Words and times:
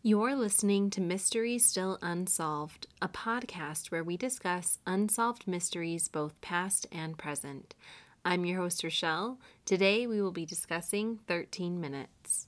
You're 0.00 0.36
listening 0.36 0.90
to 0.90 1.00
Mysteries 1.00 1.66
Still 1.66 1.98
Unsolved, 2.00 2.86
a 3.02 3.08
podcast 3.08 3.90
where 3.90 4.04
we 4.04 4.16
discuss 4.16 4.78
unsolved 4.86 5.48
mysteries 5.48 6.06
both 6.06 6.40
past 6.40 6.86
and 6.92 7.18
present. 7.18 7.74
I'm 8.24 8.44
your 8.44 8.60
host, 8.60 8.84
Rochelle. 8.84 9.40
Today 9.64 10.06
we 10.06 10.22
will 10.22 10.30
be 10.30 10.46
discussing 10.46 11.18
13 11.26 11.80
Minutes. 11.80 12.46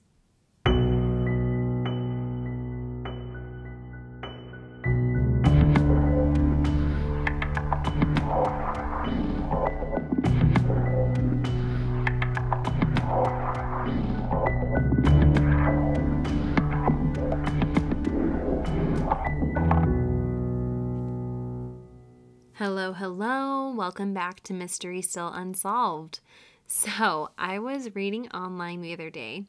Hello, 22.90 22.98
hello. 22.98 23.72
Welcome 23.72 24.12
back 24.12 24.40
to 24.40 24.52
Mystery 24.52 25.00
Still 25.00 25.28
Unsolved. 25.28 26.18
So, 26.66 27.30
I 27.38 27.60
was 27.60 27.94
reading 27.94 28.28
online 28.30 28.80
the 28.80 28.92
other 28.92 29.10
day 29.10 29.44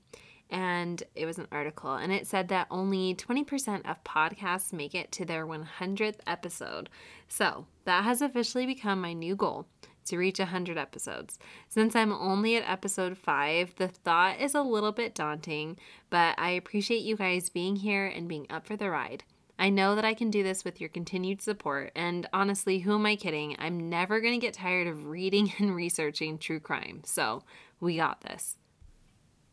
and 0.52 1.02
it 1.16 1.26
was 1.26 1.40
an 1.40 1.48
article 1.52 1.96
and 1.96 2.14
it 2.14 2.28
said 2.28 2.50
that 2.50 2.68
only 2.70 3.16
20% 3.16 3.90
of 3.90 4.04
podcasts 4.04 4.72
make 4.72 4.94
it 4.94 5.12
to 5.14 5.26
their 5.26 5.48
100th 5.48 6.20
episode. 6.28 6.88
So, 7.28 7.66
that 7.86 8.04
has 8.04 8.22
officially 8.22 8.68
become 8.68 9.02
my 9.02 9.14
new 9.14 9.36
goal 9.36 9.66
to 10.06 10.18
reach 10.20 10.38
100 10.38 10.78
episodes. 10.78 11.40
Since 11.68 11.96
I'm 11.96 12.14
only 12.14 12.58
at 12.58 12.70
episode 12.70 13.18
5, 13.18 13.74
the 13.78 13.88
thought 13.88 14.40
is 14.40 14.54
a 14.54 14.62
little 14.62 14.92
bit 14.92 15.16
daunting, 15.16 15.80
but 16.12 16.36
I 16.38 16.52
appreciate 16.52 17.02
you 17.02 17.16
guys 17.16 17.50
being 17.50 17.78
here 17.78 18.06
and 18.06 18.28
being 18.28 18.46
up 18.52 18.68
for 18.68 18.78
the 18.78 18.92
ride. 18.92 19.24
I 19.60 19.70
know 19.70 19.96
that 19.96 20.06
I 20.06 20.14
can 20.14 20.32
do 20.32 20.44
this 20.44 20.64
with 20.64 20.80
your 20.80 20.90
continued 20.90 21.42
support, 21.42 21.92
and 21.96 22.28
honestly, 22.34 22.80
who 22.80 22.96
am 22.96 23.06
I 23.06 23.16
kidding? 23.16 23.56
I'm 23.60 23.90
never 23.90 24.20
going 24.20 24.34
to 24.34 24.46
get 24.46 24.54
tired 24.54 24.88
of 24.88 25.08
reading 25.08 25.54
and 25.60 25.76
researching 25.76 26.38
true 26.38 26.60
crime, 26.60 27.02
so 27.06 27.44
we 27.80 27.98
got 27.98 28.22
this. 28.22 28.58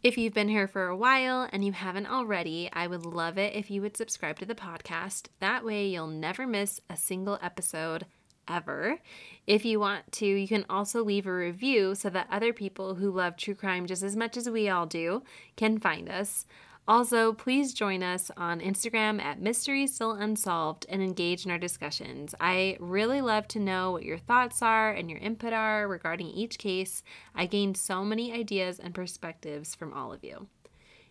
If 0.02 0.16
you've 0.16 0.34
been 0.34 0.48
here 0.48 0.68
for 0.68 0.86
a 0.86 0.96
while 0.96 1.48
and 1.52 1.64
you 1.64 1.72
haven't 1.72 2.06
already, 2.06 2.70
I 2.72 2.86
would 2.86 3.04
love 3.04 3.36
it 3.36 3.56
if 3.56 3.68
you 3.68 3.82
would 3.82 3.96
subscribe 3.96 4.38
to 4.38 4.46
the 4.46 4.54
podcast. 4.54 5.26
That 5.40 5.64
way, 5.64 5.88
you'll 5.88 6.06
never 6.06 6.46
miss 6.46 6.80
a 6.88 6.96
single 6.96 7.38
episode 7.42 8.06
ever. 8.48 9.00
If 9.46 9.64
you 9.64 9.80
want 9.80 10.10
to, 10.12 10.26
you 10.26 10.46
can 10.46 10.64
also 10.70 11.02
leave 11.02 11.26
a 11.26 11.34
review 11.34 11.94
so 11.94 12.10
that 12.10 12.28
other 12.30 12.52
people 12.52 12.94
who 12.94 13.10
love 13.10 13.36
true 13.36 13.54
crime 13.54 13.86
just 13.86 14.02
as 14.02 14.16
much 14.16 14.36
as 14.36 14.48
we 14.48 14.68
all 14.68 14.86
do 14.86 15.22
can 15.56 15.78
find 15.78 16.08
us. 16.08 16.46
Also, 16.88 17.34
please 17.34 17.74
join 17.74 18.02
us 18.02 18.30
on 18.38 18.60
Instagram 18.60 19.20
at 19.20 19.42
Mystery 19.42 19.86
Still 19.86 20.12
Unsolved 20.12 20.86
and 20.88 21.02
engage 21.02 21.44
in 21.44 21.50
our 21.50 21.58
discussions. 21.58 22.34
I 22.40 22.78
really 22.80 23.20
love 23.20 23.46
to 23.48 23.58
know 23.58 23.90
what 23.90 24.04
your 24.04 24.16
thoughts 24.16 24.62
are 24.62 24.90
and 24.90 25.10
your 25.10 25.18
input 25.18 25.52
are 25.52 25.86
regarding 25.86 26.28
each 26.28 26.56
case. 26.56 27.02
I 27.34 27.44
gained 27.44 27.76
so 27.76 28.06
many 28.06 28.32
ideas 28.32 28.78
and 28.78 28.94
perspectives 28.94 29.74
from 29.74 29.92
all 29.92 30.14
of 30.14 30.24
you. 30.24 30.46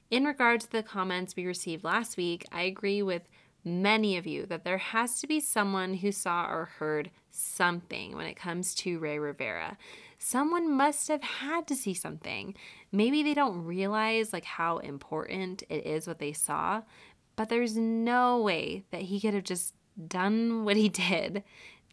In 0.10 0.26
regard 0.26 0.62
to 0.62 0.72
the 0.72 0.82
comments 0.82 1.36
we 1.36 1.46
received 1.46 1.84
last 1.84 2.18
week, 2.18 2.44
I 2.52 2.64
agree 2.64 3.04
with 3.04 3.30
many 3.64 4.18
of 4.18 4.26
you 4.26 4.48
that 4.48 4.64
there 4.64 4.80
has 4.80 5.20
to 5.22 5.28
be 5.28 5.40
someone 5.40 5.94
who 5.94 6.12
saw 6.12 6.48
or 6.48 6.70
heard 6.80 7.12
something 7.30 8.16
when 8.16 8.26
it 8.26 8.36
comes 8.36 8.74
to 8.74 8.98
Ray 8.98 9.20
Rivera 9.20 9.78
someone 10.18 10.72
must 10.72 11.08
have 11.08 11.24
had 11.24 11.68
to 11.68 11.76
see 11.76 11.94
something. 11.94 12.56
Maybe 12.92 13.24
they 13.24 13.34
don't 13.34 13.66
realize 13.66 14.34
like 14.34 14.46
how 14.46 14.78
important 14.78 15.64
it 15.70 15.86
is 15.86 16.08
what 16.08 16.20
they 16.20 16.34
saw, 16.34 16.82
but 17.36 17.50
there's 17.50 17.78
no 17.78 18.42
way 18.42 18.84
that 18.92 19.04
he 19.04 19.20
could 19.20 19.34
have 19.34 19.44
just 19.44 19.74
done 20.08 20.64
what 20.66 20.78
he 20.78 20.90
did 20.90 21.44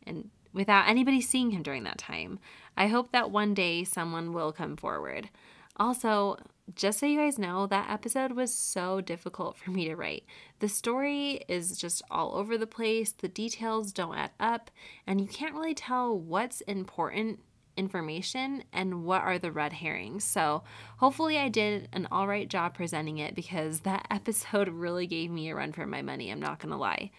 and 0.06 0.30
without 0.52 0.88
anybody 0.88 1.20
seeing 1.20 1.50
him 1.50 1.62
during 1.62 1.84
that 1.84 1.98
time. 1.98 2.38
I 2.76 2.86
hope 2.86 3.12
that 3.12 3.30
one 3.30 3.54
day 3.54 3.84
someone 3.84 4.32
will 4.32 4.52
come 4.52 4.76
forward. 4.76 5.28
Also, 5.76 6.36
just 6.74 7.00
so 7.00 7.06
you 7.06 7.18
guys 7.18 7.38
know, 7.38 7.66
that 7.66 7.90
episode 7.90 8.32
was 8.32 8.54
so 8.54 9.00
difficult 9.00 9.56
for 9.56 9.70
me 9.70 9.86
to 9.86 9.96
write. 9.96 10.24
The 10.60 10.68
story 10.68 11.44
is 11.48 11.76
just 11.76 12.02
all 12.10 12.36
over 12.36 12.56
the 12.56 12.66
place, 12.66 13.12
the 13.12 13.28
details 13.28 13.92
don't 13.92 14.16
add 14.16 14.30
up, 14.38 14.70
and 15.06 15.20
you 15.20 15.26
can't 15.26 15.54
really 15.54 15.74
tell 15.74 16.16
what's 16.16 16.60
important 16.62 17.40
information 17.76 18.64
and 18.72 19.04
what 19.04 19.22
are 19.22 19.38
the 19.38 19.52
red 19.52 19.72
herrings. 19.72 20.24
So, 20.24 20.64
hopefully, 20.98 21.38
I 21.38 21.48
did 21.48 21.88
an 21.92 22.08
all 22.10 22.26
right 22.26 22.48
job 22.48 22.74
presenting 22.74 23.18
it 23.18 23.34
because 23.34 23.80
that 23.80 24.06
episode 24.10 24.68
really 24.68 25.06
gave 25.06 25.30
me 25.30 25.50
a 25.50 25.54
run 25.54 25.72
for 25.72 25.86
my 25.86 26.02
money. 26.02 26.30
I'm 26.30 26.40
not 26.40 26.58
going 26.58 26.72
to 26.72 26.76
lie. 26.76 27.10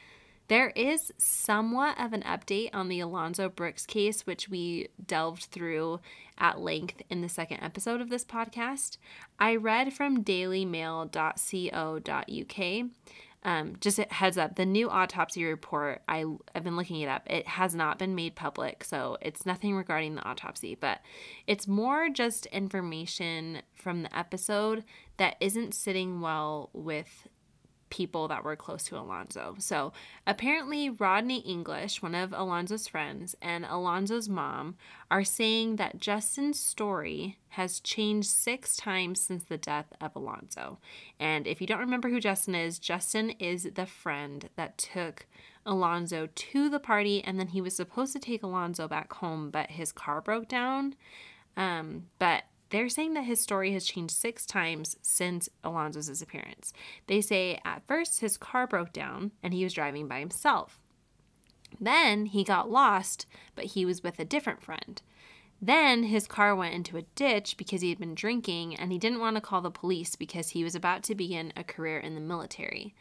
There 0.48 0.70
is 0.76 1.12
somewhat 1.18 2.00
of 2.00 2.14
an 2.14 2.22
update 2.22 2.70
on 2.72 2.88
the 2.88 3.00
Alonzo 3.00 3.50
Brooks 3.50 3.88
case, 3.88 4.28
which 4.28 4.48
we 4.48 4.90
delved 5.04 5.46
through 5.46 6.02
at 6.38 6.60
length 6.60 7.02
in 7.10 7.22
the 7.22 7.30
second 7.30 7.64
episode 7.64 8.00
of 8.00 8.12
this 8.12 8.24
podcast. 8.24 8.98
I 9.40 9.56
read 9.56 9.92
from 9.92 10.24
dailymail.co.uk 10.24 12.90
um, 13.46 13.76
just 13.80 14.00
a 14.00 14.08
heads 14.10 14.40
up, 14.40 14.56
the 14.56 14.66
new 14.66 14.90
autopsy 14.90 15.46
report, 15.46 16.02
I, 16.08 16.26
I've 16.56 16.64
been 16.64 16.76
looking 16.76 17.00
it 17.02 17.08
up. 17.08 17.22
It 17.28 17.48
has 17.48 17.76
not 17.76 18.00
been 18.00 18.16
made 18.16 18.36
public, 18.36 18.84
so 18.84 19.18
it's 19.22 19.46
nothing 19.46 19.76
regarding 19.76 20.16
the 20.16 20.26
autopsy, 20.28 20.74
but 20.74 21.00
it's 21.46 21.68
more 21.68 22.10
just 22.10 22.48
information 22.48 23.62
from 23.76 24.02
the 24.02 24.18
episode 24.18 24.84
that 25.18 25.36
isn't 25.40 25.76
sitting 25.76 26.22
well 26.22 26.72
with 26.74 27.28
people 27.96 28.28
that 28.28 28.44
were 28.44 28.58
close 28.58 28.84
to 28.84 28.98
Alonzo. 28.98 29.56
So 29.58 29.94
apparently, 30.28 30.90
Rodney 30.90 31.40
English, 31.40 32.02
one 32.02 32.14
of 32.14 32.34
Alonzo's 32.34 32.90
friends, 32.90 33.36
and 33.42 33.64
Alonzo's 33.64 34.28
mom 34.28 34.76
are 35.10 35.24
saying 35.24 35.78
that 35.78 36.02
Justin's 36.02 36.60
story 36.60 37.38
has 37.50 37.80
changed 37.80 38.28
six 38.28 38.76
times 38.76 39.22
since 39.22 39.46
the 39.46 39.58
death 39.58 39.94
of 40.02 40.14
Alonzo. 40.14 40.78
And 41.22 41.48
if 41.48 41.62
you 41.62 41.68
don't 41.68 41.80
remember 41.80 42.10
who 42.10 42.20
Justin 42.20 42.54
is, 42.54 42.80
Justin 42.80 43.30
is 43.30 43.70
the 43.76 43.86
friend 43.86 44.50
that 44.58 44.78
took 44.78 45.26
Alonzo 45.66 46.28
to 46.36 46.70
the 46.70 46.82
party, 46.82 47.24
and 47.24 47.40
then 47.40 47.48
he 47.48 47.62
was 47.62 47.78
supposed 47.78 48.12
to 48.12 48.20
take 48.20 48.44
Alonzo 48.44 48.90
back 48.90 49.14
home, 49.14 49.52
but 49.52 49.72
his 49.72 49.94
car 49.94 50.20
broke 50.20 50.50
down. 50.50 50.96
Um, 51.56 52.08
but 52.20 52.44
they're 52.76 52.90
saying 52.90 53.14
that 53.14 53.24
his 53.24 53.40
story 53.40 53.72
has 53.72 53.86
changed 53.86 54.14
six 54.14 54.46
times 54.46 54.98
since 55.02 55.48
Alonzo's 55.64 56.08
disappearance. 56.08 56.74
They 57.08 57.22
say 57.22 57.60
at 57.64 57.88
first 57.88 58.20
his 58.20 58.38
car 58.38 58.68
broke 58.68 58.92
down 58.92 59.32
and 59.42 59.54
he 59.54 59.64
was 59.64 59.74
driving 59.74 60.08
by 60.08 60.20
himself. 60.20 60.80
Then 61.80 62.26
he 62.26 62.44
got 62.44 62.70
lost, 62.70 63.26
but 63.56 63.66
he 63.66 63.86
was 63.86 64.04
with 64.04 64.20
a 64.20 64.26
different 64.26 64.62
friend. 64.62 65.02
Then 65.62 66.04
his 66.04 66.28
car 66.28 66.56
went 66.56 66.76
into 66.76 66.98
a 66.98 67.04
ditch 67.16 67.56
because 67.58 67.82
he 67.82 67.90
had 67.90 68.00
been 68.00 68.14
drinking 68.14 68.76
and 68.76 68.92
he 68.92 68.98
didn't 68.98 69.20
want 69.20 69.36
to 69.36 69.42
call 69.42 69.62
the 69.62 69.72
police 69.72 70.16
because 70.16 70.50
he 70.50 70.64
was 70.64 70.76
about 70.76 71.02
to 71.04 71.16
begin 71.16 71.54
a 71.56 71.64
career 71.64 71.98
in 71.98 72.14
the 72.14 72.22
military. 72.22 72.94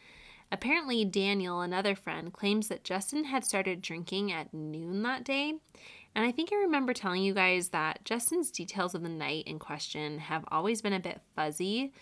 Apparently, 0.53 1.05
Daniel, 1.05 1.61
another 1.63 1.97
friend, 1.97 2.33
claims 2.33 2.69
that 2.69 2.85
Justin 2.85 3.25
had 3.25 3.45
started 3.45 3.83
drinking 3.83 4.31
at 4.31 4.55
noon 4.55 5.03
that 5.03 5.25
day 5.25 5.55
and 6.15 6.25
I 6.25 6.33
think 6.33 6.51
I 6.53 6.57
remember 6.57 6.93
telling 6.93 7.23
you 7.23 7.35
guys 7.35 7.71
that 7.71 8.05
Justin's 8.05 8.51
details 8.51 8.95
of 8.95 9.03
the 9.03 9.09
night 9.09 9.47
in 9.47 9.59
question 9.59 10.19
have 10.19 10.45
always 10.49 10.83
been 10.83 10.93
a 10.93 11.01
bit 11.01 11.21
fuzzy. 11.35 11.93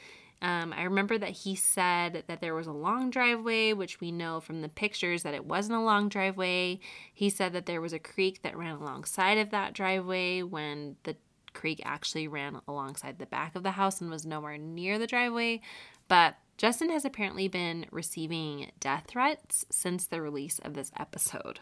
Um, 0.42 0.74
I 0.76 0.82
remember 0.82 1.16
that 1.18 1.30
he 1.30 1.54
said 1.54 2.24
that 2.26 2.40
there 2.40 2.54
was 2.54 2.66
a 2.66 2.72
long 2.72 3.10
driveway, 3.10 3.74
which 3.74 4.00
we 4.00 4.10
know 4.10 4.40
from 4.40 4.60
the 4.60 4.68
pictures 4.68 5.22
that 5.22 5.34
it 5.34 5.44
wasn't 5.44 5.78
a 5.78 5.82
long 5.82 6.08
driveway. 6.08 6.80
He 7.14 7.30
said 7.30 7.52
that 7.52 7.66
there 7.66 7.80
was 7.80 7.92
a 7.92 8.00
creek 8.00 8.42
that 8.42 8.56
ran 8.56 8.74
alongside 8.74 9.38
of 9.38 9.50
that 9.50 9.72
driveway 9.72 10.42
when 10.42 10.96
the 11.04 11.16
creek 11.54 11.80
actually 11.84 12.26
ran 12.26 12.60
alongside 12.66 13.18
the 13.18 13.26
back 13.26 13.54
of 13.54 13.62
the 13.62 13.72
house 13.72 14.00
and 14.00 14.10
was 14.10 14.26
nowhere 14.26 14.58
near 14.58 14.98
the 14.98 15.06
driveway. 15.06 15.60
But 16.08 16.34
Justin 16.58 16.90
has 16.90 17.04
apparently 17.04 17.46
been 17.46 17.86
receiving 17.92 18.72
death 18.80 19.04
threats 19.06 19.64
since 19.70 20.06
the 20.06 20.20
release 20.20 20.58
of 20.58 20.74
this 20.74 20.90
episode. 20.98 21.60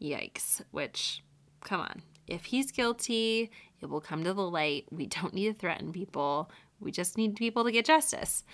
Yikes, 0.00 0.62
which 0.70 1.24
come 1.64 1.80
on. 1.80 2.02
If 2.26 2.46
he's 2.46 2.72
guilty, 2.72 3.50
it 3.80 3.86
will 3.86 4.00
come 4.00 4.24
to 4.24 4.34
the 4.34 4.48
light. 4.48 4.86
We 4.90 5.06
don't 5.06 5.34
need 5.34 5.48
to 5.48 5.54
threaten 5.54 5.92
people. 5.92 6.50
We 6.80 6.90
just 6.90 7.16
need 7.16 7.36
people 7.36 7.64
to 7.64 7.72
get 7.72 7.84
justice. 7.84 8.44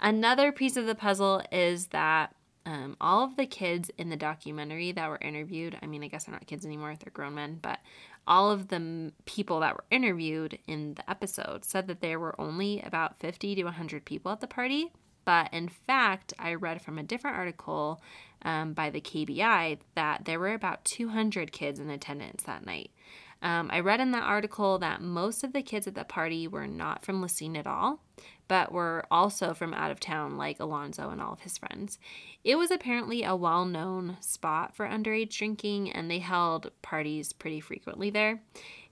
Another 0.00 0.52
piece 0.52 0.76
of 0.76 0.86
the 0.86 0.94
puzzle 0.94 1.42
is 1.50 1.88
that 1.88 2.34
um, 2.64 2.96
all 3.00 3.24
of 3.24 3.36
the 3.36 3.46
kids 3.46 3.90
in 3.98 4.08
the 4.08 4.16
documentary 4.16 4.92
that 4.92 5.08
were 5.08 5.18
interviewed, 5.20 5.76
I 5.82 5.86
mean, 5.86 6.04
I 6.04 6.08
guess 6.08 6.24
they're 6.24 6.32
not 6.32 6.46
kids 6.46 6.64
anymore, 6.64 6.94
they're 6.98 7.12
grown 7.12 7.34
men, 7.34 7.58
but 7.60 7.80
all 8.26 8.50
of 8.50 8.68
the 8.68 9.12
people 9.24 9.60
that 9.60 9.74
were 9.74 9.84
interviewed 9.90 10.58
in 10.68 10.94
the 10.94 11.08
episode 11.10 11.64
said 11.64 11.88
that 11.88 12.00
there 12.00 12.20
were 12.20 12.40
only 12.40 12.80
about 12.82 13.18
50 13.18 13.56
to 13.56 13.64
100 13.64 14.04
people 14.04 14.30
at 14.30 14.40
the 14.40 14.46
party. 14.46 14.92
But 15.24 15.52
in 15.52 15.68
fact, 15.68 16.32
I 16.38 16.54
read 16.54 16.82
from 16.82 16.98
a 16.98 17.02
different 17.02 17.36
article 17.36 18.02
um, 18.42 18.72
by 18.72 18.90
the 18.90 19.00
KBI 19.00 19.78
that 19.94 20.24
there 20.24 20.40
were 20.40 20.54
about 20.54 20.84
200 20.84 21.52
kids 21.52 21.78
in 21.78 21.90
attendance 21.90 22.42
that 22.44 22.66
night. 22.66 22.90
Um, 23.42 23.70
I 23.72 23.80
read 23.80 24.00
in 24.00 24.12
that 24.12 24.22
article 24.22 24.78
that 24.78 25.02
most 25.02 25.42
of 25.42 25.52
the 25.52 25.62
kids 25.62 25.88
at 25.88 25.96
the 25.96 26.04
party 26.04 26.46
were 26.46 26.68
not 26.68 27.04
from 27.04 27.20
La 27.20 27.26
Cygne 27.26 27.56
at 27.56 27.66
all, 27.66 28.00
but 28.46 28.70
were 28.70 29.04
also 29.10 29.52
from 29.52 29.74
out 29.74 29.90
of 29.90 29.98
town, 29.98 30.36
like 30.36 30.60
Alonzo 30.60 31.10
and 31.10 31.20
all 31.20 31.32
of 31.32 31.40
his 31.40 31.58
friends. 31.58 31.98
It 32.44 32.54
was 32.54 32.70
apparently 32.70 33.24
a 33.24 33.34
well 33.34 33.64
known 33.64 34.16
spot 34.20 34.76
for 34.76 34.86
underage 34.86 35.36
drinking, 35.36 35.90
and 35.90 36.08
they 36.08 36.20
held 36.20 36.70
parties 36.82 37.32
pretty 37.32 37.58
frequently 37.58 38.10
there. 38.10 38.40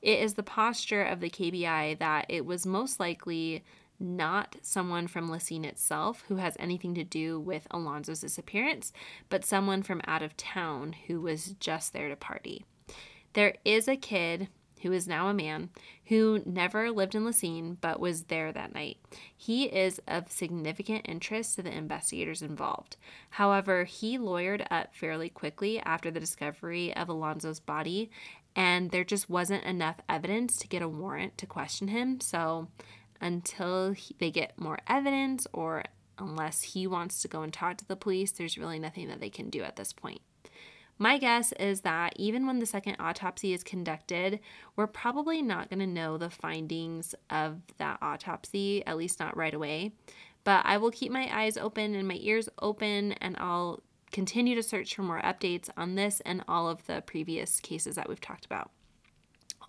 It 0.02 0.18
is 0.18 0.34
the 0.34 0.42
posture 0.42 1.04
of 1.04 1.20
the 1.20 1.30
KBI 1.30 2.00
that 2.00 2.26
it 2.28 2.44
was 2.44 2.66
most 2.66 2.98
likely 2.98 3.62
not 4.00 4.56
someone 4.62 5.06
from 5.06 5.28
La 5.28 5.38
Cygne 5.38 5.66
itself 5.66 6.24
who 6.28 6.36
has 6.36 6.56
anything 6.58 6.94
to 6.94 7.04
do 7.04 7.38
with 7.38 7.68
Alonzo's 7.70 8.22
disappearance, 8.22 8.92
but 9.28 9.44
someone 9.44 9.82
from 9.82 10.00
out 10.06 10.22
of 10.22 10.36
town 10.36 10.94
who 11.06 11.20
was 11.20 11.54
just 11.60 11.92
there 11.92 12.08
to 12.08 12.16
party. 12.16 12.64
There 13.34 13.54
is 13.64 13.86
a 13.86 13.96
kid 13.96 14.48
who 14.82 14.92
is 14.92 15.06
now 15.06 15.28
a 15.28 15.34
man, 15.34 15.68
who 16.06 16.42
never 16.46 16.90
lived 16.90 17.14
in 17.14 17.24
La 17.24 17.30
Cygne 17.30 17.76
but 17.80 18.00
was 18.00 18.24
there 18.24 18.50
that 18.50 18.74
night. 18.74 18.96
He 19.36 19.64
is 19.64 20.00
of 20.08 20.30
significant 20.30 21.06
interest 21.06 21.56
to 21.56 21.62
the 21.62 21.76
investigators 21.76 22.42
involved. 22.42 22.96
However, 23.30 23.84
he 23.84 24.18
lawyered 24.18 24.66
up 24.70 24.94
fairly 24.94 25.28
quickly 25.28 25.80
after 25.80 26.10
the 26.10 26.20
discovery 26.20 26.96
of 26.96 27.08
Alonzo's 27.08 27.60
body, 27.60 28.10
and 28.56 28.90
there 28.90 29.04
just 29.04 29.30
wasn't 29.30 29.64
enough 29.64 30.00
evidence 30.08 30.56
to 30.56 30.68
get 30.68 30.82
a 30.82 30.88
warrant 30.88 31.38
to 31.38 31.46
question 31.46 31.88
him. 31.88 32.20
So 32.20 32.68
until 33.20 33.92
he, 33.92 34.14
they 34.18 34.30
get 34.30 34.58
more 34.58 34.78
evidence 34.86 35.46
or 35.52 35.84
unless 36.18 36.62
he 36.62 36.86
wants 36.86 37.22
to 37.22 37.28
go 37.28 37.42
and 37.42 37.52
talk 37.52 37.78
to 37.78 37.88
the 37.88 37.96
police, 37.96 38.32
there's 38.32 38.58
really 38.58 38.78
nothing 38.78 39.08
that 39.08 39.20
they 39.20 39.30
can 39.30 39.50
do 39.50 39.62
at 39.62 39.76
this 39.76 39.92
point. 39.92 40.20
My 40.98 41.16
guess 41.16 41.52
is 41.52 41.80
that 41.80 42.12
even 42.16 42.46
when 42.46 42.58
the 42.58 42.66
second 42.66 42.96
autopsy 43.00 43.54
is 43.54 43.64
conducted, 43.64 44.38
we're 44.76 44.86
probably 44.86 45.40
not 45.40 45.70
going 45.70 45.78
to 45.78 45.86
know 45.86 46.18
the 46.18 46.28
findings 46.28 47.14
of 47.30 47.62
that 47.78 47.98
autopsy, 48.02 48.84
at 48.86 48.98
least 48.98 49.18
not 49.18 49.34
right 49.34 49.54
away. 49.54 49.92
But 50.44 50.66
I 50.66 50.76
will 50.76 50.90
keep 50.90 51.10
my 51.10 51.26
eyes 51.34 51.56
open 51.56 51.94
and 51.94 52.06
my 52.06 52.18
ears 52.20 52.50
open, 52.60 53.12
and 53.12 53.34
I'll 53.38 53.82
continue 54.12 54.54
to 54.56 54.62
search 54.62 54.94
for 54.94 55.02
more 55.02 55.22
updates 55.22 55.70
on 55.74 55.94
this 55.94 56.20
and 56.26 56.44
all 56.46 56.68
of 56.68 56.84
the 56.86 57.02
previous 57.06 57.60
cases 57.60 57.96
that 57.96 58.08
we've 58.08 58.20
talked 58.20 58.44
about. 58.44 58.70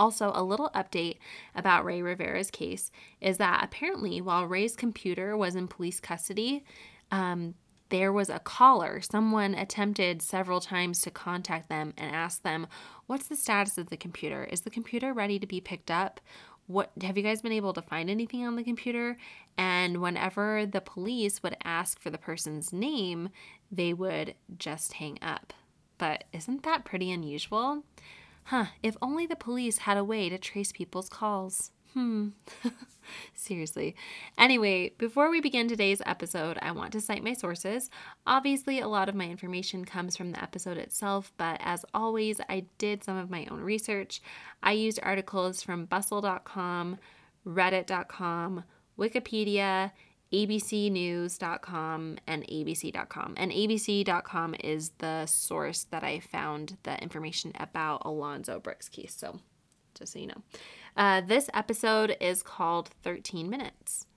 Also, 0.01 0.31
a 0.33 0.41
little 0.43 0.71
update 0.73 1.17
about 1.53 1.85
Ray 1.85 2.01
Rivera's 2.01 2.49
case 2.49 2.89
is 3.21 3.37
that 3.37 3.63
apparently, 3.63 4.19
while 4.19 4.47
Ray's 4.47 4.75
computer 4.75 5.37
was 5.37 5.55
in 5.55 5.67
police 5.67 5.99
custody, 5.99 6.65
um, 7.11 7.53
there 7.89 8.11
was 8.11 8.27
a 8.27 8.39
caller. 8.39 8.99
Someone 8.99 9.53
attempted 9.53 10.23
several 10.23 10.59
times 10.59 11.01
to 11.01 11.11
contact 11.11 11.69
them 11.69 11.93
and 11.99 12.15
ask 12.15 12.41
them, 12.41 12.65
What's 13.05 13.27
the 13.27 13.35
status 13.35 13.77
of 13.77 13.91
the 13.91 13.95
computer? 13.95 14.43
Is 14.45 14.61
the 14.61 14.71
computer 14.71 15.13
ready 15.13 15.37
to 15.37 15.45
be 15.45 15.61
picked 15.61 15.91
up? 15.91 16.19
What 16.65 16.89
have 17.03 17.15
you 17.15 17.21
guys 17.21 17.43
been 17.43 17.51
able 17.51 17.73
to 17.73 17.81
find 17.83 18.09
anything 18.09 18.43
on 18.43 18.55
the 18.55 18.63
computer? 18.63 19.17
And 19.55 20.01
whenever 20.01 20.65
the 20.65 20.81
police 20.81 21.43
would 21.43 21.57
ask 21.63 21.99
for 21.99 22.09
the 22.09 22.17
person's 22.17 22.73
name, 22.73 23.29
they 23.71 23.93
would 23.93 24.33
just 24.57 24.93
hang 24.93 25.19
up. 25.21 25.53
But 25.99 26.23
isn't 26.33 26.63
that 26.63 26.85
pretty 26.85 27.11
unusual? 27.11 27.83
Huh, 28.43 28.65
if 28.83 28.97
only 29.01 29.25
the 29.25 29.35
police 29.35 29.79
had 29.79 29.97
a 29.97 30.03
way 30.03 30.29
to 30.29 30.37
trace 30.37 30.71
people's 30.71 31.09
calls. 31.09 31.71
Hmm. 31.93 32.29
Seriously. 33.33 33.95
Anyway, 34.37 34.93
before 34.97 35.29
we 35.29 35.41
begin 35.41 35.67
today's 35.67 36.01
episode, 36.05 36.57
I 36.61 36.71
want 36.71 36.93
to 36.93 37.01
cite 37.01 37.23
my 37.23 37.33
sources. 37.33 37.89
Obviously, 38.25 38.79
a 38.79 38.87
lot 38.87 39.09
of 39.09 39.15
my 39.15 39.25
information 39.25 39.83
comes 39.83 40.15
from 40.15 40.31
the 40.31 40.41
episode 40.41 40.77
itself, 40.77 41.33
but 41.37 41.59
as 41.61 41.83
always, 41.93 42.39
I 42.47 42.65
did 42.77 43.03
some 43.03 43.17
of 43.17 43.29
my 43.29 43.45
own 43.51 43.59
research. 43.59 44.21
I 44.63 44.71
used 44.71 44.99
articles 45.03 45.61
from 45.61 45.85
bustle.com, 45.85 46.97
reddit.com, 47.45 48.63
Wikipedia, 48.97 49.91
abcnews.com 50.33 52.17
and 52.27 52.43
abc.com. 52.47 53.33
And 53.37 53.51
abc.com 53.51 54.55
is 54.63 54.91
the 54.97 55.25
source 55.25 55.83
that 55.85 56.03
I 56.03 56.19
found 56.19 56.77
the 56.83 57.01
information 57.01 57.51
about 57.59 58.03
Alonzo 58.05 58.59
Brooks 58.59 58.89
case. 58.89 59.13
So, 59.15 59.39
just 59.93 60.13
so 60.13 60.19
you 60.19 60.27
know. 60.27 60.41
Uh, 60.95 61.21
this 61.21 61.49
episode 61.53 62.15
is 62.19 62.43
called 62.43 62.89
13 63.03 63.49
Minutes. 63.49 64.07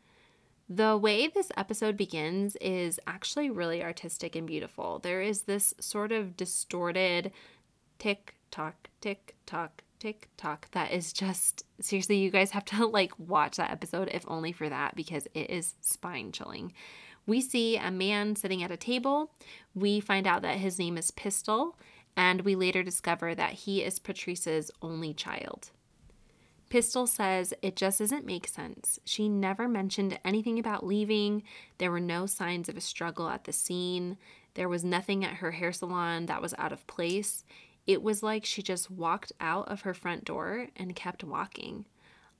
The 0.69 0.97
way 0.97 1.29
this 1.29 1.53
episode 1.57 1.97
begins 1.97 2.57
is 2.57 2.99
actually 3.07 3.51
really 3.51 3.83
artistic 3.83 4.35
and 4.35 4.47
beautiful. 4.47 4.99
There 4.99 5.21
is 5.21 5.43
this 5.43 5.75
sort 5.79 6.11
of 6.11 6.37
distorted 6.37 7.33
tick 7.99 8.35
tock, 8.51 8.89
tick 9.01 9.37
tock, 9.45 9.84
tick 10.05 10.29
tock 10.37 10.69
that 10.73 10.93
is 10.93 11.15
just 11.15 11.65
seriously, 11.81 12.17
you 12.17 12.31
guys 12.31 12.51
have 12.51 12.65
to 12.67 12.87
like 12.99 13.19
watch 13.19 13.57
that 13.57 13.71
episode 13.71 14.11
if 14.13 14.23
only 14.29 14.53
for 14.53 14.69
that 14.69 14.95
because 14.95 15.27
it 15.33 15.49
is 15.49 15.75
spine 15.81 16.31
chilling. 16.31 16.75
We 17.27 17.41
see 17.41 17.79
a 17.79 17.91
man 17.91 18.37
sitting 18.37 18.63
at 18.63 18.71
a 18.71 18.77
table. 18.77 19.31
We 19.75 20.01
find 20.01 20.27
out 20.27 20.43
that 20.43 20.59
his 20.59 20.79
name 20.79 20.99
is 20.99 21.11
Pistol, 21.11 21.79
and 22.19 22.43
we 22.43 22.55
later 22.55 22.83
discover 22.83 23.35
that 23.35 23.55
he 23.55 23.83
is 23.83 23.99
Patrice's 23.99 24.71
only 24.83 25.15
child. 25.15 25.71
Pistol 26.69 27.07
says 27.07 27.55
it 27.63 27.75
just 27.75 27.99
doesn't 27.99 28.27
make 28.27 28.47
sense. 28.47 28.99
She 29.07 29.27
never 29.31 29.69
mentioned 29.69 30.19
anything 30.23 30.59
about 30.59 30.85
leaving. 30.85 31.45
There 31.79 31.91
were 31.91 32.01
no 32.01 32.27
signs 32.27 32.69
of 32.69 32.77
a 32.77 32.83
struggle 32.83 33.31
at 33.31 33.45
the 33.45 33.55
scene. 33.55 34.19
There 34.53 34.69
was 34.69 34.85
nothing 34.85 35.25
at 35.25 35.37
her 35.37 35.53
hair 35.53 35.73
salon 35.73 36.27
that 36.27 36.43
was 36.43 36.55
out 36.59 36.73
of 36.73 36.87
place. 36.87 37.43
It 37.87 38.03
was 38.03 38.23
like 38.23 38.45
she 38.45 38.63
just 38.63 38.91
walked 38.91 39.33
out 39.41 39.69
of 39.69 39.83
her 39.83 39.95
front 39.95 40.25
door 40.25 40.69
and 40.77 40.97
kept 40.97 41.25
walking. 41.25 41.85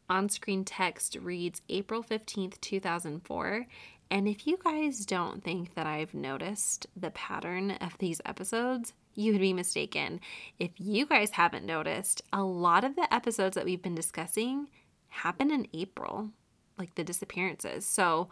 On 0.09 0.29
screen 0.29 0.65
text 0.65 1.17
reads 1.21 1.63
April 1.69 2.03
15th, 2.03 2.61
2004. 2.61 3.67
And 4.11 4.29
if 4.29 4.47
you 4.47 4.59
guys 4.63 5.07
don't 5.07 5.43
think 5.43 5.75
that 5.75 5.87
I've 5.87 6.15
noticed 6.15 6.87
the 6.95 7.11
pattern 7.11 7.73
of 7.73 7.97
these 7.99 8.21
episodes, 8.25 8.93
you 9.15 9.33
would 9.33 9.41
be 9.41 9.53
mistaken. 9.53 10.21
If 10.59 10.73
you 10.79 11.07
guys 11.07 11.31
haven't 11.31 11.65
noticed, 11.65 12.23
a 12.33 12.43
lot 12.43 12.85
of 12.85 12.97
the 12.97 13.13
episodes 13.13 13.55
that 13.55 13.65
we've 13.65 13.83
been 13.83 13.95
discussing 13.95 14.69
happen 15.09 15.51
in 15.51 15.69
April, 15.73 16.31
like 16.79 16.95
the 16.95 17.05
disappearances. 17.05 17.87
So, 17.87 18.29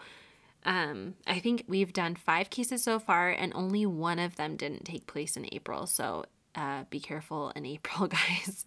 um, 0.65 1.15
I 1.27 1.41
think 1.41 1.65
we've 1.67 1.93
done 1.93 2.15
five 2.15 2.51
cases 2.51 2.85
so 2.85 2.99
far, 2.99 3.31
and 3.31 3.53
only 3.55 3.85
one 3.87 4.19
of 4.19 4.37
them 4.37 4.57
didn't 4.57 4.85
take 4.85 5.07
place 5.07 5.37
in 5.37 5.49
April. 5.53 5.87
So, 5.87 6.25
uh, 6.55 6.85
be 6.91 7.01
careful 7.01 7.51
in 7.57 7.67
April, 7.67 8.07
guys. 8.09 8.67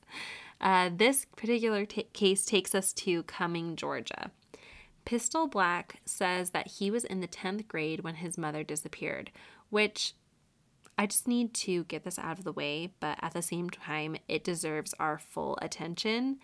Uh, 0.62 0.90
this 0.96 1.26
particular 1.36 1.86
t- 1.86 2.08
case 2.14 2.46
takes 2.46 2.74
us 2.74 2.94
to 2.94 3.24
Cumming, 3.24 3.76
Georgia. 3.76 4.32
Pistol 5.04 5.48
Black 5.48 6.02
says 6.06 6.50
that 6.52 6.68
he 6.68 6.90
was 6.90 7.04
in 7.04 7.20
the 7.20 7.28
10th 7.28 7.68
grade 7.68 8.02
when 8.02 8.16
his 8.16 8.38
mother 8.38 8.64
disappeared, 8.64 9.32
which 9.70 10.14
I 10.98 11.06
just 11.06 11.28
need 11.28 11.54
to 11.56 11.84
get 11.86 12.04
this 12.04 12.18
out 12.18 12.40
of 12.40 12.46
the 12.46 12.54
way, 12.54 12.94
but 13.00 13.20
at 13.22 13.34
the 13.34 13.42
same 13.42 13.70
time, 13.70 14.16
it 14.28 14.44
deserves 14.44 14.94
our 15.00 15.20
full 15.20 15.60
attention. 15.62 16.40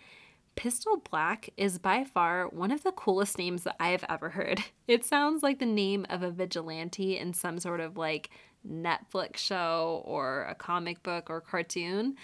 Pistol 0.54 0.98
Black 1.10 1.48
is 1.56 1.78
by 1.78 2.04
far 2.04 2.46
one 2.48 2.70
of 2.70 2.82
the 2.82 2.92
coolest 2.92 3.38
names 3.38 3.64
that 3.64 3.76
I 3.80 3.88
have 3.88 4.04
ever 4.08 4.30
heard. 4.30 4.60
It 4.88 5.06
sounds 5.06 5.42
like 5.42 5.58
the 5.58 5.64
name 5.64 6.04
of 6.10 6.22
a 6.22 6.30
vigilante 6.30 7.16
in 7.16 7.32
some 7.32 7.58
sort 7.58 7.80
of 7.80 7.96
like 7.96 8.28
Netflix 8.68 9.38
show 9.38 10.02
or 10.04 10.44
a 10.44 10.54
comic 10.54 11.02
book 11.02 11.30
or 11.30 11.40
cartoon. 11.40 12.16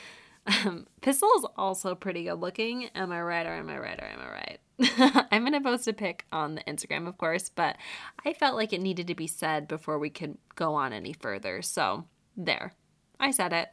Um, 0.47 0.87
Pistol 1.01 1.29
is 1.37 1.47
also 1.57 1.95
pretty 1.95 2.25
good 2.25 2.41
looking. 2.41 2.87
Am 2.95 3.13
I 3.13 3.21
right 3.21 3.47
or 3.47 3.55
am 3.55 3.69
I 3.69 3.79
right 3.79 3.99
or 4.01 4.07
am 4.07 4.21
I 4.21 4.31
right? 4.31 4.59
I'm 5.31 5.43
going 5.43 5.53
to 5.53 5.61
post 5.61 5.89
a 5.89 5.93
pic 5.93 6.25
on 6.33 6.55
the 6.55 6.63
Instagram, 6.63 7.09
of 7.09 7.19
course, 7.19 7.49
but 7.49 7.77
I 8.25 8.33
felt 8.33 8.57
like 8.57 8.73
it 8.73 8.81
needed 8.81 9.09
to 9.09 9.15
be 9.15 9.27
said 9.27 9.69
before 9.69 9.99
we 9.99 10.09
could 10.09 10.39
go 10.55 10.75
on 10.75 10.93
any 10.93 11.13
further. 11.13 11.63
So 11.63 12.05
there, 12.37 12.73
I 13.19 13.33
said 13.33 13.53
it. 13.53 13.69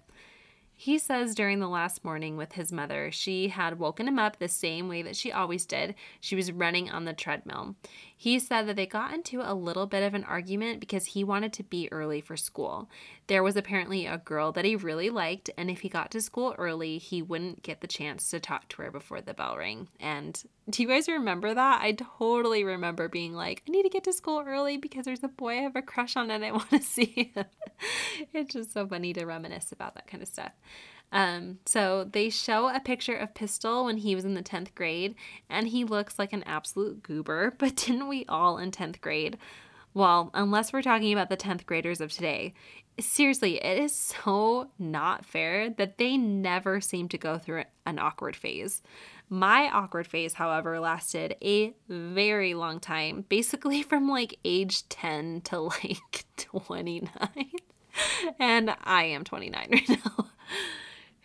He 0.78 0.98
says 0.98 1.36
during 1.36 1.60
the 1.60 1.70
last 1.70 2.04
morning 2.04 2.36
with 2.36 2.54
his 2.54 2.74
mother, 2.74 3.10
she 3.10 3.48
had 3.48 3.80
woken 3.80 4.10
him 4.10 4.20
up 4.20 4.38
the 4.38 4.50
same 4.50 4.90
way 4.90 5.04
that 5.04 5.16
she 5.16 5.32
always 5.32 5.66
did. 5.66 5.96
She 6.20 6.36
was 6.36 6.52
running 6.52 6.90
on 6.90 7.06
the 7.06 7.14
treadmill. 7.14 7.76
He 8.18 8.40
said 8.40 8.68
that 8.68 8.76
they 8.76 8.86
got 8.86 9.14
into 9.14 9.42
a 9.42 9.54
little 9.54 9.88
bit 9.88 10.04
of 10.04 10.14
an 10.14 10.24
argument 10.24 10.80
because 10.80 11.08
he 11.08 11.24
wanted 11.24 11.52
to 11.54 11.64
be 11.64 11.90
early 11.92 12.22
for 12.22 12.38
school. 12.38 12.90
There 13.28 13.44
was 13.44 13.58
apparently 13.58 14.06
a 14.06 14.18
girl 14.18 14.52
that 14.54 14.66
he 14.66 14.76
really 14.76 15.10
liked, 15.10 15.50
and 15.58 15.70
if 15.70 15.82
he 15.82 15.90
got 15.90 16.12
to 16.12 16.22
school 16.22 16.56
early, 16.58 16.98
he 16.98 17.22
wouldn't 17.22 17.62
get 17.62 17.82
the 17.82 17.88
chance 17.88 18.30
to 18.32 18.40
talk 18.40 18.70
to 18.70 18.84
her 18.84 18.92
before 18.92 19.22
the 19.22 19.34
bell 19.34 19.58
rang. 19.58 19.90
And 20.00 20.42
do 20.70 20.82
you 20.82 20.88
guys 20.88 21.08
remember 21.08 21.54
that? 21.54 21.82
I 21.82 21.92
totally 21.92 22.64
remember 22.64 23.10
being 23.10 23.34
like, 23.34 23.64
I 23.68 23.72
need 23.72 23.84
to 23.84 23.90
get 23.90 24.06
to 24.06 24.14
school 24.14 24.44
early 24.48 24.78
because 24.78 25.06
there's 25.06 25.24
a 25.24 25.28
boy 25.28 25.58
I 25.58 25.62
have 25.64 25.76
a 25.76 25.82
crush 25.82 26.16
on 26.16 26.32
and 26.32 26.46
I 26.46 26.52
want 26.52 26.70
to 26.70 26.82
see 26.82 27.32
him. 27.36 27.46
it's 28.34 28.54
just 28.54 28.72
so 28.72 28.88
funny 28.88 29.12
to 29.14 29.26
reminisce 29.26 29.72
about 29.72 29.96
that 29.96 30.08
kind 30.08 30.24
of 30.24 30.30
stuff. 30.30 30.52
Um, 31.12 31.60
so 31.66 32.04
they 32.04 32.30
show 32.30 32.68
a 32.68 32.80
picture 32.80 33.16
of 33.16 33.34
Pistol 33.34 33.86
when 33.86 33.98
he 33.98 34.16
was 34.16 34.26
in 34.26 34.34
the 34.34 34.44
10th 34.44 34.76
grade, 34.76 35.16
and 35.50 35.68
he 35.68 35.84
looks 35.84 36.20
like 36.20 36.34
an 36.34 36.44
absolute 36.44 37.04
goober, 37.04 37.54
but 37.60 37.76
didn't 37.76 38.08
we 38.08 38.26
all 38.28 38.58
in 38.58 38.72
10th 38.72 39.02
grade? 39.02 39.38
Well, 39.94 40.30
unless 40.34 40.74
we're 40.74 40.82
talking 40.82 41.14
about 41.14 41.30
the 41.30 41.38
10th 41.38 41.66
graders 41.66 42.02
of 42.02 42.12
today. 42.12 42.54
Seriously, 43.00 43.64
it 43.64 43.80
is 43.80 43.96
so 43.96 44.70
not 44.78 45.26
fair 45.26 45.70
that 45.70 45.98
they 45.98 46.18
never 46.18 46.82
seem 46.82 47.08
to 47.10 47.18
go 47.18 47.38
through 47.38 47.64
an 47.86 48.00
awkward 48.00 48.36
phase. 48.36 48.82
My 49.30 49.70
awkward 49.72 50.06
phase, 50.06 50.34
however, 50.34 50.80
lasted 50.80 51.36
a 51.42 51.74
very 51.90 52.54
long 52.54 52.80
time, 52.80 53.26
basically 53.28 53.82
from 53.84 54.08
like 54.10 54.38
age 54.44 54.88
10 54.90 55.42
to 55.46 55.60
like 55.62 56.26
29. 56.38 57.10
and 58.40 58.76
I 58.84 59.04
am 59.06 59.24
29 59.24 59.70
right 59.72 59.90
now. 59.90 60.28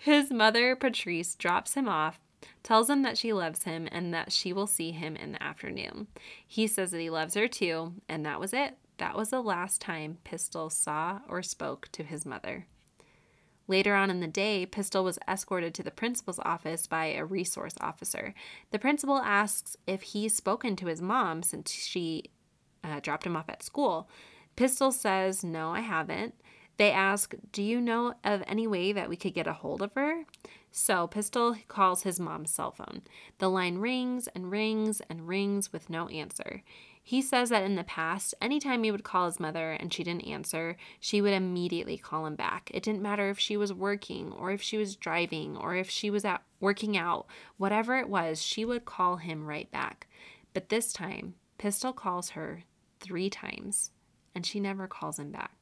His 0.02 0.30
mother, 0.30 0.75
Patrice, 0.76 1.35
drops 1.35 1.75
him 1.75 1.87
off, 1.87 2.19
tells 2.62 2.88
him 2.88 3.02
that 3.02 3.19
she 3.19 3.35
loves 3.35 3.64
him 3.64 3.87
and 3.92 4.14
that 4.14 4.33
she 4.33 4.50
will 4.50 4.66
see 4.66 4.92
him 4.92 5.14
in 5.14 5.33
the 5.33 5.42
afternoon. 5.42 6.07
He 6.47 6.66
says 6.66 6.90
that 6.92 7.00
he 7.02 7.11
loves 7.11 7.35
her 7.35 7.47
too, 7.47 7.92
and 8.09 8.25
that 8.25 8.40
was 8.40 8.54
it. 8.54 8.78
That 8.97 9.14
was 9.14 9.28
the 9.28 9.42
last 9.42 9.83
time 9.83 10.16
Pistol 10.25 10.71
saw 10.71 11.21
or 11.28 11.42
spoke 11.42 11.90
to 11.92 12.02
his 12.02 12.25
mother. 12.25 12.66
Later 13.69 13.95
on 13.95 14.09
in 14.09 14.21
the 14.21 14.26
day, 14.26 14.64
Pistol 14.64 15.04
was 15.04 15.19
escorted 15.28 15.75
to 15.75 15.83
the 15.83 15.90
principal's 15.90 16.40
office 16.47 16.87
by 16.87 17.09
a 17.09 17.26
resource 17.26 17.75
officer. 17.83 18.33
The 18.71 18.78
principal 18.78 19.19
asks 19.19 19.76
if 19.87 20.00
he's 20.00 20.35
spoken 20.35 20.76
to 20.76 20.87
his 20.87 21.02
mom 21.02 21.42
since 21.42 21.73
she 21.73 22.30
uh, 22.83 23.00
dropped 23.00 23.26
him 23.26 23.37
off 23.37 23.50
at 23.50 23.62
school. 23.62 24.09
Pistol 24.57 24.92
says, 24.92 25.45
No, 25.45 25.73
I 25.73 25.80
haven't. 25.80 26.35
They 26.80 26.92
ask, 26.92 27.34
Do 27.52 27.62
you 27.62 27.78
know 27.78 28.14
of 28.25 28.42
any 28.46 28.66
way 28.66 28.92
that 28.92 29.10
we 29.10 29.16
could 29.16 29.34
get 29.34 29.46
a 29.46 29.52
hold 29.52 29.82
of 29.82 29.92
her? 29.96 30.25
So 30.72 31.06
Pistol 31.06 31.54
calls 31.68 32.04
his 32.04 32.18
mom's 32.18 32.52
cell 32.52 32.70
phone. 32.70 33.02
The 33.37 33.50
line 33.50 33.76
rings 33.76 34.28
and 34.28 34.50
rings 34.50 35.02
and 35.10 35.28
rings 35.28 35.75
with 35.75 35.90
no 35.90 36.08
answer. 36.08 36.62
He 37.02 37.20
says 37.20 37.50
that 37.50 37.64
in 37.64 37.75
the 37.75 37.84
past, 37.84 38.34
anytime 38.40 38.82
he 38.82 38.90
would 38.90 39.04
call 39.04 39.26
his 39.26 39.38
mother 39.38 39.72
and 39.72 39.92
she 39.92 40.02
didn't 40.02 40.26
answer, 40.26 40.78
she 40.99 41.20
would 41.20 41.34
immediately 41.34 41.99
call 41.99 42.25
him 42.25 42.34
back. 42.34 42.70
It 42.72 42.82
didn't 42.82 43.02
matter 43.02 43.28
if 43.28 43.38
she 43.38 43.58
was 43.58 43.75
working 43.75 44.32
or 44.32 44.50
if 44.50 44.62
she 44.62 44.78
was 44.78 44.96
driving 44.96 45.58
or 45.58 45.76
if 45.76 45.90
she 45.90 46.08
was 46.08 46.25
out 46.25 46.40
working 46.60 46.96
out, 46.96 47.26
whatever 47.58 47.99
it 47.99 48.08
was, 48.08 48.40
she 48.40 48.64
would 48.64 48.87
call 48.87 49.16
him 49.16 49.44
right 49.44 49.70
back. 49.70 50.06
But 50.54 50.70
this 50.70 50.94
time, 50.94 51.34
Pistol 51.58 51.92
calls 51.92 52.30
her 52.30 52.62
three 53.00 53.28
times 53.28 53.90
and 54.34 54.46
she 54.46 54.60
never 54.60 54.88
calls 54.88 55.18
him 55.18 55.30
back. 55.30 55.60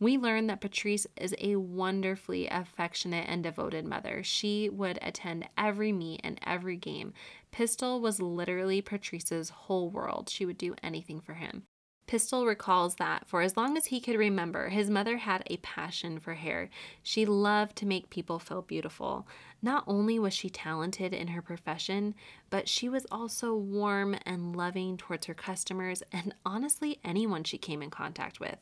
We 0.00 0.16
learn 0.16 0.46
that 0.46 0.62
Patrice 0.62 1.06
is 1.18 1.34
a 1.38 1.56
wonderfully 1.56 2.48
affectionate 2.48 3.26
and 3.28 3.42
devoted 3.42 3.84
mother. 3.84 4.22
She 4.24 4.70
would 4.70 4.98
attend 5.02 5.46
every 5.58 5.92
meet 5.92 6.22
and 6.24 6.40
every 6.44 6.78
game. 6.78 7.12
Pistol 7.52 8.00
was 8.00 8.22
literally 8.22 8.80
Patrice's 8.80 9.50
whole 9.50 9.90
world. 9.90 10.30
She 10.30 10.46
would 10.46 10.56
do 10.56 10.74
anything 10.82 11.20
for 11.20 11.34
him. 11.34 11.64
Pistol 12.06 12.46
recalls 12.46 12.96
that 12.96 13.28
for 13.28 13.42
as 13.42 13.56
long 13.56 13.76
as 13.76 13.86
he 13.86 14.00
could 14.00 14.16
remember, 14.16 14.70
his 14.70 14.90
mother 14.90 15.18
had 15.18 15.44
a 15.46 15.58
passion 15.58 16.18
for 16.18 16.34
hair. 16.34 16.70
She 17.02 17.24
loved 17.24 17.76
to 17.76 17.86
make 17.86 18.10
people 18.10 18.40
feel 18.40 18.62
beautiful. 18.62 19.28
Not 19.62 19.84
only 19.86 20.18
was 20.18 20.34
she 20.34 20.50
talented 20.50 21.12
in 21.12 21.28
her 21.28 21.42
profession, 21.42 22.14
but 22.48 22.68
she 22.68 22.88
was 22.88 23.06
also 23.12 23.54
warm 23.54 24.16
and 24.26 24.56
loving 24.56 24.96
towards 24.96 25.26
her 25.26 25.34
customers 25.34 26.02
and 26.10 26.34
honestly 26.44 26.98
anyone 27.04 27.44
she 27.44 27.58
came 27.58 27.82
in 27.82 27.90
contact 27.90 28.40
with. 28.40 28.58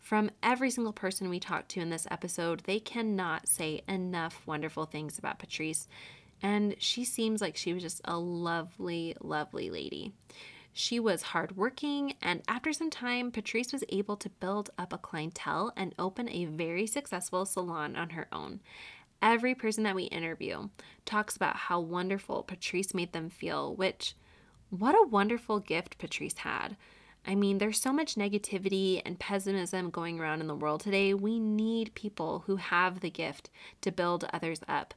From 0.00 0.30
every 0.42 0.70
single 0.70 0.92
person 0.92 1.28
we 1.28 1.38
talked 1.38 1.68
to 1.70 1.80
in 1.80 1.90
this 1.90 2.06
episode, 2.10 2.60
they 2.64 2.80
cannot 2.80 3.46
say 3.46 3.82
enough 3.86 4.42
wonderful 4.46 4.86
things 4.86 5.18
about 5.18 5.38
Patrice. 5.38 5.86
And 6.42 6.74
she 6.78 7.04
seems 7.04 7.40
like 7.40 7.56
she 7.56 7.72
was 7.74 7.82
just 7.82 8.00
a 8.04 8.18
lovely, 8.18 9.14
lovely 9.20 9.70
lady. 9.70 10.12
She 10.72 10.98
was 10.98 11.22
hardworking, 11.22 12.14
and 12.22 12.42
after 12.48 12.72
some 12.72 12.90
time, 12.90 13.30
Patrice 13.30 13.72
was 13.72 13.84
able 13.88 14.16
to 14.16 14.30
build 14.30 14.70
up 14.78 14.92
a 14.92 14.98
clientele 14.98 15.72
and 15.76 15.94
open 15.98 16.28
a 16.28 16.46
very 16.46 16.86
successful 16.86 17.44
salon 17.44 17.96
on 17.96 18.10
her 18.10 18.28
own. 18.32 18.60
Every 19.20 19.54
person 19.54 19.84
that 19.84 19.96
we 19.96 20.04
interview 20.04 20.68
talks 21.04 21.36
about 21.36 21.56
how 21.56 21.80
wonderful 21.80 22.42
Patrice 22.42 22.94
made 22.94 23.12
them 23.12 23.28
feel, 23.28 23.74
which, 23.74 24.14
what 24.70 24.94
a 24.94 25.08
wonderful 25.08 25.58
gift 25.58 25.98
Patrice 25.98 26.38
had. 26.38 26.76
I 27.26 27.34
mean, 27.34 27.58
there's 27.58 27.80
so 27.80 27.92
much 27.92 28.14
negativity 28.14 29.02
and 29.04 29.18
pessimism 29.18 29.90
going 29.90 30.18
around 30.18 30.40
in 30.40 30.46
the 30.46 30.54
world 30.54 30.80
today. 30.80 31.14
We 31.14 31.38
need 31.38 31.94
people 31.94 32.44
who 32.46 32.56
have 32.56 33.00
the 33.00 33.10
gift 33.10 33.50
to 33.82 33.92
build 33.92 34.24
others 34.32 34.60
up. 34.66 34.94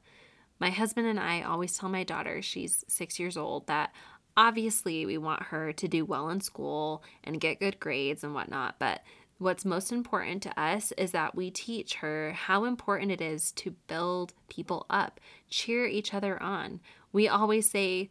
My 0.60 0.70
husband 0.70 1.08
and 1.08 1.20
I 1.20 1.42
always 1.42 1.78
tell 1.78 1.90
my 1.90 2.04
daughter, 2.04 2.42
she's 2.42 2.86
six 2.88 3.20
years 3.20 3.36
old, 3.36 3.68
that 3.68 3.92
obviously 4.38 5.06
we 5.06 5.18
want 5.18 5.44
her 5.44 5.74
to 5.74 5.88
do 5.88 6.06
well 6.06 6.30
in 6.30 6.40
school 6.40 7.04
and 7.24 7.42
get 7.42 7.60
good 7.60 7.80
grades 7.80 8.24
and 8.24 8.34
whatnot. 8.34 8.76
But 8.80 9.02
what's 9.38 9.66
most 9.66 9.92
important 9.92 10.42
to 10.44 10.60
us 10.60 10.94
is 10.94 11.12
that 11.12 11.36
we 11.36 11.52
teach 11.52 11.96
her 11.96 12.32
how 12.32 12.64
important 12.64 13.12
it 13.12 13.22
is 13.22 13.52
to 13.52 13.72
build 13.88 14.34
people 14.48 14.86
up, 14.90 15.20
cheer 15.50 15.86
each 15.86 16.14
other 16.14 16.42
on. 16.42 16.80
We 17.12 17.28
always 17.28 17.70
say, 17.70 18.10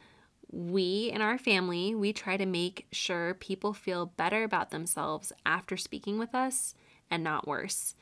we 0.52 1.10
in 1.12 1.22
our 1.22 1.38
family, 1.38 1.94
we 1.94 2.12
try 2.12 2.36
to 2.36 2.46
make 2.46 2.86
sure 2.92 3.34
people 3.34 3.72
feel 3.72 4.06
better 4.06 4.44
about 4.44 4.70
themselves 4.70 5.32
after 5.46 5.76
speaking 5.76 6.18
with 6.18 6.34
us 6.34 6.74
and 7.10 7.24
not 7.24 7.48
worse. 7.48 7.94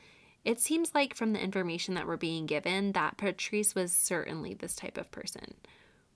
It 0.43 0.59
seems 0.59 0.93
like 0.93 1.15
from 1.15 1.33
the 1.33 1.41
information 1.41 1.93
that 1.95 2.07
we're 2.07 2.17
being 2.17 2.45
given 2.45 2.91
that 2.91 3.17
Patrice 3.17 3.73
was 3.73 3.91
certainly 3.91 4.53
this 4.53 4.75
type 4.75 4.97
of 4.97 5.11
person. 5.11 5.53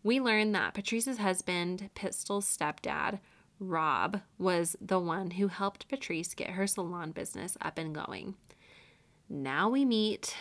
We 0.03 0.19
learned 0.19 0.53
that 0.55 0.73
Patrice's 0.73 1.19
husband, 1.19 1.89
Pistol's 1.95 2.45
stepdad, 2.45 3.19
Rob, 3.59 4.21
was 4.37 4.75
the 4.81 4.99
one 4.99 5.31
who 5.31 5.47
helped 5.47 5.87
Patrice 5.87 6.33
get 6.33 6.51
her 6.51 6.67
salon 6.67 7.11
business 7.11 7.57
up 7.61 7.77
and 7.77 7.95
going. 7.95 8.35
Now 9.29 9.69
we 9.69 9.85
meet 9.85 10.35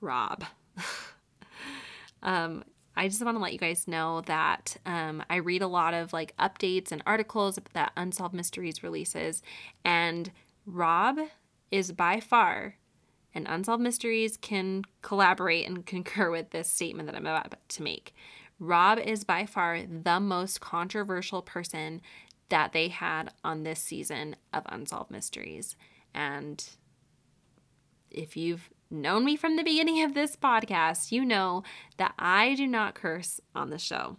Rob. 0.00 0.44
um, 2.22 2.64
I 2.96 3.08
just 3.08 3.22
want 3.24 3.36
to 3.36 3.42
let 3.42 3.52
you 3.52 3.58
guys 3.58 3.86
know 3.86 4.22
that 4.22 4.76
um, 4.86 5.22
I 5.28 5.36
read 5.36 5.62
a 5.62 5.66
lot 5.68 5.94
of 5.94 6.12
like 6.12 6.36
updates 6.38 6.92
and 6.92 7.02
articles 7.06 7.58
that 7.74 7.92
Unsolved 7.96 8.34
Mysteries 8.34 8.82
releases, 8.82 9.42
and 9.84 10.30
Rob 10.64 11.18
is 11.70 11.92
by 11.92 12.20
far, 12.20 12.76
and 13.34 13.46
Unsolved 13.48 13.82
Mysteries 13.82 14.36
can 14.36 14.82
collaborate 15.02 15.66
and 15.66 15.84
concur 15.84 16.30
with 16.30 16.50
this 16.50 16.72
statement 16.72 17.06
that 17.06 17.16
I'm 17.16 17.26
about 17.26 17.54
to 17.68 17.82
make. 17.82 18.14
Rob 18.58 18.98
is 18.98 19.24
by 19.24 19.44
far 19.44 19.82
the 19.82 20.18
most 20.18 20.60
controversial 20.60 21.42
person 21.42 22.00
that 22.48 22.72
they 22.72 22.88
had 22.88 23.30
on 23.44 23.62
this 23.62 23.80
season 23.80 24.36
of 24.52 24.62
Unsolved 24.66 25.10
Mysteries. 25.10 25.76
And 26.14 26.64
if 28.10 28.36
you've 28.36 28.70
known 28.90 29.24
me 29.24 29.36
from 29.36 29.56
the 29.56 29.64
beginning 29.64 30.02
of 30.02 30.14
this 30.14 30.36
podcast, 30.36 31.12
you 31.12 31.24
know 31.24 31.62
that 31.96 32.14
I 32.18 32.54
do 32.54 32.66
not 32.66 32.94
curse 32.94 33.40
on 33.54 33.70
the 33.70 33.78
show. 33.78 34.16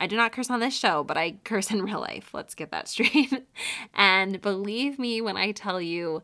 I 0.00 0.06
do 0.06 0.16
not 0.16 0.32
curse 0.32 0.50
on 0.50 0.60
this 0.60 0.76
show, 0.76 1.04
but 1.04 1.16
I 1.16 1.36
curse 1.44 1.70
in 1.70 1.82
real 1.82 2.00
life. 2.00 2.34
Let's 2.34 2.54
get 2.54 2.70
that 2.72 2.88
straight. 2.88 3.46
and 3.94 4.40
believe 4.40 4.98
me 4.98 5.20
when 5.20 5.36
I 5.36 5.52
tell 5.52 5.80
you, 5.80 6.22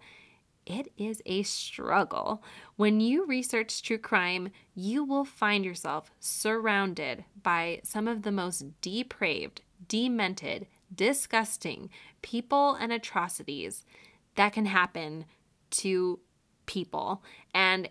it 0.67 0.93
is 0.99 1.23
a 1.25 1.45
struggle. 1.45 2.43
When 2.77 3.01
you 3.01 3.25
research 3.25 3.83
true 3.83 3.99
crime, 3.99 4.51
you 4.75 5.03
will 5.03 5.25
find 5.25 5.65
yourself 5.65 6.11
surrounded 6.21 7.25
by 7.43 7.81
some 7.85 8.07
of 8.07 8.23
the 8.23 8.33
most 8.33 8.65
depraved, 8.81 9.63
demented, 9.87 10.67
disgusting 10.95 11.89
people 12.21 12.75
and 12.75 12.93
atrocities 12.93 13.85
that 14.35 14.53
can 14.53 14.67
happen 14.67 15.25
to 15.71 16.19
people. 16.69 17.25
And 17.53 17.89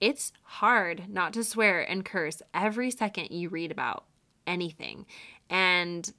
it's 0.00 0.32
hard 0.42 1.08
not 1.08 1.32
to 1.32 1.42
swear 1.42 1.80
and 1.80 2.04
curse 2.04 2.40
every 2.54 2.92
second 2.92 3.32
you 3.32 3.48
read 3.48 3.72
about 3.72 4.04
anything. 4.46 5.06
And 5.50 6.10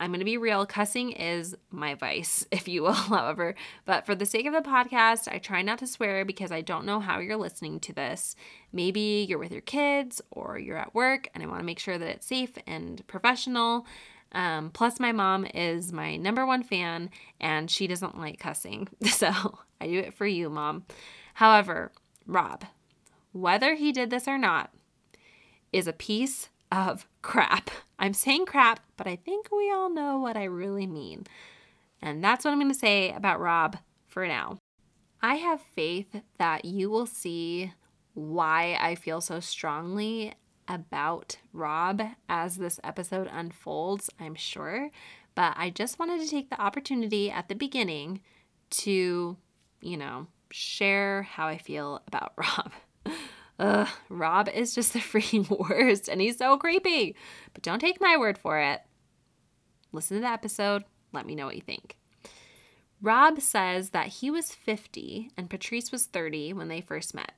I'm 0.00 0.10
going 0.10 0.20
to 0.20 0.24
be 0.24 0.36
real, 0.36 0.64
cussing 0.64 1.10
is 1.12 1.56
my 1.70 1.94
vice, 1.94 2.46
if 2.52 2.68
you 2.68 2.82
will, 2.82 2.92
however. 2.92 3.54
But 3.84 4.06
for 4.06 4.14
the 4.14 4.26
sake 4.26 4.46
of 4.46 4.52
the 4.52 4.60
podcast, 4.60 5.32
I 5.32 5.38
try 5.38 5.62
not 5.62 5.78
to 5.78 5.86
swear 5.86 6.24
because 6.24 6.52
I 6.52 6.60
don't 6.60 6.86
know 6.86 7.00
how 7.00 7.18
you're 7.18 7.36
listening 7.36 7.80
to 7.80 7.92
this. 7.92 8.36
Maybe 8.72 9.26
you're 9.28 9.38
with 9.38 9.52
your 9.52 9.62
kids 9.62 10.20
or 10.30 10.58
you're 10.58 10.76
at 10.76 10.94
work, 10.94 11.28
and 11.34 11.42
I 11.42 11.46
want 11.46 11.60
to 11.60 11.66
make 11.66 11.78
sure 11.78 11.98
that 11.98 12.08
it's 12.08 12.26
safe 12.26 12.52
and 12.66 13.04
professional. 13.06 13.86
Um, 14.32 14.70
plus, 14.70 15.00
my 15.00 15.12
mom 15.12 15.46
is 15.46 15.92
my 15.92 16.16
number 16.16 16.44
one 16.44 16.62
fan, 16.62 17.10
and 17.40 17.70
she 17.70 17.86
doesn't 17.86 18.18
like 18.18 18.38
cussing. 18.38 18.88
So 19.08 19.58
I 19.80 19.86
do 19.86 19.98
it 19.98 20.14
for 20.14 20.26
you, 20.26 20.50
mom. 20.50 20.84
However, 21.38 21.92
Rob, 22.26 22.64
whether 23.30 23.76
he 23.76 23.92
did 23.92 24.10
this 24.10 24.26
or 24.26 24.38
not, 24.38 24.74
is 25.72 25.86
a 25.86 25.92
piece 25.92 26.48
of 26.72 27.06
crap. 27.22 27.70
I'm 27.96 28.12
saying 28.12 28.46
crap, 28.46 28.80
but 28.96 29.06
I 29.06 29.14
think 29.14 29.52
we 29.52 29.70
all 29.70 29.88
know 29.88 30.18
what 30.18 30.36
I 30.36 30.42
really 30.42 30.88
mean. 30.88 31.28
And 32.02 32.24
that's 32.24 32.44
what 32.44 32.50
I'm 32.50 32.58
going 32.58 32.72
to 32.72 32.76
say 32.76 33.12
about 33.12 33.38
Rob 33.38 33.76
for 34.08 34.26
now. 34.26 34.58
I 35.22 35.36
have 35.36 35.60
faith 35.60 36.08
that 36.38 36.64
you 36.64 36.90
will 36.90 37.06
see 37.06 37.72
why 38.14 38.76
I 38.80 38.96
feel 38.96 39.20
so 39.20 39.38
strongly 39.38 40.34
about 40.66 41.36
Rob 41.52 42.02
as 42.28 42.56
this 42.56 42.80
episode 42.82 43.28
unfolds, 43.32 44.10
I'm 44.18 44.34
sure. 44.34 44.90
but 45.38 45.54
I 45.56 45.70
just 45.70 46.00
wanted 46.00 46.20
to 46.20 46.28
take 46.28 46.50
the 46.50 46.60
opportunity 46.60 47.30
at 47.30 47.48
the 47.48 47.54
beginning 47.54 48.22
to, 48.70 49.36
you 49.80 49.96
know, 49.96 50.26
share 50.50 51.22
how 51.22 51.46
I 51.46 51.58
feel 51.58 52.02
about 52.06 52.32
Rob. 52.36 52.72
Ugh, 53.58 53.88
Rob 54.08 54.48
is 54.48 54.74
just 54.74 54.92
the 54.92 54.98
freaking 55.00 55.48
worst 55.68 56.08
and 56.08 56.20
he's 56.20 56.38
so 56.38 56.56
creepy. 56.56 57.16
But 57.54 57.62
don't 57.62 57.80
take 57.80 58.00
my 58.00 58.16
word 58.16 58.38
for 58.38 58.58
it. 58.58 58.80
Listen 59.92 60.16
to 60.16 60.20
the 60.20 60.28
episode. 60.28 60.84
Let 61.12 61.26
me 61.26 61.34
know 61.34 61.46
what 61.46 61.56
you 61.56 61.62
think. 61.62 61.96
Rob 63.00 63.40
says 63.40 63.90
that 63.90 64.08
he 64.08 64.30
was 64.30 64.52
50 64.52 65.30
and 65.36 65.48
Patrice 65.48 65.92
was 65.92 66.06
30 66.06 66.52
when 66.52 66.68
they 66.68 66.80
first 66.80 67.14
met. 67.14 67.32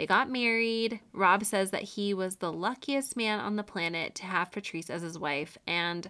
They 0.00 0.06
got 0.06 0.30
married. 0.30 1.00
Rob 1.12 1.44
says 1.44 1.72
that 1.72 1.82
he 1.82 2.14
was 2.14 2.36
the 2.36 2.50
luckiest 2.50 3.18
man 3.18 3.38
on 3.38 3.56
the 3.56 3.62
planet 3.62 4.14
to 4.14 4.24
have 4.24 4.50
Patrice 4.50 4.88
as 4.88 5.02
his 5.02 5.18
wife, 5.18 5.58
and 5.66 6.08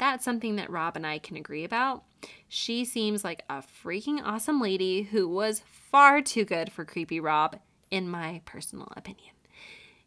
that's 0.00 0.24
something 0.24 0.56
that 0.56 0.70
Rob 0.70 0.96
and 0.96 1.06
I 1.06 1.18
can 1.18 1.36
agree 1.36 1.62
about. 1.62 2.02
She 2.48 2.84
seems 2.84 3.22
like 3.22 3.44
a 3.50 3.62
freaking 3.84 4.20
awesome 4.24 4.60
lady 4.60 5.02
who 5.02 5.28
was 5.28 5.62
far 5.90 6.22
too 6.22 6.44
good 6.44 6.72
for 6.72 6.84
creepy 6.84 7.20
Rob, 7.20 7.58
in 7.90 8.08
my 8.08 8.40
personal 8.46 8.88
opinion. 8.96 9.34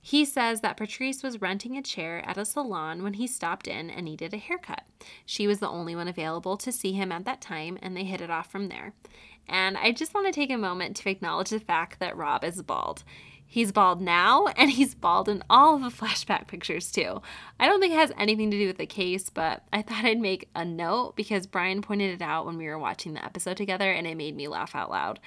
He 0.01 0.25
says 0.25 0.62
that 0.62 0.75
Patrice 0.75 1.23
was 1.23 1.39
renting 1.41 1.77
a 1.77 1.81
chair 1.81 2.27
at 2.27 2.38
a 2.38 2.43
salon 2.43 3.03
when 3.03 3.13
he 3.13 3.27
stopped 3.27 3.67
in 3.67 3.89
and 3.89 4.03
needed 4.03 4.33
a 4.33 4.38
haircut. 4.38 4.83
She 5.25 5.47
was 5.47 5.59
the 5.59 5.69
only 5.69 5.95
one 5.95 6.09
available 6.09 6.57
to 6.57 6.73
see 6.73 6.91
him 6.91 7.12
at 7.12 7.23
that 7.23 7.39
time, 7.39 7.77
and 7.81 7.95
they 7.95 8.03
hit 8.03 8.19
it 8.19 8.31
off 8.31 8.51
from 8.51 8.67
there. 8.67 8.93
And 9.47 9.77
I 9.77 9.91
just 9.91 10.13
want 10.13 10.25
to 10.25 10.33
take 10.33 10.51
a 10.51 10.57
moment 10.57 10.97
to 10.97 11.09
acknowledge 11.09 11.51
the 11.51 11.59
fact 11.59 12.00
that 12.00 12.17
Rob 12.17 12.43
is 12.43 12.62
bald. 12.63 13.03
He's 13.53 13.72
bald 13.72 14.01
now, 14.01 14.48
and 14.57 14.72
he's 14.72 14.95
bald 14.95 15.29
in 15.29 15.43
all 15.48 15.75
of 15.75 15.83
the 15.83 15.89
flashback 15.89 16.48
pictures, 16.48 16.91
too. 16.91 17.22
I 17.60 17.67
don't 17.67 17.79
think 17.79 17.93
it 17.93 17.98
has 17.98 18.12
anything 18.17 18.50
to 18.50 18.57
do 18.57 18.65
with 18.65 18.79
the 18.79 18.88
case, 18.88 19.29
but 19.29 19.62
I 19.72 19.83
thought 19.83 20.05
I'd 20.05 20.19
make 20.19 20.50
a 20.55 20.65
note 20.65 21.15
because 21.15 21.45
Brian 21.45 21.83
pointed 21.83 22.15
it 22.15 22.24
out 22.24 22.48
when 22.48 22.57
we 22.57 22.65
were 22.65 22.79
watching 22.79 23.13
the 23.13 23.24
episode 23.24 23.57
together, 23.57 23.91
and 23.91 24.07
it 24.07 24.17
made 24.17 24.36
me 24.36 24.48
laugh 24.48 24.74
out 24.74 24.89
loud. 24.89 25.19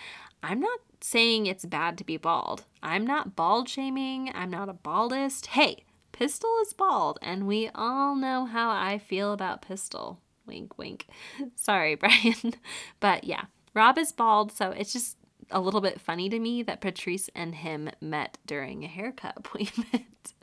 I'm 0.42 0.58
not 0.58 0.80
saying 1.00 1.46
it's 1.46 1.64
bad 1.64 1.96
to 1.98 2.04
be 2.04 2.16
bald. 2.16 2.64
I'm 2.82 3.06
not 3.06 3.36
bald 3.36 3.68
shaming. 3.68 4.32
I'm 4.34 4.50
not 4.50 4.68
a 4.68 4.74
baldist. 4.74 5.46
Hey, 5.46 5.84
Pistol 6.10 6.50
is 6.62 6.72
bald, 6.72 7.20
and 7.22 7.46
we 7.46 7.70
all 7.76 8.16
know 8.16 8.44
how 8.46 8.70
I 8.70 8.98
feel 8.98 9.32
about 9.32 9.62
Pistol. 9.62 10.18
Wink, 10.46 10.76
wink. 10.76 11.06
Sorry, 11.54 11.94
Brian. 11.94 12.54
but 12.98 13.22
yeah, 13.22 13.44
Rob 13.72 13.98
is 13.98 14.10
bald, 14.10 14.50
so 14.50 14.70
it's 14.70 14.92
just 14.92 15.15
a 15.50 15.60
little 15.60 15.80
bit 15.80 16.00
funny 16.00 16.28
to 16.28 16.38
me 16.38 16.62
that 16.62 16.80
Patrice 16.80 17.30
and 17.34 17.54
him 17.54 17.90
met 18.00 18.38
during 18.46 18.84
a 18.84 18.88
haircut 18.88 19.34
appointment. 19.36 20.34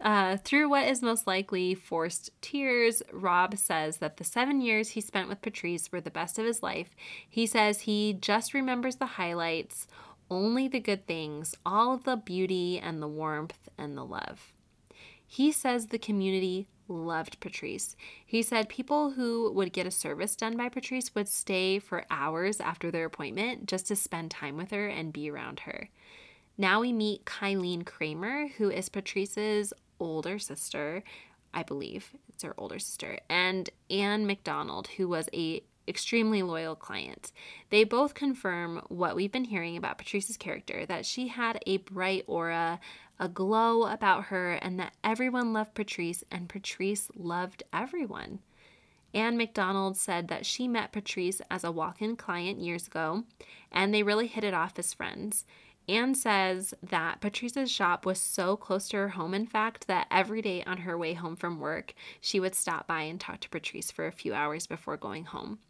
Uh, 0.00 0.36
through 0.38 0.68
what 0.68 0.86
is 0.86 1.02
most 1.02 1.26
likely 1.26 1.74
forced 1.74 2.30
tears, 2.42 3.02
Rob 3.12 3.56
says 3.56 3.96
that 3.98 4.18
the 4.18 4.24
seven 4.24 4.60
years 4.60 4.90
he 4.90 5.00
spent 5.00 5.28
with 5.28 5.40
Patrice 5.40 5.90
were 5.90 6.02
the 6.02 6.10
best 6.10 6.38
of 6.38 6.44
his 6.44 6.62
life. 6.62 6.90
He 7.28 7.46
says 7.46 7.80
he 7.80 8.12
just 8.12 8.52
remembers 8.52 8.96
the 8.96 9.06
highlights, 9.06 9.86
only 10.30 10.68
the 10.68 10.80
good 10.80 11.06
things, 11.06 11.54
all 11.64 11.94
of 11.94 12.04
the 12.04 12.16
beauty 12.16 12.78
and 12.78 13.00
the 13.00 13.08
warmth 13.08 13.68
and 13.78 13.96
the 13.96 14.04
love. 14.04 14.52
He 15.26 15.50
says 15.50 15.86
the 15.86 15.98
community 15.98 16.66
loved 16.88 17.40
Patrice. 17.40 17.96
He 18.24 18.42
said 18.42 18.68
people 18.68 19.10
who 19.12 19.50
would 19.52 19.72
get 19.72 19.86
a 19.86 19.90
service 19.90 20.36
done 20.36 20.56
by 20.56 20.68
Patrice 20.68 21.14
would 21.14 21.28
stay 21.28 21.78
for 21.78 22.04
hours 22.10 22.60
after 22.60 22.90
their 22.90 23.04
appointment 23.04 23.66
just 23.66 23.86
to 23.88 23.96
spend 23.96 24.30
time 24.30 24.56
with 24.56 24.70
her 24.70 24.86
and 24.86 25.12
be 25.12 25.30
around 25.30 25.60
her. 25.60 25.90
Now 26.58 26.80
we 26.80 26.92
meet 26.92 27.26
Kylene 27.26 27.84
Kramer, 27.84 28.48
who 28.48 28.70
is 28.70 28.88
Patrice's 28.88 29.72
older 30.00 30.38
sister, 30.38 31.02
I 31.52 31.62
believe 31.62 32.10
it's 32.28 32.42
her 32.42 32.54
older 32.58 32.78
sister, 32.78 33.18
and 33.28 33.68
Anne 33.90 34.26
McDonald, 34.26 34.88
who 34.96 35.08
was 35.08 35.28
a 35.32 35.62
extremely 35.88 36.42
loyal 36.42 36.74
client. 36.74 37.32
They 37.70 37.84
both 37.84 38.14
confirm 38.14 38.82
what 38.88 39.14
we've 39.14 39.32
been 39.32 39.44
hearing 39.44 39.76
about 39.76 39.98
Patrice's 39.98 40.36
character 40.36 40.84
that 40.86 41.06
she 41.06 41.28
had 41.28 41.60
a 41.66 41.78
bright 41.78 42.24
aura, 42.26 42.80
a 43.18 43.28
glow 43.28 43.84
about 43.84 44.24
her, 44.24 44.52
and 44.54 44.78
that 44.78 44.94
everyone 45.02 45.52
loved 45.52 45.74
Patrice 45.74 46.24
and 46.30 46.48
Patrice 46.48 47.10
loved 47.16 47.62
everyone. 47.72 48.40
Anne 49.14 49.36
McDonald 49.36 49.96
said 49.96 50.28
that 50.28 50.44
she 50.44 50.68
met 50.68 50.92
Patrice 50.92 51.40
as 51.50 51.64
a 51.64 51.72
walk 51.72 52.02
in 52.02 52.16
client 52.16 52.60
years 52.60 52.86
ago, 52.86 53.24
and 53.72 53.94
they 53.94 54.02
really 54.02 54.26
hit 54.26 54.44
it 54.44 54.52
off 54.52 54.78
as 54.78 54.92
friends. 54.92 55.46
Anne 55.88 56.14
says 56.14 56.74
that 56.82 57.20
Patrice's 57.20 57.70
shop 57.70 58.04
was 58.04 58.20
so 58.20 58.56
close 58.56 58.88
to 58.88 58.96
her 58.96 59.10
home, 59.10 59.32
in 59.32 59.46
fact, 59.46 59.86
that 59.86 60.08
every 60.10 60.42
day 60.42 60.62
on 60.64 60.78
her 60.78 60.98
way 60.98 61.14
home 61.14 61.36
from 61.36 61.60
work, 61.60 61.94
she 62.20 62.40
would 62.40 62.54
stop 62.54 62.86
by 62.86 63.02
and 63.02 63.20
talk 63.20 63.40
to 63.40 63.48
Patrice 63.48 63.90
for 63.90 64.06
a 64.06 64.12
few 64.12 64.34
hours 64.34 64.66
before 64.66 64.96
going 64.96 65.24
home. 65.24 65.60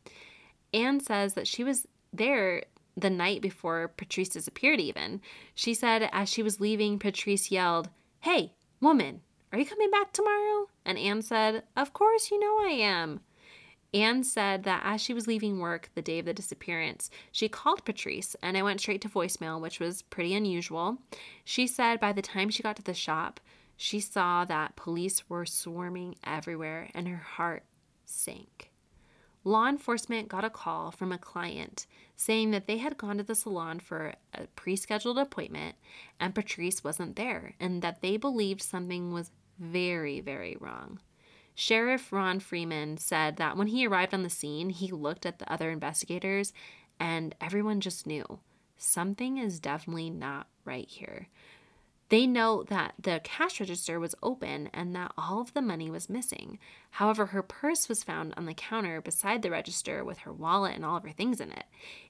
Anne 0.72 1.00
says 1.00 1.34
that 1.34 1.46
she 1.46 1.62
was 1.62 1.86
there 2.12 2.64
the 2.96 3.10
night 3.10 3.42
before 3.42 3.88
Patrice 3.88 4.30
disappeared, 4.30 4.80
even. 4.80 5.20
She 5.54 5.74
said 5.74 6.08
as 6.12 6.28
she 6.28 6.42
was 6.42 6.60
leaving, 6.60 6.98
Patrice 6.98 7.50
yelled, 7.50 7.90
Hey, 8.20 8.54
woman, 8.80 9.20
are 9.52 9.58
you 9.58 9.66
coming 9.66 9.90
back 9.90 10.12
tomorrow? 10.12 10.68
And 10.84 10.98
Anne 10.98 11.22
said, 11.22 11.64
Of 11.76 11.92
course, 11.92 12.30
you 12.30 12.38
know 12.38 12.58
I 12.66 12.72
am. 12.72 13.20
Anne 13.94 14.24
said 14.24 14.64
that 14.64 14.82
as 14.84 15.00
she 15.00 15.14
was 15.14 15.26
leaving 15.26 15.58
work 15.58 15.90
the 15.94 16.02
day 16.02 16.18
of 16.18 16.26
the 16.26 16.34
disappearance, 16.34 17.10
she 17.32 17.48
called 17.48 17.84
Patrice 17.84 18.36
and 18.42 18.56
it 18.56 18.62
went 18.62 18.80
straight 18.80 19.00
to 19.02 19.08
voicemail, 19.08 19.60
which 19.60 19.80
was 19.80 20.02
pretty 20.02 20.34
unusual. 20.34 20.98
She 21.44 21.66
said 21.66 22.00
by 22.00 22.12
the 22.12 22.22
time 22.22 22.50
she 22.50 22.62
got 22.62 22.76
to 22.76 22.82
the 22.82 22.94
shop, 22.94 23.40
she 23.76 24.00
saw 24.00 24.44
that 24.44 24.76
police 24.76 25.28
were 25.28 25.46
swarming 25.46 26.16
everywhere 26.24 26.90
and 26.94 27.08
her 27.08 27.16
heart 27.16 27.62
sank. 28.04 28.70
Law 29.46 29.68
enforcement 29.68 30.26
got 30.28 30.44
a 30.44 30.50
call 30.50 30.90
from 30.90 31.12
a 31.12 31.18
client 31.18 31.86
saying 32.16 32.50
that 32.50 32.66
they 32.66 32.78
had 32.78 32.98
gone 32.98 33.18
to 33.18 33.22
the 33.22 33.36
salon 33.36 33.78
for 33.78 34.14
a 34.34 34.48
pre 34.56 34.74
scheduled 34.74 35.18
appointment 35.18 35.76
and 36.18 36.34
Patrice 36.34 36.82
wasn't 36.82 37.14
there, 37.14 37.54
and 37.60 37.80
that 37.80 38.02
they 38.02 38.16
believed 38.16 38.60
something 38.60 39.12
was 39.12 39.30
very, 39.60 40.18
very 40.18 40.56
wrong. 40.58 40.98
Sheriff 41.54 42.12
Ron 42.12 42.40
Freeman 42.40 42.98
said 42.98 43.36
that 43.36 43.56
when 43.56 43.68
he 43.68 43.86
arrived 43.86 44.12
on 44.12 44.24
the 44.24 44.30
scene, 44.30 44.70
he 44.70 44.90
looked 44.90 45.24
at 45.24 45.38
the 45.38 45.50
other 45.50 45.70
investigators 45.70 46.52
and 46.98 47.32
everyone 47.40 47.80
just 47.80 48.04
knew 48.04 48.40
something 48.76 49.38
is 49.38 49.60
definitely 49.60 50.10
not 50.10 50.48
right 50.64 50.88
here. 50.88 51.28
They 52.08 52.26
know 52.26 52.62
that 52.64 52.94
the 53.00 53.20
cash 53.24 53.58
register 53.58 53.98
was 53.98 54.14
open 54.22 54.70
and 54.72 54.94
that 54.94 55.12
all 55.18 55.40
of 55.40 55.54
the 55.54 55.62
money 55.62 55.90
was 55.90 56.08
missing. 56.08 56.60
However, 56.90 57.26
her 57.26 57.42
purse 57.42 57.88
was 57.88 58.04
found 58.04 58.32
on 58.36 58.46
the 58.46 58.54
counter 58.54 59.00
beside 59.00 59.42
the 59.42 59.50
register 59.50 60.04
with 60.04 60.18
her 60.18 60.32
wallet 60.32 60.76
and 60.76 60.84
all 60.84 60.96
of 60.96 61.02
her 61.02 61.10
things 61.10 61.40
in 61.40 61.50
it. 61.50 61.64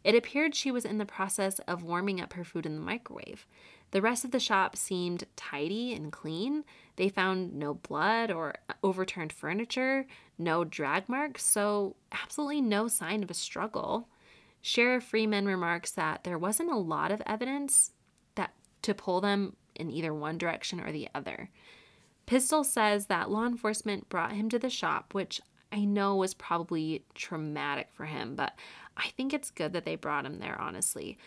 It 0.05 0.15
appeared 0.15 0.55
she 0.55 0.71
was 0.71 0.85
in 0.85 0.99
the 0.99 1.07
process 1.07 1.61
of 1.61 1.83
warming 1.83 2.21
up 2.21 2.35
her 2.35 2.45
food 2.45 2.67
in 2.67 2.75
the 2.75 2.83
microwave. 2.83 3.47
The 3.93 4.03
rest 4.03 4.25
of 4.25 4.33
the 4.33 4.41
shop 4.41 4.77
seemed 4.77 5.25
tidy 5.35 5.95
and 5.95 6.13
clean. 6.13 6.65
They 6.97 7.09
found 7.09 7.55
no 7.55 7.75
blood 7.75 8.31
or 8.31 8.57
overturned 8.83 9.33
furniture, 9.33 10.07
no 10.37 10.65
drag 10.65 11.09
marks, 11.09 11.45
so 11.45 11.97
absolutely 12.13 12.61
no 12.61 12.89
sign 12.89 13.23
of 13.23 13.31
a 13.31 13.35
struggle. 13.35 14.09
Sheriff 14.61 15.05
Freeman 15.05 15.47
remarks 15.47 15.93
that 15.93 16.25
there 16.25 16.39
wasn't 16.39 16.73
a 16.73 16.77
lot 16.77 17.13
of 17.13 17.23
evidence 17.25 17.93
that 18.35 18.53
to 18.83 18.93
pull 18.93 19.21
them 19.21 19.57
in 19.77 19.91
either 19.91 20.13
one 20.13 20.39
direction 20.39 20.81
or 20.81 20.93
the 20.93 21.09
other. 21.15 21.51
Pistol 22.27 22.65
says 22.65 23.07
that 23.07 23.31
law 23.31 23.47
enforcement 23.47 24.09
brought 24.09 24.33
him 24.33 24.49
to 24.49 24.59
the 24.59 24.71
shop, 24.71 25.15
which 25.15 25.41
I 25.73 25.85
know 25.85 26.17
was 26.17 26.35
probably 26.35 27.05
traumatic 27.15 27.89
for 27.93 28.07
him, 28.07 28.35
but 28.35 28.59
I 28.97 29.09
think 29.17 29.33
it's 29.33 29.51
good 29.51 29.73
that 29.73 29.85
they 29.85 29.97
brought 29.97 30.27
him 30.27 30.39
there, 30.39 30.61
honestly. 30.61 31.19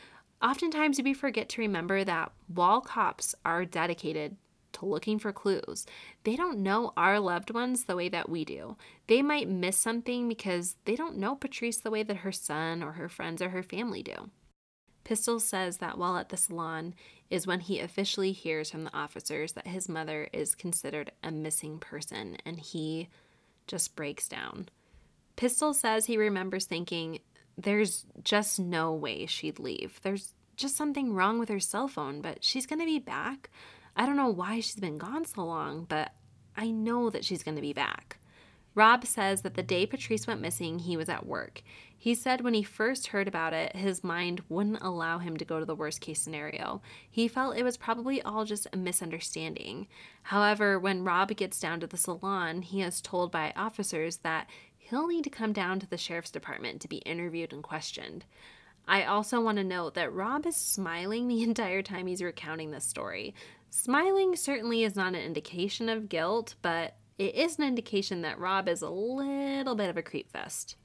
Oftentimes, 0.41 1.01
we 1.01 1.13
forget 1.13 1.49
to 1.49 1.61
remember 1.61 2.03
that 2.03 2.31
while 2.47 2.81
cops 2.81 3.35
are 3.43 3.65
dedicated 3.65 4.37
to 4.73 4.85
looking 4.85 5.19
for 5.19 5.33
clues, 5.33 5.85
they 6.23 6.35
don't 6.35 6.59
know 6.59 6.93
our 6.95 7.19
loved 7.19 7.51
ones 7.51 7.83
the 7.83 7.95
way 7.95 8.09
that 8.09 8.29
we 8.29 8.45
do. 8.45 8.77
They 9.07 9.21
might 9.21 9.49
miss 9.49 9.77
something 9.77 10.27
because 10.27 10.77
they 10.85 10.95
don't 10.95 11.17
know 11.17 11.35
Patrice 11.35 11.77
the 11.77 11.91
way 11.91 12.03
that 12.03 12.17
her 12.17 12.31
son 12.31 12.81
or 12.81 12.93
her 12.93 13.09
friends 13.09 13.41
or 13.41 13.49
her 13.49 13.63
family 13.63 14.03
do. 14.03 14.29
Pistol 15.03 15.39
says 15.39 15.77
that 15.77 15.97
while 15.97 16.17
at 16.17 16.29
the 16.29 16.37
salon 16.37 16.93
is 17.29 17.47
when 17.47 17.59
he 17.59 17.79
officially 17.79 18.31
hears 18.31 18.69
from 18.69 18.83
the 18.83 18.95
officers 18.95 19.53
that 19.53 19.67
his 19.67 19.89
mother 19.89 20.29
is 20.33 20.55
considered 20.55 21.11
a 21.23 21.31
missing 21.31 21.79
person 21.79 22.37
and 22.45 22.59
he 22.59 23.09
just 23.67 23.95
breaks 23.95 24.27
down. 24.27 24.69
Pistol 25.35 25.73
says 25.73 26.05
he 26.05 26.17
remembers 26.17 26.65
thinking, 26.65 27.19
there's 27.57 28.05
just 28.23 28.59
no 28.59 28.93
way 28.93 29.25
she'd 29.25 29.59
leave. 29.59 29.99
There's 30.01 30.33
just 30.57 30.75
something 30.75 31.13
wrong 31.13 31.39
with 31.39 31.49
her 31.49 31.59
cell 31.59 31.87
phone, 31.87 32.21
but 32.21 32.43
she's 32.43 32.65
going 32.65 32.79
to 32.79 32.85
be 32.85 32.99
back. 32.99 33.49
I 33.95 34.05
don't 34.05 34.17
know 34.17 34.29
why 34.29 34.59
she's 34.59 34.75
been 34.75 34.97
gone 34.97 35.25
so 35.25 35.45
long, 35.45 35.85
but 35.87 36.11
I 36.55 36.71
know 36.71 37.09
that 37.09 37.23
she's 37.23 37.43
going 37.43 37.55
to 37.55 37.61
be 37.61 37.73
back. 37.73 38.17
Rob 38.75 39.05
says 39.05 39.41
that 39.41 39.55
the 39.55 39.63
day 39.63 39.85
Patrice 39.85 40.27
went 40.27 40.41
missing, 40.41 40.79
he 40.79 40.95
was 40.95 41.09
at 41.09 41.25
work. 41.25 41.61
He 42.01 42.15
said 42.15 42.39
when 42.39 42.53
he 42.53 42.63
first 42.63 43.07
heard 43.07 43.27
about 43.27 43.51
it, 43.51 43.75
his 43.75 44.05
mind 44.05 44.41
wouldn't 44.47 44.81
allow 44.81 45.17
him 45.17 45.35
to 45.35 45.43
go 45.43 45.59
to 45.59 45.65
the 45.65 45.75
worst 45.75 45.99
case 45.99 46.21
scenario. 46.21 46.81
He 47.11 47.27
felt 47.27 47.57
it 47.57 47.63
was 47.63 47.75
probably 47.75 48.21
all 48.21 48.45
just 48.45 48.67
a 48.71 48.77
misunderstanding. 48.77 49.85
However, 50.23 50.79
when 50.79 51.03
Rob 51.03 51.35
gets 51.35 51.59
down 51.59 51.81
to 51.81 51.87
the 51.87 51.97
salon, 51.97 52.61
he 52.61 52.81
is 52.81 53.01
told 53.01 53.33
by 53.33 53.51
officers 53.53 54.19
that 54.19 54.49
he'll 54.77 55.07
need 55.07 55.25
to 55.25 55.29
come 55.29 55.51
down 55.51 55.81
to 55.81 55.89
the 55.89 55.97
sheriff's 55.97 56.31
department 56.31 56.79
to 56.81 56.87
be 56.87 56.99
interviewed 56.99 57.51
and 57.51 57.61
questioned. 57.61 58.23
I 58.87 59.03
also 59.03 59.41
want 59.41 59.57
to 59.57 59.63
note 59.65 59.93
that 59.95 60.13
Rob 60.13 60.45
is 60.45 60.55
smiling 60.55 61.27
the 61.27 61.43
entire 61.43 61.81
time 61.81 62.07
he's 62.07 62.23
recounting 62.23 62.71
this 62.71 62.85
story. 62.85 63.35
Smiling 63.71 64.37
certainly 64.37 64.85
is 64.85 64.95
not 64.95 65.15
an 65.15 65.21
indication 65.21 65.89
of 65.89 66.07
guilt, 66.07 66.55
but 66.61 66.95
it 67.17 67.35
is 67.35 67.57
an 67.57 67.65
indication 67.65 68.21
that 68.21 68.39
Rob 68.39 68.69
is 68.69 68.81
a 68.81 68.89
little 68.89 69.75
bit 69.75 69.89
of 69.89 69.97
a 69.97 70.01
creep 70.01 70.31
fest. 70.31 70.77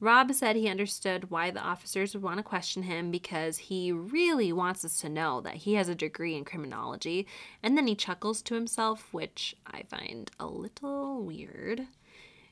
Rob 0.00 0.32
said 0.32 0.56
he 0.56 0.66
understood 0.66 1.30
why 1.30 1.50
the 1.50 1.60
officers 1.60 2.14
would 2.14 2.22
want 2.22 2.38
to 2.38 2.42
question 2.42 2.84
him 2.84 3.10
because 3.10 3.58
he 3.58 3.92
really 3.92 4.50
wants 4.50 4.82
us 4.82 4.98
to 5.02 5.10
know 5.10 5.42
that 5.42 5.56
he 5.56 5.74
has 5.74 5.90
a 5.90 5.94
degree 5.94 6.34
in 6.34 6.44
criminology, 6.44 7.26
and 7.62 7.76
then 7.76 7.86
he 7.86 7.94
chuckles 7.94 8.40
to 8.42 8.54
himself, 8.54 9.12
which 9.12 9.54
I 9.66 9.82
find 9.82 10.30
a 10.40 10.46
little 10.46 11.22
weird. 11.22 11.86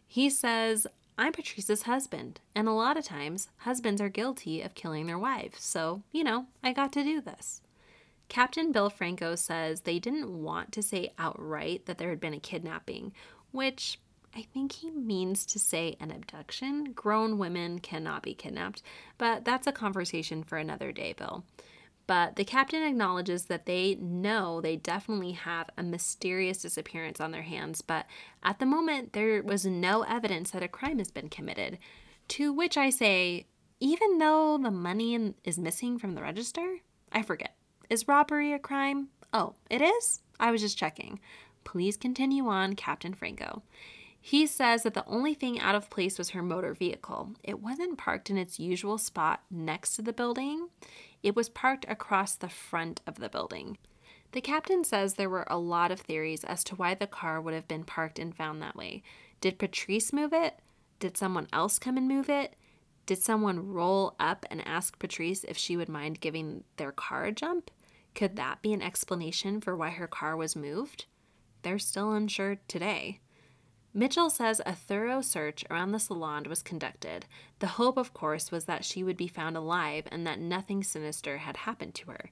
He 0.06 0.28
says, 0.28 0.86
I'm 1.16 1.32
Patrice's 1.32 1.82
husband, 1.82 2.40
and 2.54 2.68
a 2.68 2.72
lot 2.72 2.98
of 2.98 3.04
times 3.04 3.48
husbands 3.58 4.02
are 4.02 4.10
guilty 4.10 4.60
of 4.60 4.74
killing 4.74 5.06
their 5.06 5.18
wives, 5.18 5.62
so, 5.62 6.02
you 6.12 6.22
know, 6.22 6.46
I 6.62 6.74
got 6.74 6.92
to 6.92 7.02
do 7.02 7.22
this. 7.22 7.62
Captain 8.28 8.72
Bill 8.72 8.90
Franco 8.90 9.36
says 9.36 9.80
they 9.80 9.98
didn't 9.98 10.42
want 10.42 10.70
to 10.72 10.82
say 10.82 11.14
outright 11.18 11.86
that 11.86 11.96
there 11.96 12.10
had 12.10 12.20
been 12.20 12.34
a 12.34 12.38
kidnapping, 12.40 13.12
which 13.52 13.98
I 14.34 14.42
think 14.42 14.72
he 14.72 14.90
means 14.90 15.46
to 15.46 15.58
say 15.58 15.96
an 16.00 16.10
abduction. 16.10 16.92
Grown 16.92 17.38
women 17.38 17.78
cannot 17.78 18.22
be 18.22 18.34
kidnapped, 18.34 18.82
but 19.16 19.44
that's 19.44 19.66
a 19.66 19.72
conversation 19.72 20.44
for 20.44 20.58
another 20.58 20.92
day, 20.92 21.14
Bill. 21.16 21.44
But 22.06 22.36
the 22.36 22.44
captain 22.44 22.82
acknowledges 22.82 23.46
that 23.46 23.66
they 23.66 23.94
know 23.96 24.60
they 24.60 24.76
definitely 24.76 25.32
have 25.32 25.68
a 25.76 25.82
mysterious 25.82 26.58
disappearance 26.58 27.20
on 27.20 27.32
their 27.32 27.42
hands, 27.42 27.82
but 27.82 28.06
at 28.42 28.58
the 28.58 28.66
moment 28.66 29.12
there 29.12 29.42
was 29.42 29.66
no 29.66 30.02
evidence 30.04 30.50
that 30.52 30.62
a 30.62 30.68
crime 30.68 30.98
has 30.98 31.10
been 31.10 31.28
committed. 31.28 31.78
To 32.28 32.52
which 32.52 32.78
I 32.78 32.88
say, 32.90 33.46
even 33.80 34.18
though 34.18 34.58
the 34.58 34.70
money 34.70 35.34
is 35.44 35.58
missing 35.58 35.98
from 35.98 36.14
the 36.14 36.22
register? 36.22 36.78
I 37.12 37.22
forget. 37.22 37.56
Is 37.90 38.08
robbery 38.08 38.52
a 38.52 38.58
crime? 38.58 39.08
Oh, 39.32 39.54
it 39.68 39.82
is? 39.82 40.22
I 40.40 40.50
was 40.50 40.62
just 40.62 40.78
checking. 40.78 41.20
Please 41.64 41.98
continue 41.98 42.46
on, 42.48 42.74
Captain 42.74 43.12
Franco. 43.12 43.62
He 44.28 44.46
says 44.46 44.82
that 44.82 44.92
the 44.92 45.06
only 45.06 45.32
thing 45.32 45.58
out 45.58 45.74
of 45.74 45.88
place 45.88 46.18
was 46.18 46.28
her 46.30 46.42
motor 46.42 46.74
vehicle. 46.74 47.32
It 47.42 47.62
wasn't 47.62 47.96
parked 47.96 48.28
in 48.28 48.36
its 48.36 48.60
usual 48.60 48.98
spot 48.98 49.42
next 49.50 49.96
to 49.96 50.02
the 50.02 50.12
building, 50.12 50.68
it 51.22 51.34
was 51.34 51.48
parked 51.48 51.86
across 51.88 52.34
the 52.34 52.50
front 52.50 53.00
of 53.06 53.14
the 53.14 53.30
building. 53.30 53.78
The 54.32 54.42
captain 54.42 54.84
says 54.84 55.14
there 55.14 55.30
were 55.30 55.46
a 55.46 55.56
lot 55.56 55.90
of 55.90 56.00
theories 56.00 56.44
as 56.44 56.62
to 56.64 56.74
why 56.74 56.92
the 56.92 57.06
car 57.06 57.40
would 57.40 57.54
have 57.54 57.66
been 57.66 57.84
parked 57.84 58.18
and 58.18 58.36
found 58.36 58.60
that 58.60 58.76
way. 58.76 59.02
Did 59.40 59.58
Patrice 59.58 60.12
move 60.12 60.34
it? 60.34 60.58
Did 61.00 61.16
someone 61.16 61.48
else 61.50 61.78
come 61.78 61.96
and 61.96 62.06
move 62.06 62.28
it? 62.28 62.54
Did 63.06 63.22
someone 63.22 63.72
roll 63.72 64.14
up 64.20 64.44
and 64.50 64.60
ask 64.68 64.98
Patrice 64.98 65.42
if 65.44 65.56
she 65.56 65.74
would 65.74 65.88
mind 65.88 66.20
giving 66.20 66.64
their 66.76 66.92
car 66.92 67.24
a 67.24 67.32
jump? 67.32 67.70
Could 68.14 68.36
that 68.36 68.60
be 68.60 68.74
an 68.74 68.82
explanation 68.82 69.62
for 69.62 69.74
why 69.74 69.88
her 69.88 70.06
car 70.06 70.36
was 70.36 70.54
moved? 70.54 71.06
They're 71.62 71.78
still 71.78 72.12
unsure 72.12 72.58
today. 72.68 73.20
Mitchell 73.98 74.30
says 74.30 74.62
a 74.64 74.76
thorough 74.76 75.20
search 75.20 75.64
around 75.68 75.90
the 75.90 75.98
salon 75.98 76.44
was 76.48 76.62
conducted. 76.62 77.26
The 77.58 77.66
hope, 77.66 77.96
of 77.96 78.14
course, 78.14 78.52
was 78.52 78.66
that 78.66 78.84
she 78.84 79.02
would 79.02 79.16
be 79.16 79.26
found 79.26 79.56
alive 79.56 80.04
and 80.12 80.24
that 80.24 80.38
nothing 80.38 80.84
sinister 80.84 81.38
had 81.38 81.56
happened 81.56 81.96
to 81.96 82.12
her. 82.12 82.30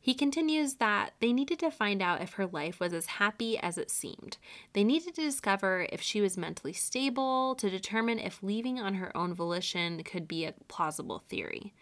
He 0.00 0.12
continues 0.12 0.74
that 0.74 1.10
they 1.20 1.32
needed 1.32 1.60
to 1.60 1.70
find 1.70 2.02
out 2.02 2.20
if 2.20 2.32
her 2.32 2.46
life 2.46 2.80
was 2.80 2.92
as 2.92 3.06
happy 3.06 3.56
as 3.56 3.78
it 3.78 3.92
seemed. 3.92 4.38
They 4.72 4.82
needed 4.82 5.14
to 5.14 5.22
discover 5.22 5.86
if 5.92 6.02
she 6.02 6.20
was 6.20 6.36
mentally 6.36 6.72
stable, 6.72 7.54
to 7.60 7.70
determine 7.70 8.18
if 8.18 8.42
leaving 8.42 8.80
on 8.80 8.94
her 8.94 9.16
own 9.16 9.34
volition 9.34 10.02
could 10.02 10.26
be 10.26 10.44
a 10.44 10.54
plausible 10.66 11.22
theory. 11.28 11.72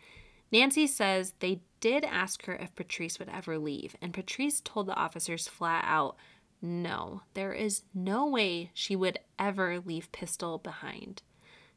Nancy 0.53 0.87
says 0.87 1.33
they 1.39 1.63
did 1.81 2.05
ask 2.05 2.45
her 2.45 2.57
if 2.57 2.77
Patrice 2.77 3.19
would 3.19 3.31
ever 3.31 3.57
leave, 3.57 3.97
and 4.03 4.13
Patrice 4.13 4.61
told 4.61 4.89
the 4.89 4.95
officers 4.95 5.49
flat 5.49 5.87
out 5.89 6.17
no, 6.63 7.23
there 7.35 7.53
is 7.53 7.83
no 7.93 8.27
way 8.27 8.71
she 8.73 8.95
would 8.97 9.19
ever 9.39 9.81
leave 9.81 10.13
Pistol 10.13 10.59
behind. 10.59 11.23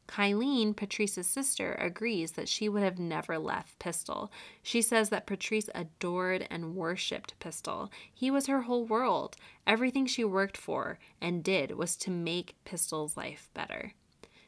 Kylene, 0.08 0.76
Patrice's 0.76 1.26
sister, 1.26 1.74
agrees 1.74 2.34
that 2.34 2.48
she 2.48 2.70
would 2.70 2.84
have 2.84 3.00
never 3.00 3.40
left 3.40 3.80
Pistol. 3.80 4.32
She 4.62 4.82
says 4.82 5.10
that 5.10 5.26
Patrice 5.26 5.70
adored 5.74 6.48
and 6.52 6.76
worshipped 6.76 7.38
Pistol. 7.40 7.92
He 8.14 8.30
was 8.30 8.46
her 8.46 8.62
whole 8.62 8.86
world. 8.86 9.36
Everything 9.66 10.06
she 10.06 10.24
worked 10.24 10.58
for 10.58 11.00
and 11.20 11.44
did 11.44 11.72
was 11.72 11.96
to 11.98 12.12
make 12.12 12.56
Pistol's 12.66 13.18
life 13.18 13.50
better. 13.56 13.94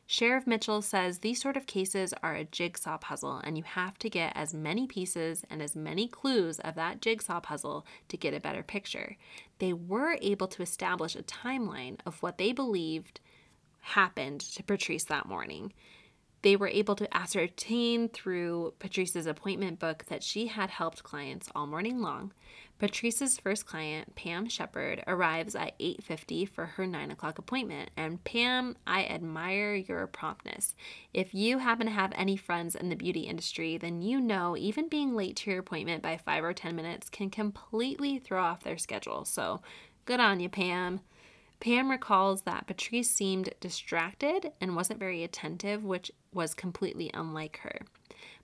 Sheriff 0.09 0.47
Mitchell 0.47 0.81
says 0.81 1.19
these 1.19 1.41
sort 1.41 1.57
of 1.57 1.65
cases 1.67 2.13
are 2.23 2.33
a 2.33 2.45
jigsaw 2.45 2.97
puzzle, 2.97 3.41
and 3.43 3.57
you 3.57 3.63
have 3.65 3.99
to 3.99 4.09
get 4.09 4.31
as 4.37 4.53
many 4.53 4.87
pieces 4.87 5.43
and 5.49 5.61
as 5.61 5.75
many 5.75 6.07
clues 6.07 6.59
of 6.59 6.75
that 6.75 7.01
jigsaw 7.01 7.41
puzzle 7.41 7.85
to 8.07 8.15
get 8.15 8.33
a 8.33 8.39
better 8.39 8.63
picture. 8.63 9.17
They 9.59 9.73
were 9.73 10.17
able 10.21 10.47
to 10.47 10.61
establish 10.61 11.17
a 11.17 11.23
timeline 11.23 11.99
of 12.05 12.23
what 12.23 12.37
they 12.37 12.53
believed 12.53 13.19
happened 13.81 14.39
to 14.39 14.63
Patrice 14.63 15.03
that 15.03 15.27
morning. 15.27 15.73
They 16.41 16.55
were 16.55 16.69
able 16.69 16.95
to 16.95 17.17
ascertain 17.17 18.07
through 18.07 18.75
Patrice's 18.79 19.27
appointment 19.27 19.77
book 19.77 20.05
that 20.07 20.23
she 20.23 20.47
had 20.47 20.69
helped 20.69 21.03
clients 21.03 21.49
all 21.53 21.67
morning 21.67 21.99
long. 21.99 22.31
Patrice's 22.79 23.39
first 23.39 23.65
client, 23.65 24.15
Pam 24.15 24.47
Shepard, 24.47 25.03
arrives 25.07 25.55
at 25.55 25.73
8:50 25.79 26.45
for 26.45 26.65
her 26.65 26.85
9 26.85 27.09
o'clock 27.09 27.39
appointment. 27.39 27.89
And 27.97 28.23
Pam, 28.23 28.75
I 28.85 29.05
admire 29.05 29.73
your 29.73 30.05
promptness. 30.05 30.75
If 31.13 31.33
you 31.33 31.57
happen 31.57 31.87
to 31.87 31.91
have 31.91 32.13
any 32.15 32.37
friends 32.37 32.75
in 32.75 32.89
the 32.89 32.95
beauty 32.95 33.21
industry, 33.21 33.77
then 33.77 34.01
you 34.01 34.19
know 34.19 34.55
even 34.55 34.89
being 34.89 35.15
late 35.15 35.35
to 35.37 35.49
your 35.49 35.59
appointment 35.59 36.03
by 36.03 36.17
five 36.17 36.43
or 36.43 36.53
10 36.53 36.75
minutes 36.75 37.09
can 37.09 37.29
completely 37.31 38.19
throw 38.19 38.43
off 38.43 38.63
their 38.63 38.77
schedule. 38.77 39.25
So 39.25 39.61
good 40.05 40.19
on 40.19 40.39
you, 40.39 40.49
Pam. 40.49 41.01
Pam 41.59 41.89
recalls 41.89 42.43
that 42.43 42.67
Patrice 42.67 43.09
seemed 43.09 43.49
distracted 43.59 44.51
and 44.61 44.75
wasn't 44.75 44.99
very 44.99 45.23
attentive, 45.23 45.83
which 45.83 46.11
was 46.31 46.53
completely 46.53 47.09
unlike 47.13 47.57
her. 47.63 47.81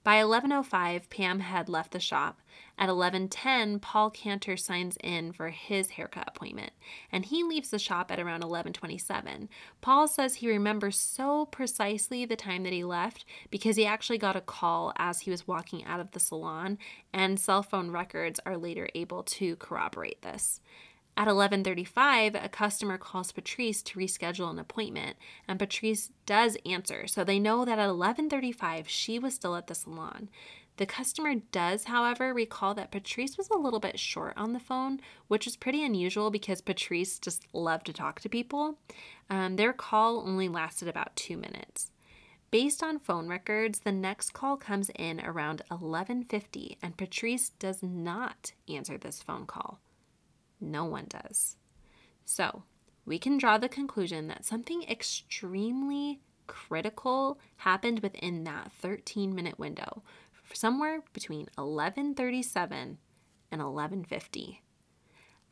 By 0.03 0.17
11:05, 0.17 1.09
Pam 1.09 1.39
had 1.39 1.69
left 1.69 1.91
the 1.91 1.99
shop. 1.99 2.41
At 2.77 2.89
11:10, 2.89 3.79
Paul 3.79 4.09
Cantor 4.09 4.57
signs 4.57 4.97
in 5.01 5.31
for 5.31 5.49
his 5.49 5.91
haircut 5.91 6.27
appointment, 6.27 6.73
and 7.09 7.23
he 7.23 7.43
leaves 7.43 7.69
the 7.69 7.79
shop 7.79 8.11
at 8.11 8.19
around 8.19 8.43
11:27. 8.43 9.47
Paul 9.79 10.09
says 10.09 10.35
he 10.35 10.49
remembers 10.49 10.99
so 10.99 11.45
precisely 11.45 12.25
the 12.25 12.35
time 12.35 12.63
that 12.63 12.73
he 12.73 12.83
left 12.83 13.23
because 13.49 13.77
he 13.77 13.85
actually 13.85 14.17
got 14.17 14.35
a 14.35 14.41
call 14.41 14.91
as 14.97 15.21
he 15.21 15.31
was 15.31 15.47
walking 15.47 15.85
out 15.85 16.01
of 16.01 16.11
the 16.11 16.19
salon, 16.19 16.77
and 17.13 17.39
cell 17.39 17.63
phone 17.63 17.89
records 17.89 18.41
are 18.45 18.57
later 18.57 18.89
able 18.95 19.23
to 19.23 19.55
corroborate 19.55 20.21
this. 20.21 20.59
At 21.15 21.27
11:35, 21.27 22.33
a 22.33 22.49
customer 22.49 22.97
calls 22.97 23.31
Patrice 23.31 23.83
to 23.83 23.99
reschedule 23.99 24.49
an 24.49 24.57
appointment, 24.57 25.15
and 25.47 25.59
Patrice 25.59 26.09
does 26.25 26.57
answer. 26.65 27.05
So 27.05 27.23
they 27.23 27.39
know 27.39 27.65
that 27.65 27.77
at 27.77 27.89
11:35 27.89 28.89
she 28.89 29.19
was 29.19 29.35
still 29.35 29.55
at 29.55 29.67
the 29.67 29.75
salon. 29.75 30.29
The 30.77 30.87
customer 30.87 31.35
does, 31.35 31.83
however, 31.83 32.33
recall 32.33 32.73
that 32.73 32.91
Patrice 32.91 33.37
was 33.37 33.47
a 33.49 33.57
little 33.57 33.79
bit 33.79 33.99
short 33.99 34.35
on 34.35 34.53
the 34.53 34.59
phone, 34.59 35.01
which 35.27 35.45
is 35.45 35.55
pretty 35.55 35.85
unusual 35.85 36.31
because 36.31 36.61
Patrice 36.61 37.19
just 37.19 37.45
loved 37.53 37.85
to 37.85 37.93
talk 37.93 38.19
to 38.21 38.29
people. 38.29 38.79
Um, 39.29 39.55
their 39.55 39.71
call 39.71 40.27
only 40.27 40.49
lasted 40.49 40.87
about 40.87 41.15
two 41.15 41.37
minutes. 41.37 41.91
Based 42.49 42.81
on 42.81 42.97
phone 42.97 43.27
records, 43.27 43.81
the 43.81 43.91
next 43.91 44.33
call 44.33 44.57
comes 44.57 44.89
in 44.95 45.21
around 45.21 45.61
11:50, 45.69 46.77
and 46.81 46.97
Patrice 46.97 47.49
does 47.49 47.83
not 47.83 48.53
answer 48.67 48.97
this 48.97 49.21
phone 49.21 49.45
call. 49.45 49.79
No 50.63 50.85
one 50.85 51.05
does. 51.09 51.57
So, 52.25 52.63
we 53.05 53.19
can 53.19 53.37
draw 53.37 53.57
the 53.57 53.69
conclusion 53.69 54.27
that 54.27 54.45
something 54.45 54.83
extremely 54.83 56.21
critical 56.47 57.39
happened 57.57 57.99
within 57.99 58.43
that 58.45 58.71
13 58.71 59.35
minute 59.35 59.59
window, 59.59 60.03
somewhere 60.53 61.01
between 61.13 61.47
1137 61.55 62.97
and 63.51 63.61
1150. 63.61 64.62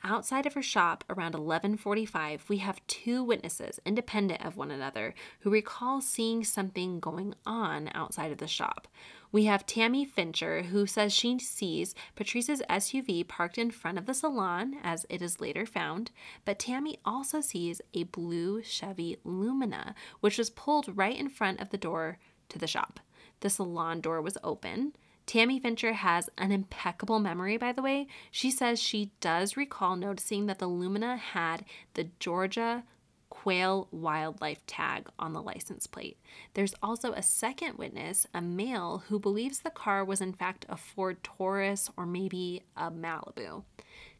Outside 0.03 0.47
of 0.47 0.55
her 0.55 0.63
shop 0.63 1.03
around 1.11 1.35
11:45, 1.35 2.49
we 2.49 2.57
have 2.57 2.85
two 2.87 3.23
witnesses 3.23 3.79
independent 3.85 4.43
of 4.43 4.57
one 4.57 4.71
another 4.71 5.13
who 5.41 5.51
recall 5.51 6.01
seeing 6.01 6.43
something 6.43 6.99
going 6.99 7.35
on 7.45 7.91
outside 7.93 8.31
of 8.31 8.39
the 8.39 8.47
shop. 8.47 8.87
We 9.31 9.45
have 9.45 9.67
Tammy 9.67 10.03
Fincher 10.03 10.63
who 10.63 10.87
says 10.87 11.13
she 11.13 11.37
sees 11.37 11.93
Patrice's 12.15 12.63
SUV 12.67 13.23
parked 13.23 13.59
in 13.59 13.69
front 13.69 13.99
of 13.99 14.07
the 14.07 14.15
salon 14.15 14.77
as 14.81 15.05
it 15.07 15.21
is 15.21 15.39
later 15.39 15.67
found, 15.67 16.09
but 16.45 16.57
Tammy 16.57 16.97
also 17.05 17.39
sees 17.39 17.79
a 17.93 18.03
blue 18.05 18.63
Chevy 18.63 19.17
Lumina 19.23 19.93
which 20.19 20.39
was 20.39 20.49
pulled 20.49 20.97
right 20.97 21.15
in 21.15 21.29
front 21.29 21.61
of 21.61 21.69
the 21.69 21.77
door 21.77 22.17
to 22.49 22.57
the 22.57 22.65
shop. 22.65 22.99
The 23.41 23.51
salon 23.51 24.01
door 24.01 24.19
was 24.19 24.37
open. 24.43 24.93
Tammy 25.31 25.61
Fincher 25.61 25.93
has 25.93 26.29
an 26.37 26.51
impeccable 26.51 27.17
memory, 27.17 27.55
by 27.55 27.71
the 27.71 27.81
way. 27.81 28.05
She 28.31 28.51
says 28.51 28.81
she 28.81 29.11
does 29.21 29.55
recall 29.55 29.95
noticing 29.95 30.47
that 30.47 30.59
the 30.59 30.67
Lumina 30.67 31.15
had 31.15 31.63
the 31.93 32.09
Georgia 32.19 32.83
Quail 33.29 33.87
Wildlife 33.91 34.65
tag 34.67 35.07
on 35.17 35.31
the 35.31 35.41
license 35.41 35.87
plate. 35.87 36.17
There's 36.53 36.75
also 36.83 37.13
a 37.13 37.23
second 37.23 37.77
witness, 37.77 38.27
a 38.33 38.41
male, 38.41 39.03
who 39.07 39.19
believes 39.19 39.59
the 39.59 39.69
car 39.69 40.03
was 40.03 40.19
in 40.19 40.33
fact 40.33 40.65
a 40.67 40.75
Ford 40.75 41.23
Taurus 41.23 41.89
or 41.95 42.05
maybe 42.05 42.63
a 42.75 42.91
Malibu. 42.91 43.63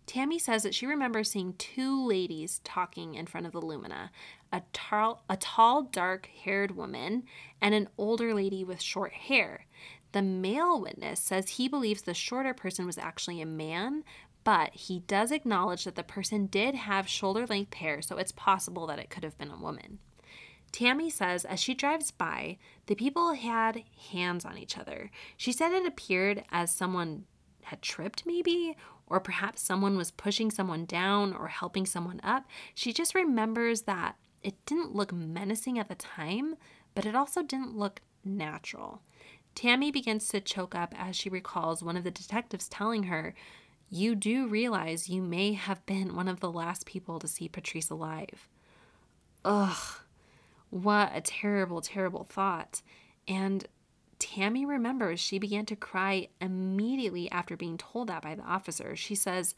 Tammy 0.05 0.39
says 0.39 0.63
that 0.63 0.73
she 0.73 0.85
remembers 0.85 1.31
seeing 1.31 1.53
two 1.53 2.07
ladies 2.07 2.61
talking 2.63 3.15
in 3.15 3.25
front 3.25 3.45
of 3.45 3.51
the 3.51 3.61
Lumina 3.61 4.11
a 4.53 4.61
tall, 4.73 5.23
a 5.29 5.37
tall 5.37 5.83
dark 5.83 6.29
haired 6.43 6.75
woman 6.75 7.23
and 7.61 7.75
an 7.75 7.89
older 7.97 8.33
lady 8.33 8.63
with 8.63 8.81
short 8.81 9.13
hair. 9.13 9.65
The 10.11 10.21
male 10.21 10.79
witness 10.81 11.19
says 11.19 11.49
he 11.49 11.67
believes 11.67 12.01
the 12.01 12.13
shorter 12.13 12.53
person 12.53 12.85
was 12.85 12.97
actually 12.97 13.41
a 13.41 13.45
man, 13.45 14.03
but 14.43 14.73
he 14.73 14.99
does 15.01 15.31
acknowledge 15.31 15.85
that 15.85 15.95
the 15.95 16.03
person 16.03 16.47
did 16.47 16.75
have 16.75 17.07
shoulder 17.07 17.45
length 17.45 17.75
hair, 17.75 18.01
so 18.01 18.17
it's 18.17 18.31
possible 18.31 18.87
that 18.87 18.99
it 18.99 19.09
could 19.09 19.23
have 19.23 19.37
been 19.37 19.51
a 19.51 19.57
woman. 19.57 19.99
Tammy 20.71 21.09
says 21.09 21.45
as 21.45 21.59
she 21.59 21.73
drives 21.73 22.11
by, 22.11 22.57
the 22.87 22.95
people 22.95 23.33
had 23.33 23.83
hands 24.11 24.45
on 24.45 24.57
each 24.57 24.77
other. 24.77 25.11
She 25.37 25.51
said 25.51 25.73
it 25.73 25.85
appeared 25.85 26.43
as 26.51 26.71
someone 26.71 27.25
had 27.63 27.81
tripped, 27.81 28.25
maybe, 28.25 28.75
or 29.07 29.19
perhaps 29.19 29.61
someone 29.61 29.97
was 29.97 30.11
pushing 30.11 30.49
someone 30.49 30.85
down 30.85 31.33
or 31.33 31.47
helping 31.47 31.85
someone 31.85 32.21
up. 32.23 32.45
She 32.73 32.93
just 32.93 33.13
remembers 33.13 33.83
that 33.83 34.15
it 34.41 34.55
didn't 34.65 34.95
look 34.95 35.13
menacing 35.13 35.77
at 35.77 35.89
the 35.89 35.95
time, 35.95 36.55
but 36.95 37.05
it 37.05 37.15
also 37.15 37.43
didn't 37.43 37.77
look 37.77 38.01
natural. 38.23 39.01
Tammy 39.55 39.91
begins 39.91 40.27
to 40.29 40.41
choke 40.41 40.75
up 40.75 40.93
as 40.97 41.15
she 41.15 41.29
recalls 41.29 41.83
one 41.83 41.97
of 41.97 42.03
the 42.03 42.11
detectives 42.11 42.67
telling 42.67 43.03
her, 43.03 43.33
You 43.89 44.15
do 44.15 44.47
realize 44.47 45.09
you 45.09 45.21
may 45.21 45.53
have 45.53 45.85
been 45.85 46.15
one 46.15 46.27
of 46.27 46.39
the 46.39 46.51
last 46.51 46.85
people 46.85 47.19
to 47.19 47.27
see 47.27 47.47
Patrice 47.47 47.89
alive. 47.89 48.47
Ugh, 49.43 49.99
what 50.69 51.11
a 51.13 51.21
terrible, 51.21 51.81
terrible 51.81 52.23
thought. 52.23 52.81
And 53.27 53.67
Tammy 54.19 54.65
remembers 54.65 55.19
she 55.19 55.39
began 55.39 55.65
to 55.65 55.75
cry 55.75 56.27
immediately 56.39 57.29
after 57.31 57.57
being 57.57 57.77
told 57.77 58.07
that 58.07 58.21
by 58.21 58.35
the 58.35 58.43
officer. 58.43 58.95
She 58.95 59.15
says, 59.15 59.55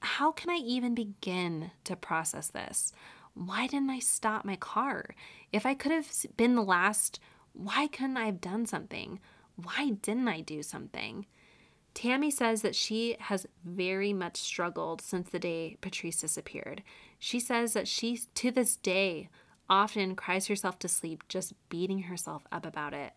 How 0.00 0.32
can 0.32 0.50
I 0.50 0.56
even 0.56 0.94
begin 0.94 1.70
to 1.84 1.94
process 1.94 2.48
this? 2.48 2.92
Why 3.34 3.66
didn't 3.66 3.90
I 3.90 3.98
stop 3.98 4.44
my 4.44 4.56
car? 4.56 5.14
If 5.52 5.64
I 5.64 5.74
could 5.74 5.92
have 5.92 6.10
been 6.36 6.54
the 6.54 6.62
last, 6.62 7.20
why 7.52 7.86
couldn't 7.86 8.16
I 8.16 8.26
have 8.26 8.40
done 8.40 8.66
something? 8.66 9.20
Why 9.56 9.90
didn't 10.00 10.28
I 10.28 10.40
do 10.40 10.62
something? 10.62 11.26
Tammy 11.94 12.30
says 12.30 12.62
that 12.62 12.74
she 12.74 13.16
has 13.20 13.46
very 13.64 14.12
much 14.12 14.38
struggled 14.38 15.02
since 15.02 15.28
the 15.28 15.38
day 15.38 15.76
Patrice 15.80 16.20
disappeared. 16.20 16.82
She 17.18 17.38
says 17.38 17.74
that 17.74 17.86
she, 17.86 18.18
to 18.34 18.50
this 18.50 18.76
day, 18.76 19.28
often 19.68 20.16
cries 20.16 20.46
herself 20.46 20.78
to 20.80 20.88
sleep 20.88 21.24
just 21.28 21.52
beating 21.68 22.02
herself 22.02 22.46
up 22.50 22.64
about 22.64 22.94
it. 22.94 23.12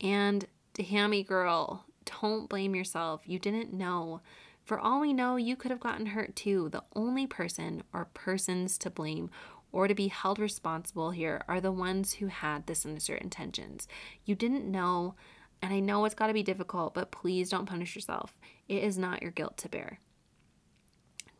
And 0.00 0.46
Tammy 0.74 1.22
girl, 1.22 1.86
don't 2.22 2.48
blame 2.48 2.74
yourself. 2.74 3.22
You 3.24 3.38
didn't 3.38 3.72
know. 3.72 4.20
For 4.64 4.78
all 4.78 5.00
we 5.00 5.14
know, 5.14 5.36
you 5.36 5.56
could 5.56 5.70
have 5.70 5.80
gotten 5.80 6.06
hurt 6.06 6.36
too. 6.36 6.68
The 6.68 6.82
only 6.94 7.26
person 7.26 7.82
or 7.94 8.08
persons 8.12 8.76
to 8.78 8.90
blame 8.90 9.30
or 9.72 9.88
to 9.88 9.94
be 9.94 10.08
held 10.08 10.38
responsible 10.38 11.10
here 11.10 11.42
are 11.48 11.60
the 11.60 11.72
ones 11.72 12.14
who 12.14 12.26
had 12.26 12.66
the 12.66 12.74
sinister 12.74 13.14
intentions. 13.14 13.86
You 14.24 14.34
didn't 14.34 14.70
know, 14.70 15.14
and 15.62 15.72
I 15.72 15.80
know 15.80 16.04
it's 16.04 16.14
got 16.14 16.28
to 16.28 16.32
be 16.32 16.42
difficult, 16.42 16.94
but 16.94 17.10
please 17.10 17.50
don't 17.50 17.66
punish 17.66 17.94
yourself. 17.94 18.36
It 18.68 18.82
is 18.82 18.98
not 18.98 19.22
your 19.22 19.30
guilt 19.30 19.56
to 19.58 19.68
bear. 19.68 20.00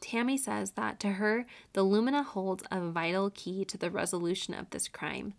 Tammy 0.01 0.37
says 0.37 0.73
that 0.73 1.01
to 1.01 1.09
her, 1.09 1.47
the 1.73 1.83
Lumina 1.83 2.23
holds 2.23 2.63
a 2.71 2.81
vital 2.81 3.31
key 3.31 3.65
to 3.65 3.77
the 3.77 3.91
resolution 3.91 4.55
of 4.55 4.71
this 4.71 4.89
crime. 4.89 5.35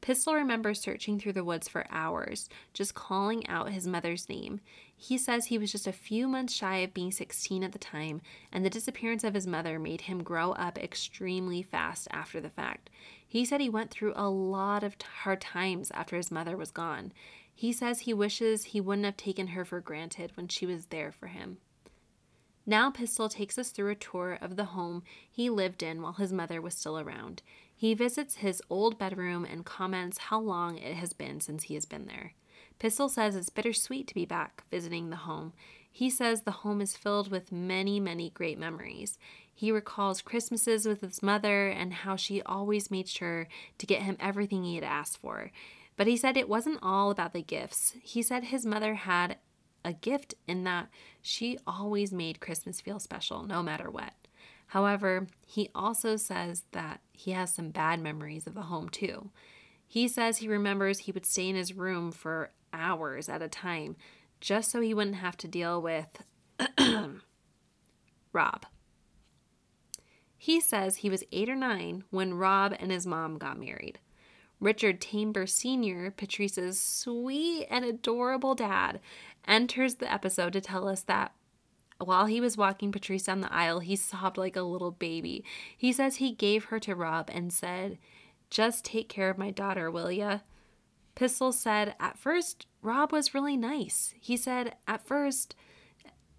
Pistol 0.00 0.34
remembers 0.34 0.80
searching 0.80 1.18
through 1.18 1.32
the 1.32 1.44
woods 1.44 1.68
for 1.68 1.86
hours, 1.88 2.48
just 2.74 2.94
calling 2.94 3.46
out 3.46 3.70
his 3.70 3.86
mother's 3.86 4.28
name. 4.28 4.60
He 5.02 5.18
says 5.18 5.46
he 5.46 5.58
was 5.58 5.72
just 5.72 5.88
a 5.88 5.92
few 5.92 6.28
months 6.28 6.54
shy 6.54 6.76
of 6.76 6.94
being 6.94 7.10
16 7.10 7.64
at 7.64 7.72
the 7.72 7.78
time, 7.80 8.20
and 8.52 8.64
the 8.64 8.70
disappearance 8.70 9.24
of 9.24 9.34
his 9.34 9.48
mother 9.48 9.80
made 9.80 10.02
him 10.02 10.22
grow 10.22 10.52
up 10.52 10.78
extremely 10.78 11.60
fast 11.60 12.06
after 12.12 12.40
the 12.40 12.50
fact. 12.50 12.88
He 13.26 13.44
said 13.44 13.60
he 13.60 13.68
went 13.68 13.90
through 13.90 14.12
a 14.14 14.30
lot 14.30 14.84
of 14.84 14.94
hard 15.24 15.40
times 15.40 15.90
after 15.90 16.16
his 16.16 16.30
mother 16.30 16.56
was 16.56 16.70
gone. 16.70 17.12
He 17.52 17.72
says 17.72 17.98
he 17.98 18.14
wishes 18.14 18.62
he 18.62 18.80
wouldn't 18.80 19.04
have 19.04 19.16
taken 19.16 19.48
her 19.48 19.64
for 19.64 19.80
granted 19.80 20.36
when 20.36 20.46
she 20.46 20.66
was 20.66 20.86
there 20.86 21.10
for 21.10 21.26
him. 21.26 21.56
Now, 22.64 22.92
Pistol 22.92 23.28
takes 23.28 23.58
us 23.58 23.70
through 23.70 23.90
a 23.90 23.96
tour 23.96 24.38
of 24.40 24.54
the 24.54 24.66
home 24.66 25.02
he 25.28 25.50
lived 25.50 25.82
in 25.82 26.00
while 26.00 26.12
his 26.12 26.32
mother 26.32 26.62
was 26.62 26.76
still 26.76 26.96
around. 26.96 27.42
He 27.74 27.94
visits 27.94 28.36
his 28.36 28.62
old 28.70 29.00
bedroom 29.00 29.44
and 29.44 29.66
comments 29.66 30.18
how 30.18 30.38
long 30.38 30.78
it 30.78 30.94
has 30.94 31.12
been 31.12 31.40
since 31.40 31.64
he 31.64 31.74
has 31.74 31.86
been 31.86 32.06
there. 32.06 32.34
Pistol 32.78 33.08
says 33.08 33.36
it's 33.36 33.50
bittersweet 33.50 34.06
to 34.08 34.14
be 34.14 34.24
back 34.24 34.64
visiting 34.70 35.10
the 35.10 35.16
home. 35.16 35.52
He 35.90 36.08
says 36.08 36.42
the 36.42 36.50
home 36.50 36.80
is 36.80 36.96
filled 36.96 37.30
with 37.30 37.52
many, 37.52 38.00
many 38.00 38.30
great 38.30 38.58
memories. 38.58 39.18
He 39.54 39.70
recalls 39.70 40.22
Christmases 40.22 40.86
with 40.86 41.02
his 41.02 41.22
mother 41.22 41.68
and 41.68 41.92
how 41.92 42.16
she 42.16 42.42
always 42.42 42.90
made 42.90 43.08
sure 43.08 43.46
to 43.78 43.86
get 43.86 44.02
him 44.02 44.16
everything 44.18 44.64
he 44.64 44.74
had 44.76 44.84
asked 44.84 45.18
for. 45.18 45.50
But 45.96 46.06
he 46.06 46.16
said 46.16 46.36
it 46.36 46.48
wasn't 46.48 46.80
all 46.82 47.10
about 47.10 47.34
the 47.34 47.42
gifts. 47.42 47.94
He 48.02 48.22
said 48.22 48.44
his 48.44 48.64
mother 48.64 48.94
had 48.94 49.36
a 49.84 49.92
gift 49.92 50.34
in 50.46 50.64
that 50.64 50.88
she 51.20 51.58
always 51.66 52.12
made 52.12 52.40
Christmas 52.40 52.80
feel 52.80 52.98
special 52.98 53.42
no 53.42 53.62
matter 53.62 53.90
what. 53.90 54.14
However, 54.68 55.26
he 55.44 55.68
also 55.74 56.16
says 56.16 56.64
that 56.72 57.00
he 57.12 57.32
has 57.32 57.52
some 57.52 57.70
bad 57.70 58.00
memories 58.00 58.46
of 58.46 58.54
the 58.54 58.62
home 58.62 58.88
too. 58.88 59.30
He 59.86 60.08
says 60.08 60.38
he 60.38 60.48
remembers 60.48 61.00
he 61.00 61.12
would 61.12 61.26
stay 61.26 61.50
in 61.50 61.56
his 61.56 61.74
room 61.74 62.10
for 62.10 62.50
hours 62.72 63.28
at 63.28 63.42
a 63.42 63.48
time 63.48 63.96
just 64.40 64.70
so 64.70 64.80
he 64.80 64.94
wouldn't 64.94 65.16
have 65.16 65.36
to 65.38 65.48
deal 65.48 65.80
with 65.80 66.22
Rob. 68.32 68.66
He 70.36 70.60
says 70.60 70.96
he 70.96 71.10
was 71.10 71.22
eight 71.30 71.48
or 71.48 71.54
nine 71.54 72.04
when 72.10 72.34
Rob 72.34 72.74
and 72.78 72.90
his 72.90 73.06
mom 73.06 73.38
got 73.38 73.58
married. 73.58 74.00
Richard 74.58 75.00
Tamber 75.00 75.46
Sr., 75.46 76.10
Patrice's 76.10 76.80
sweet 76.80 77.66
and 77.70 77.84
adorable 77.84 78.54
dad, 78.54 79.00
enters 79.46 79.96
the 79.96 80.12
episode 80.12 80.52
to 80.52 80.60
tell 80.60 80.88
us 80.88 81.02
that 81.02 81.32
while 81.98 82.26
he 82.26 82.40
was 82.40 82.56
walking 82.56 82.90
Patrice 82.90 83.24
down 83.24 83.40
the 83.40 83.52
aisle, 83.52 83.80
he 83.80 83.94
sobbed 83.96 84.36
like 84.36 84.56
a 84.56 84.62
little 84.62 84.90
baby. 84.90 85.44
He 85.76 85.92
says 85.92 86.16
he 86.16 86.32
gave 86.32 86.66
her 86.66 86.80
to 86.80 86.94
Rob 86.94 87.30
and 87.32 87.52
said, 87.52 87.98
Just 88.50 88.84
take 88.84 89.08
care 89.08 89.30
of 89.30 89.38
my 89.38 89.50
daughter, 89.50 89.90
will 89.90 90.10
ya? 90.10 90.38
Pistol 91.14 91.52
said, 91.52 91.94
At 92.00 92.18
first, 92.18 92.66
Rob 92.80 93.12
was 93.12 93.34
really 93.34 93.56
nice. 93.56 94.14
He 94.20 94.36
said, 94.36 94.76
At 94.86 95.06
first, 95.06 95.54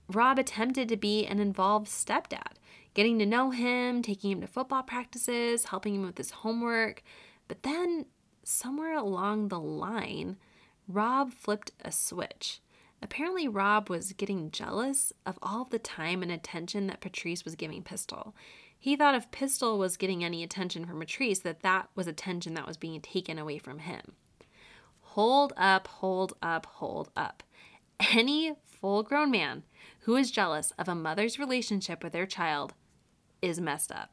Rob 0.07 0.37
attempted 0.39 0.89
to 0.89 0.97
be 0.97 1.25
an 1.25 1.39
involved 1.39 1.87
stepdad, 1.87 2.53
getting 2.93 3.19
to 3.19 3.25
know 3.25 3.51
him, 3.51 4.01
taking 4.01 4.31
him 4.31 4.41
to 4.41 4.47
football 4.47 4.83
practices, 4.83 5.65
helping 5.65 5.95
him 5.95 6.03
with 6.03 6.17
his 6.17 6.31
homework. 6.31 7.03
But 7.47 7.63
then, 7.63 8.05
somewhere 8.43 8.95
along 8.97 9.47
the 9.47 9.59
line, 9.59 10.37
Rob 10.87 11.33
flipped 11.33 11.71
a 11.83 11.91
switch. 11.91 12.59
Apparently, 13.01 13.47
Rob 13.47 13.89
was 13.89 14.13
getting 14.13 14.51
jealous 14.51 15.11
of 15.25 15.37
all 15.41 15.65
the 15.65 15.79
time 15.79 16.23
and 16.23 16.31
attention 16.31 16.87
that 16.87 17.01
Patrice 17.01 17.43
was 17.43 17.55
giving 17.55 17.83
Pistol. 17.83 18.33
He 18.77 18.95
thought 18.95 19.15
if 19.15 19.31
Pistol 19.31 19.77
was 19.77 19.97
getting 19.97 20.23
any 20.23 20.43
attention 20.43 20.85
from 20.85 20.99
Patrice, 20.99 21.39
that 21.39 21.61
that 21.61 21.89
was 21.95 22.07
attention 22.07 22.53
that 22.53 22.67
was 22.67 22.77
being 22.77 22.99
taken 23.01 23.37
away 23.37 23.57
from 23.57 23.79
him. 23.79 24.13
Hold 25.13 25.53
up, 25.57 25.87
hold 25.87 26.33
up, 26.41 26.65
hold 26.65 27.11
up. 27.15 27.43
Any 27.99 28.55
full 28.65 29.03
grown 29.03 29.29
man 29.29 29.61
who 30.01 30.15
is 30.15 30.31
jealous 30.31 30.71
of 30.79 30.89
a 30.89 30.95
mother's 30.95 31.37
relationship 31.37 32.03
with 32.03 32.13
their 32.13 32.25
child 32.25 32.73
is 33.39 33.61
messed 33.61 33.91
up. 33.91 34.09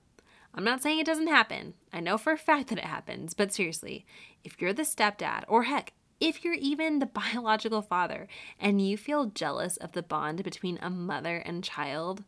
I'm 0.55 0.63
not 0.63 0.83
saying 0.83 0.99
it 0.99 1.07
doesn't 1.07 1.29
happen. 1.29 1.73
I 1.91 2.01
know 2.01 2.19
for 2.19 2.35
a 2.35 2.37
fact 2.37 2.69
that 2.69 2.77
it 2.77 2.85
happens, 2.85 3.33
but 3.33 3.51
seriously, 3.51 4.05
if 4.45 4.61
you're 4.61 4.75
the 4.75 4.83
stepdad, 4.83 5.45
or 5.49 5.63
heck, 5.63 5.95
if 6.21 6.45
you're 6.45 6.53
even 6.53 6.99
the 6.99 7.07
biological 7.33 7.81
father 7.81 8.29
and 8.59 8.87
you 8.87 8.99
feel 8.99 9.25
jealous 9.25 9.79
of 9.79 9.93
the 9.93 10.03
bond 10.03 10.45
between 10.45 10.79
a 10.83 10.91
mother 10.91 11.39
and 11.39 11.65
child, 11.65 12.25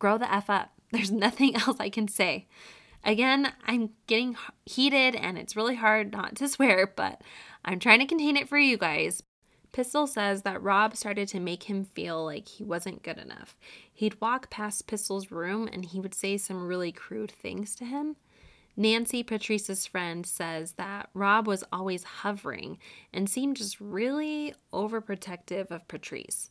grow 0.00 0.18
the 0.18 0.34
F 0.34 0.50
up. 0.50 0.72
There's 0.90 1.12
nothing 1.12 1.54
else 1.54 1.76
I 1.78 1.90
can 1.90 2.08
say. 2.08 2.48
Again, 3.06 3.52
I'm 3.64 3.90
getting 4.08 4.36
heated 4.64 5.14
and 5.14 5.38
it's 5.38 5.54
really 5.54 5.76
hard 5.76 6.10
not 6.12 6.34
to 6.36 6.48
swear, 6.48 6.92
but 6.96 7.22
I'm 7.64 7.78
trying 7.78 8.00
to 8.00 8.06
contain 8.06 8.36
it 8.36 8.48
for 8.48 8.58
you 8.58 8.76
guys. 8.76 9.22
Pistol 9.70 10.06
says 10.06 10.42
that 10.42 10.62
Rob 10.62 10.96
started 10.96 11.28
to 11.28 11.38
make 11.38 11.64
him 11.64 11.84
feel 11.84 12.24
like 12.24 12.48
he 12.48 12.64
wasn't 12.64 13.02
good 13.04 13.18
enough. 13.18 13.56
He'd 13.92 14.20
walk 14.20 14.50
past 14.50 14.88
Pistol's 14.88 15.30
room 15.30 15.68
and 15.72 15.84
he 15.84 16.00
would 16.00 16.14
say 16.14 16.36
some 16.36 16.66
really 16.66 16.90
crude 16.90 17.30
things 17.30 17.76
to 17.76 17.84
him. 17.84 18.16
Nancy, 18.76 19.22
Patrice's 19.22 19.86
friend, 19.86 20.26
says 20.26 20.72
that 20.72 21.08
Rob 21.14 21.46
was 21.46 21.64
always 21.72 22.04
hovering 22.04 22.78
and 23.12 23.30
seemed 23.30 23.56
just 23.56 23.80
really 23.80 24.52
overprotective 24.72 25.70
of 25.70 25.86
Patrice. 25.88 26.50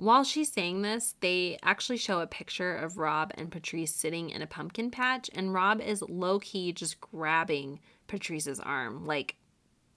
While 0.00 0.24
she's 0.24 0.50
saying 0.50 0.80
this, 0.80 1.14
they 1.20 1.58
actually 1.62 1.98
show 1.98 2.20
a 2.20 2.26
picture 2.26 2.74
of 2.74 2.96
Rob 2.96 3.32
and 3.34 3.50
Patrice 3.50 3.94
sitting 3.94 4.30
in 4.30 4.40
a 4.40 4.46
pumpkin 4.46 4.90
patch, 4.90 5.28
and 5.34 5.52
Rob 5.52 5.82
is 5.82 6.00
low 6.00 6.38
key 6.38 6.72
just 6.72 7.02
grabbing 7.02 7.80
Patrice's 8.06 8.58
arm, 8.60 9.04
like 9.04 9.36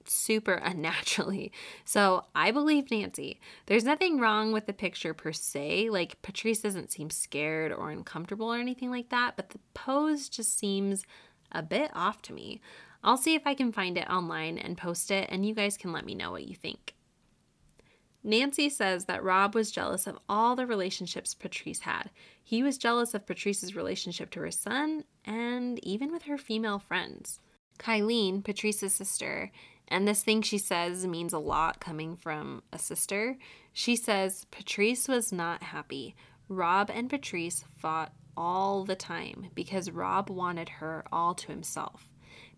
super 0.04 0.52
unnaturally. 0.62 1.54
So 1.86 2.26
I 2.36 2.52
believe 2.52 2.92
Nancy. 2.92 3.40
There's 3.68 3.86
nothing 3.86 4.20
wrong 4.20 4.52
with 4.52 4.66
the 4.66 4.74
picture 4.74 5.14
per 5.14 5.32
se. 5.32 5.90
Like 5.90 6.22
Patrice 6.22 6.60
doesn't 6.60 6.92
seem 6.92 7.10
scared 7.10 7.72
or 7.72 7.90
uncomfortable 7.90 8.54
or 8.54 8.58
anything 8.58 8.92
like 8.92 9.08
that, 9.08 9.38
but 9.38 9.52
the 9.52 9.60
pose 9.74 10.28
just 10.28 10.60
seems 10.60 11.06
a 11.54 11.64
bit 11.64 11.92
off 11.94 12.22
to 12.24 12.34
me. 12.34 12.60
I'll 13.06 13.16
see 13.16 13.36
if 13.36 13.44
I 13.48 13.54
can 13.54 13.72
find 13.72 13.98
it 13.98 14.10
online 14.10 14.58
and 14.58 14.78
post 14.78 15.12
it, 15.12 15.30
and 15.32 15.46
you 15.46 15.56
guys 15.56 15.78
can 15.78 15.94
let 15.94 16.06
me 16.06 16.14
know 16.14 16.32
what 16.32 16.46
you 16.46 16.56
think. 16.56 16.94
Nancy 18.24 18.70
says 18.70 19.06
that 19.06 19.24
Rob 19.24 19.54
was 19.54 19.72
jealous 19.72 20.08
of 20.08 20.18
all 20.30 20.56
the 20.56 20.66
relationships 20.66 21.34
Patrice 21.34 21.82
had. 21.82 22.10
He 22.42 22.64
was 22.64 22.78
jealous 22.78 23.14
of 23.14 23.26
Patrice's 23.26 23.76
relationship 23.76 24.30
to 24.32 24.40
her 24.40 24.52
son 24.52 25.04
and 25.26 25.84
even 25.86 26.12
with 26.12 26.24
her 26.24 26.38
female 26.38 26.80
friends. 26.80 27.40
Kylene, 27.80 28.44
Patrice's 28.44 28.96
sister, 28.96 29.52
and 29.88 30.08
this 30.08 30.24
thing 30.24 30.42
she 30.42 30.58
says 30.58 31.06
means 31.06 31.34
a 31.34 31.40
lot 31.40 31.82
coming 31.82 32.16
from 32.16 32.64
a 32.72 32.80
sister. 32.80 33.38
She 33.74 33.96
says 33.96 34.46
Patrice 34.52 35.08
was 35.08 35.34
not 35.34 35.64
happy. 35.64 36.16
Rob 36.48 36.90
and 36.94 37.10
Patrice 37.10 37.66
fought 37.78 38.14
all 38.38 38.86
the 38.86 38.96
time 38.96 39.48
because 39.54 39.92
Rob 39.92 40.30
wanted 40.30 40.70
her 40.70 41.04
all 41.12 41.34
to 41.36 41.48
himself. 41.52 42.13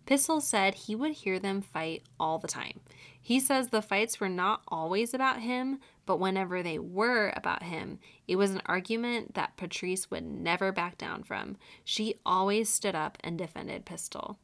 Pistol 0.06 0.40
said 0.40 0.74
he 0.74 0.94
would 0.94 1.12
hear 1.12 1.38
them 1.38 1.60
fight 1.60 2.04
all 2.18 2.38
the 2.38 2.48
time. 2.48 2.80
He 3.20 3.40
says 3.40 3.68
the 3.68 3.82
fights 3.82 4.20
were 4.20 4.28
not 4.28 4.62
always 4.68 5.12
about 5.12 5.40
him, 5.40 5.80
but 6.06 6.20
whenever 6.20 6.62
they 6.62 6.78
were 6.78 7.32
about 7.36 7.64
him, 7.64 7.98
it 8.28 8.36
was 8.36 8.52
an 8.52 8.62
argument 8.66 9.34
that 9.34 9.56
Patrice 9.56 10.08
would 10.10 10.24
never 10.24 10.70
back 10.70 10.96
down 10.96 11.24
from. 11.24 11.56
She 11.84 12.20
always 12.24 12.68
stood 12.68 12.94
up 12.94 13.18
and 13.24 13.36
defended 13.36 13.84
Pistol. 13.84 14.38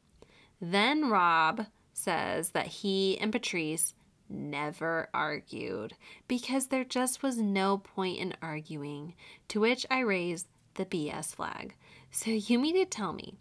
Then 0.59 1.09
Rob 1.09 1.67
says 1.93 2.49
that 2.49 2.67
he 2.67 3.17
and 3.19 3.31
Patrice 3.31 3.93
never 4.29 5.09
argued 5.13 5.93
because 6.27 6.67
there 6.67 6.83
just 6.83 7.23
was 7.23 7.37
no 7.37 7.77
point 7.77 8.19
in 8.19 8.33
arguing, 8.41 9.13
to 9.47 9.61
which 9.61 9.85
I 9.89 9.99
raised 9.99 10.47
the 10.73 10.85
BS 10.85 11.35
flag. 11.35 11.75
So 12.11 12.31
you 12.31 12.59
mean 12.59 12.75
to 12.75 12.85
tell 12.85 13.13
me 13.13 13.37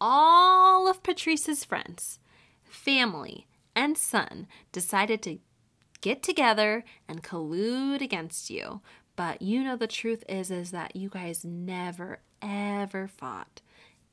all 0.00 0.88
of 0.88 1.02
Patrice's 1.02 1.64
friends, 1.64 2.18
family, 2.64 3.46
and 3.74 3.96
son 3.96 4.46
decided 4.72 5.22
to 5.22 5.38
get 6.00 6.22
together 6.22 6.84
and 7.08 7.22
collude 7.22 8.00
against 8.00 8.50
you. 8.50 8.80
But 9.16 9.42
you 9.42 9.64
know 9.64 9.76
the 9.76 9.86
truth 9.86 10.24
is 10.28 10.50
is 10.50 10.70
that 10.70 10.94
you 10.94 11.08
guys 11.08 11.44
never 11.44 12.18
ever 12.42 13.08
fought. 13.08 13.62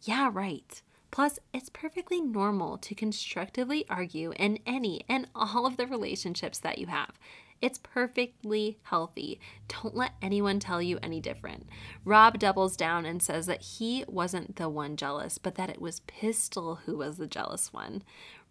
Yeah, 0.01 0.29
right. 0.31 0.81
Plus, 1.11 1.37
it's 1.53 1.69
perfectly 1.69 2.19
normal 2.21 2.77
to 2.79 2.95
constructively 2.95 3.85
argue 3.87 4.33
in 4.37 4.57
any 4.65 5.03
and 5.07 5.27
all 5.35 5.65
of 5.65 5.77
the 5.77 5.85
relationships 5.85 6.57
that 6.59 6.79
you 6.79 6.87
have. 6.87 7.19
It's 7.63 7.79
perfectly 7.79 8.77
healthy. 8.83 9.39
Don't 9.69 9.95
let 9.95 10.11
anyone 10.21 10.59
tell 10.59 10.81
you 10.81 10.99
any 11.01 11.21
different. 11.21 11.69
Rob 12.03 12.37
doubles 12.37 12.75
down 12.75 13.05
and 13.05 13.23
says 13.23 13.45
that 13.45 13.61
he 13.61 14.03
wasn't 14.05 14.57
the 14.57 14.67
one 14.67 14.97
jealous, 14.97 15.37
but 15.37 15.55
that 15.55 15.69
it 15.69 15.79
was 15.79 16.01
Pistol 16.01 16.81
who 16.85 16.97
was 16.97 17.15
the 17.15 17.25
jealous 17.25 17.71
one. 17.71 18.03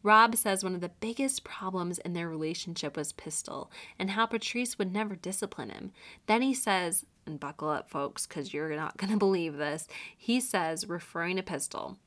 Rob 0.03 0.35
says 0.35 0.64
one 0.64 0.75
of 0.75 0.81
the 0.81 0.88
biggest 0.88 1.44
problems 1.44 1.98
in 1.98 2.14
their 2.14 2.27
relationship 2.27 2.96
was 2.96 3.12
Pistol 3.12 3.70
and 3.98 4.12
how 4.12 4.25
Patrice 4.25 4.79
would 4.79 4.94
never 4.94 5.14
discipline 5.14 5.68
him. 5.68 5.92
Then 6.25 6.40
he 6.40 6.55
says, 6.55 7.05
and 7.27 7.38
buckle 7.38 7.68
up, 7.68 7.90
folks, 7.90 8.27
because 8.27 8.55
you're 8.55 8.75
not 8.75 8.96
going 8.96 9.12
to 9.12 9.18
believe 9.18 9.59
this. 9.59 9.87
He 10.16 10.40
says, 10.40 10.88
referring 10.88 11.37
to 11.37 11.42
Pistol, 11.42 11.98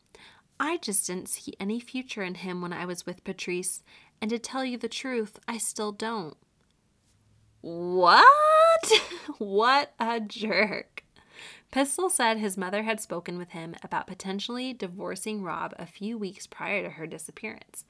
I 0.60 0.78
just 0.78 1.06
didn't 1.06 1.30
see 1.30 1.54
any 1.60 1.80
future 1.80 2.24
in 2.24 2.34
him 2.34 2.64
when 2.64 2.74
I 2.74 2.86
was 2.86 3.06
with 3.06 3.24
Patrice, 3.24 3.84
and 4.20 4.32
to 4.32 4.40
tell 4.40 4.66
you 4.66 4.80
the 4.80 4.90
truth, 4.90 5.38
I 5.48 5.60
still 5.60 5.92
don't. 5.92 6.36
What? 7.66 8.92
what 9.40 9.94
a 10.00 10.20
jerk. 10.20 11.04
Pistol 11.72 12.12
said 12.12 12.38
his 12.38 12.60
mother 12.60 12.84
had 12.84 13.02
spoken 13.02 13.40
with 13.40 13.50
him 13.50 13.74
about 13.82 14.06
potentially 14.06 14.72
divorcing 14.72 15.42
Rob 15.42 15.74
a 15.80 15.88
few 15.88 16.16
weeks 16.16 16.46
prior 16.46 16.84
to 16.84 16.92
her 16.92 17.08
disappearance. 17.08 17.84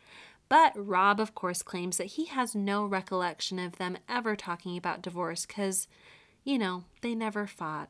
But 0.47 0.71
Rob, 0.77 1.19
of 1.19 1.35
course, 1.35 1.61
claims 1.61 1.97
that 1.97 2.05
he 2.05 2.27
has 2.27 2.55
no 2.55 2.85
recollection 2.85 3.59
of 3.59 3.75
them 3.75 3.97
ever 4.07 4.37
talking 4.37 4.77
about 4.77 5.01
divorce 5.01 5.45
because, 5.45 5.89
you 6.45 6.57
know, 6.57 6.85
they 7.01 7.13
never 7.13 7.45
fought. 7.45 7.89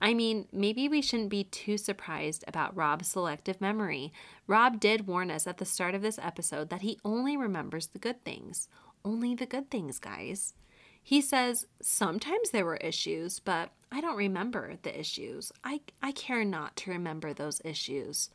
I 0.00 0.14
mean, 0.14 0.46
maybe 0.52 0.88
we 0.88 1.02
shouldn't 1.02 1.30
be 1.30 1.42
too 1.42 1.76
surprised 1.76 2.44
about 2.46 2.76
Rob's 2.76 3.08
selective 3.08 3.60
memory. 3.60 4.12
Rob 4.46 4.78
did 4.78 5.08
warn 5.08 5.32
us 5.32 5.48
at 5.48 5.58
the 5.58 5.64
start 5.64 5.96
of 5.96 6.02
this 6.02 6.20
episode 6.20 6.70
that 6.70 6.82
he 6.82 7.00
only 7.04 7.36
remembers 7.36 7.88
the 7.88 7.98
good 7.98 8.24
things. 8.24 8.68
Only 9.04 9.34
the 9.34 9.46
good 9.46 9.72
things, 9.72 9.98
guys. 9.98 10.54
He 11.02 11.20
says, 11.20 11.66
Sometimes 11.80 12.50
there 12.50 12.64
were 12.64 12.76
issues, 12.76 13.40
but 13.40 13.70
I 13.92 14.00
don't 14.00 14.16
remember 14.16 14.74
the 14.82 14.98
issues. 14.98 15.52
I, 15.64 15.80
I 16.02 16.12
care 16.12 16.44
not 16.44 16.76
to 16.76 16.90
remember 16.90 17.32
those 17.32 17.60
issues. 17.64 18.30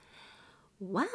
Well, 0.79 1.07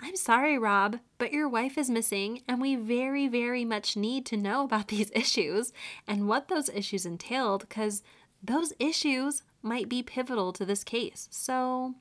I'm 0.00 0.16
sorry, 0.16 0.58
Rob, 0.58 0.98
but 1.18 1.32
your 1.32 1.48
wife 1.48 1.78
is 1.78 1.88
missing, 1.88 2.42
and 2.48 2.60
we 2.60 2.74
very, 2.74 3.28
very 3.28 3.64
much 3.64 3.96
need 3.96 4.26
to 4.26 4.36
know 4.36 4.64
about 4.64 4.88
these 4.88 5.12
issues 5.14 5.72
and 6.08 6.28
what 6.28 6.48
those 6.48 6.68
issues 6.70 7.06
entailed 7.06 7.60
because 7.60 8.02
those 8.42 8.72
issues 8.80 9.44
might 9.62 9.88
be 9.88 10.02
pivotal 10.02 10.52
to 10.52 10.64
this 10.64 10.82
case. 10.82 11.28
So 11.30 11.94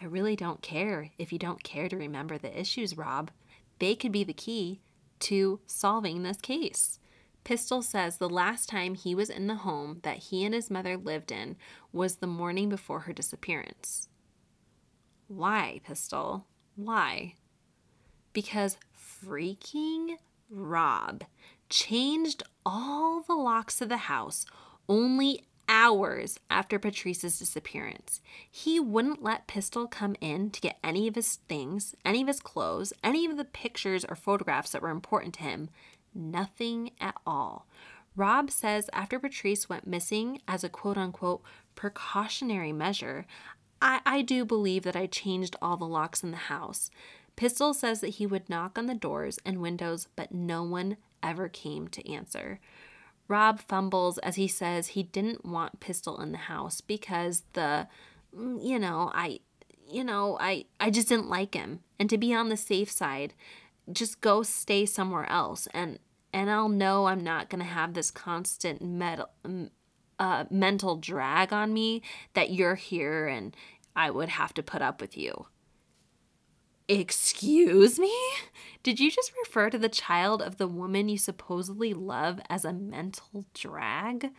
I 0.00 0.04
really 0.04 0.36
don't 0.36 0.60
care 0.60 1.10
if 1.18 1.32
you 1.32 1.38
don't 1.38 1.62
care 1.62 1.88
to 1.88 1.96
remember 1.96 2.36
the 2.36 2.58
issues, 2.58 2.98
Rob. 2.98 3.30
They 3.78 3.94
could 3.94 4.12
be 4.12 4.24
the 4.24 4.34
key 4.34 4.80
to 5.20 5.60
solving 5.66 6.22
this 6.22 6.38
case. 6.38 6.98
Pistol 7.46 7.80
says 7.80 8.16
the 8.16 8.28
last 8.28 8.68
time 8.68 8.96
he 8.96 9.14
was 9.14 9.30
in 9.30 9.46
the 9.46 9.54
home 9.54 10.00
that 10.02 10.16
he 10.16 10.44
and 10.44 10.52
his 10.52 10.68
mother 10.68 10.96
lived 10.96 11.30
in 11.30 11.54
was 11.92 12.16
the 12.16 12.26
morning 12.26 12.68
before 12.68 13.02
her 13.02 13.12
disappearance. 13.12 14.08
Why, 15.28 15.80
Pistol? 15.84 16.44
Why? 16.74 17.34
Because 18.32 18.78
freaking 19.24 20.16
Rob 20.50 21.22
changed 21.68 22.42
all 22.66 23.22
the 23.22 23.36
locks 23.36 23.80
of 23.80 23.90
the 23.90 23.96
house 23.96 24.44
only 24.88 25.44
hours 25.68 26.40
after 26.50 26.80
Patrice's 26.80 27.38
disappearance. 27.38 28.20
He 28.50 28.80
wouldn't 28.80 29.22
let 29.22 29.46
Pistol 29.46 29.86
come 29.86 30.16
in 30.20 30.50
to 30.50 30.60
get 30.60 30.78
any 30.82 31.06
of 31.06 31.14
his 31.14 31.36
things, 31.48 31.94
any 32.04 32.22
of 32.22 32.28
his 32.28 32.40
clothes, 32.40 32.92
any 33.04 33.24
of 33.24 33.36
the 33.36 33.44
pictures 33.44 34.04
or 34.04 34.16
photographs 34.16 34.70
that 34.70 34.82
were 34.82 34.90
important 34.90 35.34
to 35.34 35.44
him. 35.44 35.70
Nothing 36.16 36.90
at 37.00 37.14
all. 37.26 37.66
Rob 38.16 38.50
says 38.50 38.88
after 38.92 39.18
Patrice 39.18 39.68
went 39.68 39.86
missing 39.86 40.40
as 40.48 40.64
a 40.64 40.70
quote 40.70 40.96
unquote 40.96 41.42
precautionary 41.74 42.72
measure, 42.72 43.26
I, 43.82 44.00
I 44.06 44.22
do 44.22 44.44
believe 44.44 44.84
that 44.84 44.96
I 44.96 45.06
changed 45.06 45.56
all 45.60 45.76
the 45.76 45.84
locks 45.84 46.22
in 46.22 46.30
the 46.30 46.36
house. 46.36 46.90
Pistol 47.36 47.74
says 47.74 48.00
that 48.00 48.14
he 48.14 48.26
would 48.26 48.48
knock 48.48 48.78
on 48.78 48.86
the 48.86 48.94
doors 48.94 49.38
and 49.44 49.60
windows, 49.60 50.08
but 50.16 50.32
no 50.32 50.62
one 50.62 50.96
ever 51.22 51.48
came 51.48 51.86
to 51.88 52.10
answer. 52.10 52.58
Rob 53.28 53.60
fumbles 53.60 54.16
as 54.18 54.36
he 54.36 54.48
says 54.48 54.88
he 54.88 55.02
didn't 55.02 55.44
want 55.44 55.80
Pistol 55.80 56.20
in 56.20 56.32
the 56.32 56.38
house 56.38 56.80
because 56.80 57.42
the, 57.52 57.88
mm, 58.34 58.64
you 58.64 58.78
know, 58.78 59.10
I, 59.14 59.40
you 59.90 60.04
know, 60.04 60.38
I, 60.40 60.64
I 60.80 60.90
just 60.90 61.08
didn't 61.08 61.28
like 61.28 61.54
him. 61.54 61.80
And 61.98 62.08
to 62.08 62.16
be 62.16 62.32
on 62.32 62.48
the 62.48 62.56
safe 62.56 62.90
side, 62.90 63.34
just 63.92 64.20
go 64.20 64.42
stay 64.42 64.86
somewhere 64.86 65.28
else. 65.30 65.68
And, 65.74 65.98
and 66.32 66.50
I'll 66.50 66.68
know 66.68 67.06
I'm 67.06 67.24
not 67.24 67.48
going 67.48 67.60
to 67.60 67.70
have 67.70 67.94
this 67.94 68.10
constant 68.10 68.82
metal, 68.82 69.30
uh, 70.18 70.44
mental 70.50 70.96
drag 70.96 71.52
on 71.52 71.72
me 71.72 72.02
that 72.34 72.50
you're 72.50 72.74
here 72.74 73.26
and 73.26 73.56
I 73.94 74.10
would 74.10 74.28
have 74.28 74.52
to 74.54 74.62
put 74.62 74.82
up 74.82 75.00
with 75.00 75.16
you. 75.16 75.46
Excuse 76.88 77.98
me? 77.98 78.14
Did 78.82 79.00
you 79.00 79.10
just 79.10 79.32
refer 79.44 79.70
to 79.70 79.78
the 79.78 79.88
child 79.88 80.40
of 80.40 80.58
the 80.58 80.68
woman 80.68 81.08
you 81.08 81.18
supposedly 81.18 81.92
love 81.92 82.40
as 82.48 82.64
a 82.64 82.72
mental 82.72 83.44
drag? 83.54 84.30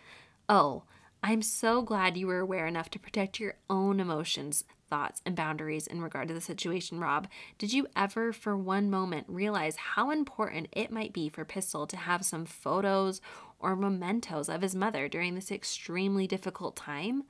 Oh, 0.47 0.84
I'm 1.21 1.41
so 1.41 1.82
glad 1.82 2.15
you 2.15 2.28
were 2.28 2.39
aware 2.39 2.67
enough 2.67 2.89
to 2.91 3.00
protect 3.00 3.39
your 3.39 3.56
own 3.69 4.00
emotions, 4.00 4.63
thoughts, 4.89 5.21
and 5.26 5.36
boundaries 5.36 5.88
in 5.88 6.02
regard 6.02 6.28
to 6.28 6.34
the 6.34 6.41
situation, 6.41 7.00
Rob. 7.00 7.28
Did 7.57 7.74
you 7.74 7.88
ever, 7.95 8.34
for 8.34 8.57
one 8.57 8.89
moment, 8.89 9.26
realize 9.28 9.76
how 9.76 10.12
important 10.12 10.68
it 10.72 10.91
might 10.91 11.14
be 11.14 11.30
for 11.30 11.45
Pistol 11.45 11.88
to 11.88 11.97
have 11.97 12.26
some 12.26 12.45
photos 12.45 13.22
or 13.59 13.76
mementos 13.76 14.49
of 14.49 14.62
his 14.62 14.76
mother 14.76 15.07
during 15.07 15.36
this 15.36 15.51
extremely 15.51 16.28
difficult 16.28 16.76
time? 16.76 17.24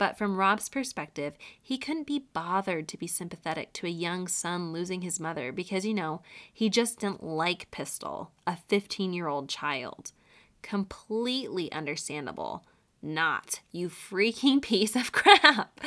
But 0.00 0.16
from 0.16 0.38
Rob's 0.38 0.70
perspective, 0.70 1.34
he 1.60 1.76
couldn't 1.76 2.06
be 2.06 2.24
bothered 2.32 2.88
to 2.88 2.96
be 2.96 3.06
sympathetic 3.06 3.74
to 3.74 3.86
a 3.86 3.90
young 3.90 4.28
son 4.28 4.72
losing 4.72 5.02
his 5.02 5.20
mother 5.20 5.52
because, 5.52 5.84
you 5.84 5.92
know, 5.92 6.22
he 6.50 6.70
just 6.70 7.00
didn't 7.00 7.22
like 7.22 7.70
Pistol, 7.70 8.30
a 8.46 8.56
15 8.56 9.12
year 9.12 9.28
old 9.28 9.50
child. 9.50 10.12
Completely 10.62 11.70
understandable. 11.70 12.64
Not, 13.02 13.60
you 13.72 13.88
freaking 13.88 14.60
piece 14.62 14.94
of 14.94 15.12
crap. 15.12 15.80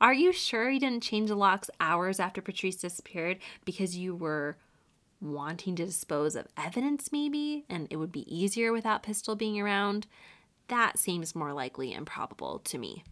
Are 0.00 0.14
you 0.14 0.32
sure 0.32 0.70
you 0.70 0.80
didn't 0.80 1.02
change 1.02 1.28
the 1.28 1.34
locks 1.34 1.70
hours 1.80 2.20
after 2.20 2.42
Patrice 2.42 2.76
disappeared 2.76 3.38
because 3.64 3.96
you 3.96 4.14
were 4.14 4.56
wanting 5.20 5.74
to 5.76 5.86
dispose 5.86 6.36
of 6.36 6.46
evidence, 6.56 7.10
maybe, 7.10 7.64
and 7.68 7.88
it 7.90 7.96
would 7.96 8.12
be 8.12 8.32
easier 8.34 8.72
without 8.72 9.02
Pistol 9.02 9.34
being 9.34 9.60
around? 9.60 10.06
That 10.68 10.98
seems 10.98 11.34
more 11.34 11.52
likely 11.52 11.92
and 11.92 12.06
probable 12.06 12.60
to 12.60 12.78
me. 12.78 13.02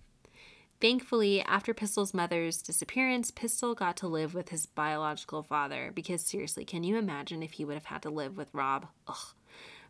Thankfully, 0.78 1.40
after 1.42 1.72
Pistol's 1.72 2.12
mother's 2.12 2.60
disappearance, 2.60 3.30
Pistol 3.30 3.74
got 3.74 3.96
to 3.96 4.08
live 4.08 4.34
with 4.34 4.50
his 4.50 4.66
biological 4.66 5.42
father 5.42 5.90
because 5.94 6.20
seriously, 6.20 6.66
can 6.66 6.84
you 6.84 6.98
imagine 6.98 7.42
if 7.42 7.52
he 7.52 7.64
would 7.64 7.74
have 7.74 7.86
had 7.86 8.02
to 8.02 8.10
live 8.10 8.36
with 8.36 8.52
Rob? 8.52 8.86
Ugh. 9.08 9.16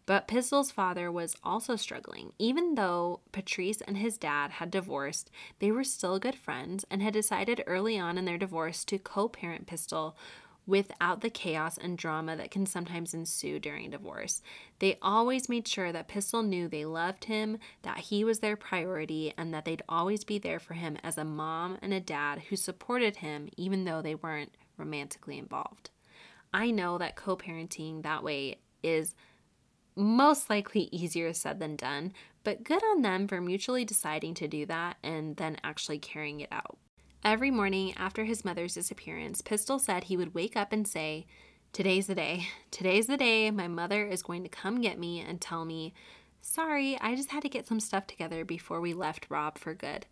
But 0.07 0.29
Pistol's 0.29 0.71
father 0.71 1.11
was 1.11 1.37
also 1.43 1.75
struggling. 1.75 2.33
Even 2.39 2.77
though 2.77 3.21
Patrice 3.33 3.81
and 3.81 3.97
his 3.97 4.17
dad 4.17 4.53
had 4.53 4.71
divorced, 4.71 5.31
they 5.59 5.73
were 5.73 5.85
still 5.85 6.21
good 6.21 6.37
friends 6.37 6.85
and 6.91 7.03
had 7.03 7.13
decided 7.13 7.65
early 7.67 7.99
on 7.99 8.17
in 8.17 8.25
their 8.25 8.39
divorce 8.39 8.85
to 8.85 8.99
co 8.99 9.29
parent 9.29 9.67
Pistol 9.67 10.17
without 10.65 11.21
the 11.21 11.31
chaos 11.31 11.79
and 11.79 11.97
drama 11.97 12.37
that 12.37 12.51
can 12.51 12.67
sometimes 12.67 13.15
ensue 13.15 13.59
during 13.59 13.91
divorce. 13.91 14.43
They 14.81 14.99
always 15.01 15.49
made 15.49 15.67
sure 15.67 15.93
that 15.93 16.09
Pistol 16.09 16.43
knew 16.43 16.69
they 16.69 16.85
loved 16.85 17.25
him, 17.25 17.59
that 17.83 17.99
he 17.99 18.25
was 18.25 18.41
their 18.41 18.57
priority, 18.57 19.33
and 19.39 19.55
that 19.55 19.65
they'd 19.65 19.83
always 19.89 20.25
be 20.25 20.39
there 20.39 20.59
for 20.59 20.75
him 20.75 20.99
as 21.05 21.19
a 21.19 21.25
mom 21.25 21.79
and 21.83 21.95
a 21.95 22.01
dad 22.01 22.43
who 22.49 22.57
supported 22.57 23.17
him 23.17 23.49
even 23.57 23.85
though 23.85 24.03
they 24.03 24.17
weren't 24.17 24.57
romantically 24.77 25.39
involved. 25.39 25.91
I 26.53 26.71
know 26.71 26.99
that 26.99 27.17
co 27.17 27.37
parenting 27.37 28.03
that 28.03 28.25
way 28.25 28.59
is 28.83 29.15
most 29.97 30.51
likely 30.51 30.89
easier 30.93 31.33
said 31.33 31.59
than 31.59 31.75
done, 31.75 32.13
but 32.45 32.63
good 32.63 32.83
on 32.85 33.03
them 33.03 33.27
for 33.27 33.41
mutually 33.41 33.85
deciding 33.85 34.35
to 34.35 34.47
do 34.47 34.67
that 34.67 34.99
and 35.03 35.37
then 35.37 35.57
actually 35.65 35.99
carrying 35.99 36.41
it 36.41 36.49
out. 36.53 36.79
Every 37.25 37.51
morning 37.51 37.95
after 37.97 38.25
his 38.25 38.45
mother's 38.45 38.75
disappearance, 38.75 39.41
Pistol 39.41 39.79
said 39.79 40.05
he 40.05 40.17
would 40.17 40.35
wake 40.35 40.57
up 40.57 40.73
and 40.73 40.87
say, 40.87 41.27
Today's 41.73 42.07
the 42.07 42.15
day. 42.15 42.47
Today's 42.71 43.07
the 43.07 43.17
day 43.17 43.51
my 43.51 43.69
mother 43.69 44.07
is 44.07 44.23
going 44.23 44.43
to 44.45 44.49
come 44.49 44.81
get 44.81 44.99
me 44.99 45.21
and 45.21 45.41
tell 45.41 45.65
me, 45.65 45.93
Sorry, 46.41 46.97
I 47.01 47.17
just 47.17 47.33
had 47.33 47.43
to 47.43 47.49
get 47.49 47.67
some 47.67 47.81
stuff 47.81 48.07
together 48.07 48.45
before 48.45 48.81
we 48.81 48.95
left 48.95 49.27
Rob 49.29 49.59
for 49.59 49.75
good. 49.75 50.07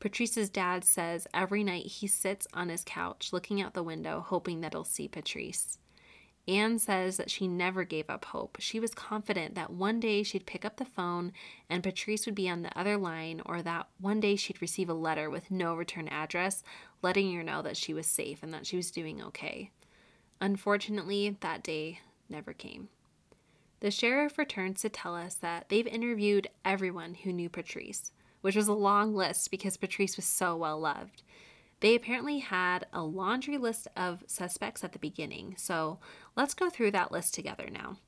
Patrice's 0.00 0.48
dad 0.48 0.84
says 0.84 1.26
every 1.34 1.62
night 1.62 1.86
he 1.86 2.06
sits 2.06 2.46
on 2.54 2.68
his 2.68 2.82
couch 2.86 3.30
looking 3.32 3.60
out 3.60 3.74
the 3.74 3.82
window, 3.82 4.20
hoping 4.20 4.60
that 4.60 4.72
he'll 4.72 4.84
see 4.84 5.08
Patrice. 5.08 5.78
Anne 6.46 6.78
says 6.78 7.16
that 7.16 7.30
she 7.30 7.48
never 7.48 7.84
gave 7.84 8.10
up 8.10 8.26
hope. 8.26 8.58
She 8.60 8.78
was 8.78 8.94
confident 8.94 9.54
that 9.54 9.72
one 9.72 9.98
day 9.98 10.22
she'd 10.22 10.44
pick 10.44 10.64
up 10.64 10.76
the 10.76 10.84
phone 10.84 11.32
and 11.70 11.82
Patrice 11.82 12.26
would 12.26 12.34
be 12.34 12.50
on 12.50 12.62
the 12.62 12.78
other 12.78 12.98
line, 12.98 13.40
or 13.46 13.62
that 13.62 13.88
one 13.98 14.20
day 14.20 14.36
she'd 14.36 14.60
receive 14.60 14.90
a 14.90 14.94
letter 14.94 15.30
with 15.30 15.50
no 15.50 15.74
return 15.74 16.06
address 16.08 16.62
letting 17.00 17.34
her 17.34 17.42
know 17.42 17.62
that 17.62 17.76
she 17.76 17.94
was 17.94 18.06
safe 18.06 18.42
and 18.42 18.52
that 18.52 18.66
she 18.66 18.76
was 18.76 18.90
doing 18.90 19.22
okay. 19.22 19.70
Unfortunately, 20.40 21.36
that 21.40 21.62
day 21.62 22.00
never 22.28 22.52
came. 22.52 22.88
The 23.80 23.90
sheriff 23.90 24.38
returns 24.38 24.80
to 24.82 24.88
tell 24.88 25.14
us 25.14 25.34
that 25.36 25.68
they've 25.68 25.86
interviewed 25.86 26.48
everyone 26.64 27.14
who 27.14 27.32
knew 27.32 27.48
Patrice, 27.48 28.12
which 28.40 28.56
was 28.56 28.68
a 28.68 28.72
long 28.72 29.14
list 29.14 29.50
because 29.50 29.76
Patrice 29.76 30.16
was 30.16 30.24
so 30.24 30.56
well 30.56 30.80
loved. 30.80 31.22
They 31.80 31.94
apparently 31.94 32.38
had 32.38 32.86
a 32.92 33.02
laundry 33.02 33.58
list 33.58 33.88
of 33.96 34.24
suspects 34.26 34.82
at 34.84 34.92
the 34.92 34.98
beginning, 34.98 35.54
so 35.58 35.98
let's 36.36 36.54
go 36.54 36.70
through 36.70 36.92
that 36.92 37.12
list 37.12 37.34
together 37.34 37.68
now. 37.70 37.98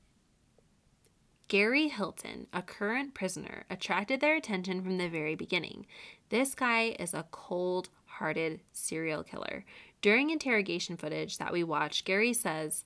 Gary 1.47 1.87
Hilton, 1.87 2.47
a 2.51 2.61
current 2.61 3.13
prisoner, 3.13 3.63
attracted 3.69 4.19
their 4.19 4.35
attention 4.35 4.81
from 4.81 4.97
the 4.97 5.07
very 5.07 5.35
beginning. 5.35 5.85
This 6.29 6.53
guy 6.53 6.95
is 6.99 7.13
a 7.13 7.27
cold 7.31 7.89
hearted 8.05 8.59
serial 8.73 9.23
killer. 9.23 9.63
During 10.01 10.29
interrogation 10.29 10.97
footage 10.97 11.37
that 11.37 11.53
we 11.53 11.63
watched, 11.63 12.05
Gary 12.05 12.33
says, 12.33 12.83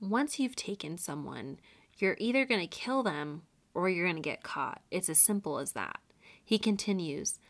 Once 0.00 0.38
you've 0.38 0.54
taken 0.54 0.96
someone, 0.96 1.58
you're 1.98 2.16
either 2.20 2.44
going 2.44 2.60
to 2.60 2.66
kill 2.66 3.02
them 3.02 3.42
or 3.74 3.88
you're 3.88 4.06
going 4.06 4.16
to 4.16 4.22
get 4.22 4.44
caught. 4.44 4.82
It's 4.90 5.08
as 5.08 5.18
simple 5.18 5.58
as 5.58 5.72
that. 5.72 5.98
He 6.44 6.58
continues, 6.58 7.40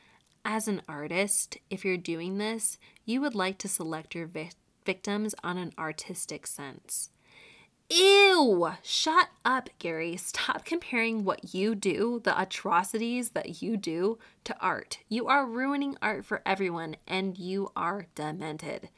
as 0.44 0.68
an 0.68 0.82
artist, 0.88 1.58
if 1.70 1.84
you're 1.84 1.96
doing 1.96 2.38
this, 2.38 2.78
you 3.04 3.20
would 3.20 3.34
like 3.34 3.58
to 3.58 3.68
select 3.68 4.14
your 4.14 4.26
vi- 4.26 4.50
victims 4.84 5.34
on 5.42 5.58
an 5.58 5.72
artistic 5.78 6.46
sense. 6.46 7.10
Ew! 7.90 8.72
Shut 8.82 9.28
up, 9.44 9.68
Gary. 9.78 10.16
Stop 10.16 10.64
comparing 10.64 11.24
what 11.24 11.54
you 11.54 11.74
do, 11.74 12.20
the 12.24 12.40
atrocities 12.40 13.30
that 13.30 13.62
you 13.62 13.76
do, 13.76 14.18
to 14.44 14.56
art. 14.60 14.98
You 15.08 15.26
are 15.28 15.46
ruining 15.46 15.96
art 16.00 16.24
for 16.24 16.42
everyone, 16.46 16.96
and 17.06 17.38
you 17.38 17.70
are 17.76 18.06
demented. 18.14 18.88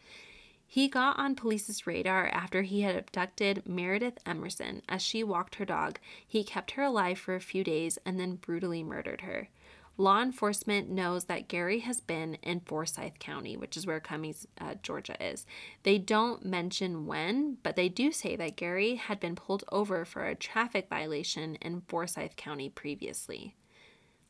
He 0.69 0.89
got 0.89 1.19
on 1.19 1.37
police's 1.37 1.87
radar 1.87 2.29
after 2.29 2.63
he 2.63 2.83
had 2.83 2.97
abducted 2.97 3.67
Meredith 3.67 4.19
Emerson 4.27 4.83
as 4.89 5.01
she 5.01 5.23
walked 5.23 5.57
her 5.57 5.65
dog. 5.65 5.99
He 6.27 6.45
kept 6.45 6.73
her 6.73 6.83
alive 6.83 7.19
for 7.19 7.35
a 7.35 7.41
few 7.41 7.65
days 7.65 7.99
and 8.05 8.19
then 8.19 8.37
brutally 8.37 8.83
murdered 8.83 9.23
her. 9.23 9.49
Law 9.99 10.21
enforcement 10.21 10.91
knows 10.91 11.25
that 11.25 11.49
Gary 11.49 11.79
has 11.81 12.01
been 12.01 12.35
in 12.43 12.61
Forsyth 12.61 13.19
County, 13.19 13.57
which 13.57 13.79
is 13.79 13.87
where 13.87 13.99
Cummings, 13.99 14.47
uh, 14.61 14.75
Georgia 14.83 15.17
is. 15.25 15.47
They 15.85 15.97
don't 15.97 16.45
mention 16.45 17.07
when, 17.07 17.57
but 17.63 17.77
they 17.77 17.89
do 17.89 18.13
say 18.13 18.37
that 18.37 18.57
Gary 18.57 18.97
had 18.97 19.21
been 19.21 19.37
pulled 19.37 19.65
over 19.73 20.05
for 20.05 20.27
a 20.27 20.35
traffic 20.35 20.89
violation 20.91 21.55
in 21.57 21.81
Forsyth 21.89 22.37
County 22.37 22.69
previously. 22.69 23.55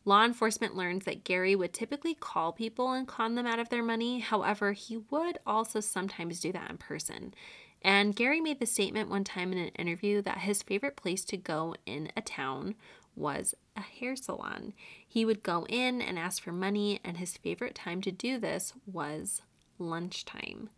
Law 0.04 0.24
enforcement 0.24 0.76
learns 0.76 1.04
that 1.04 1.24
Gary 1.24 1.56
would 1.56 1.72
typically 1.72 2.14
call 2.14 2.52
people 2.52 2.92
and 2.92 3.08
con 3.08 3.34
them 3.34 3.44
out 3.46 3.58
of 3.58 3.70
their 3.70 3.82
money. 3.82 4.20
However, 4.20 4.70
he 4.70 4.98
would 5.10 5.38
also 5.44 5.80
sometimes 5.80 6.38
do 6.38 6.52
that 6.52 6.70
in 6.70 6.78
person. 6.78 7.34
And 7.82 8.14
Gary 8.14 8.40
made 8.40 8.60
the 8.60 8.66
statement 8.66 9.10
one 9.10 9.24
time 9.24 9.50
in 9.50 9.58
an 9.58 9.68
interview 9.70 10.22
that 10.22 10.38
his 10.38 10.62
favorite 10.62 10.94
place 10.94 11.24
to 11.24 11.36
go 11.36 11.74
in 11.86 12.12
a 12.16 12.22
town 12.22 12.76
was 13.16 13.54
a 13.76 13.80
hair 13.80 14.14
salon. 14.14 14.74
He 15.06 15.24
would 15.24 15.42
go 15.42 15.66
in 15.68 16.00
and 16.00 16.18
ask 16.18 16.42
for 16.42 16.52
money, 16.52 17.00
and 17.04 17.16
his 17.16 17.36
favorite 17.36 17.74
time 17.74 18.00
to 18.02 18.12
do 18.12 18.38
this 18.38 18.72
was 18.86 19.42
lunchtime. 19.78 20.70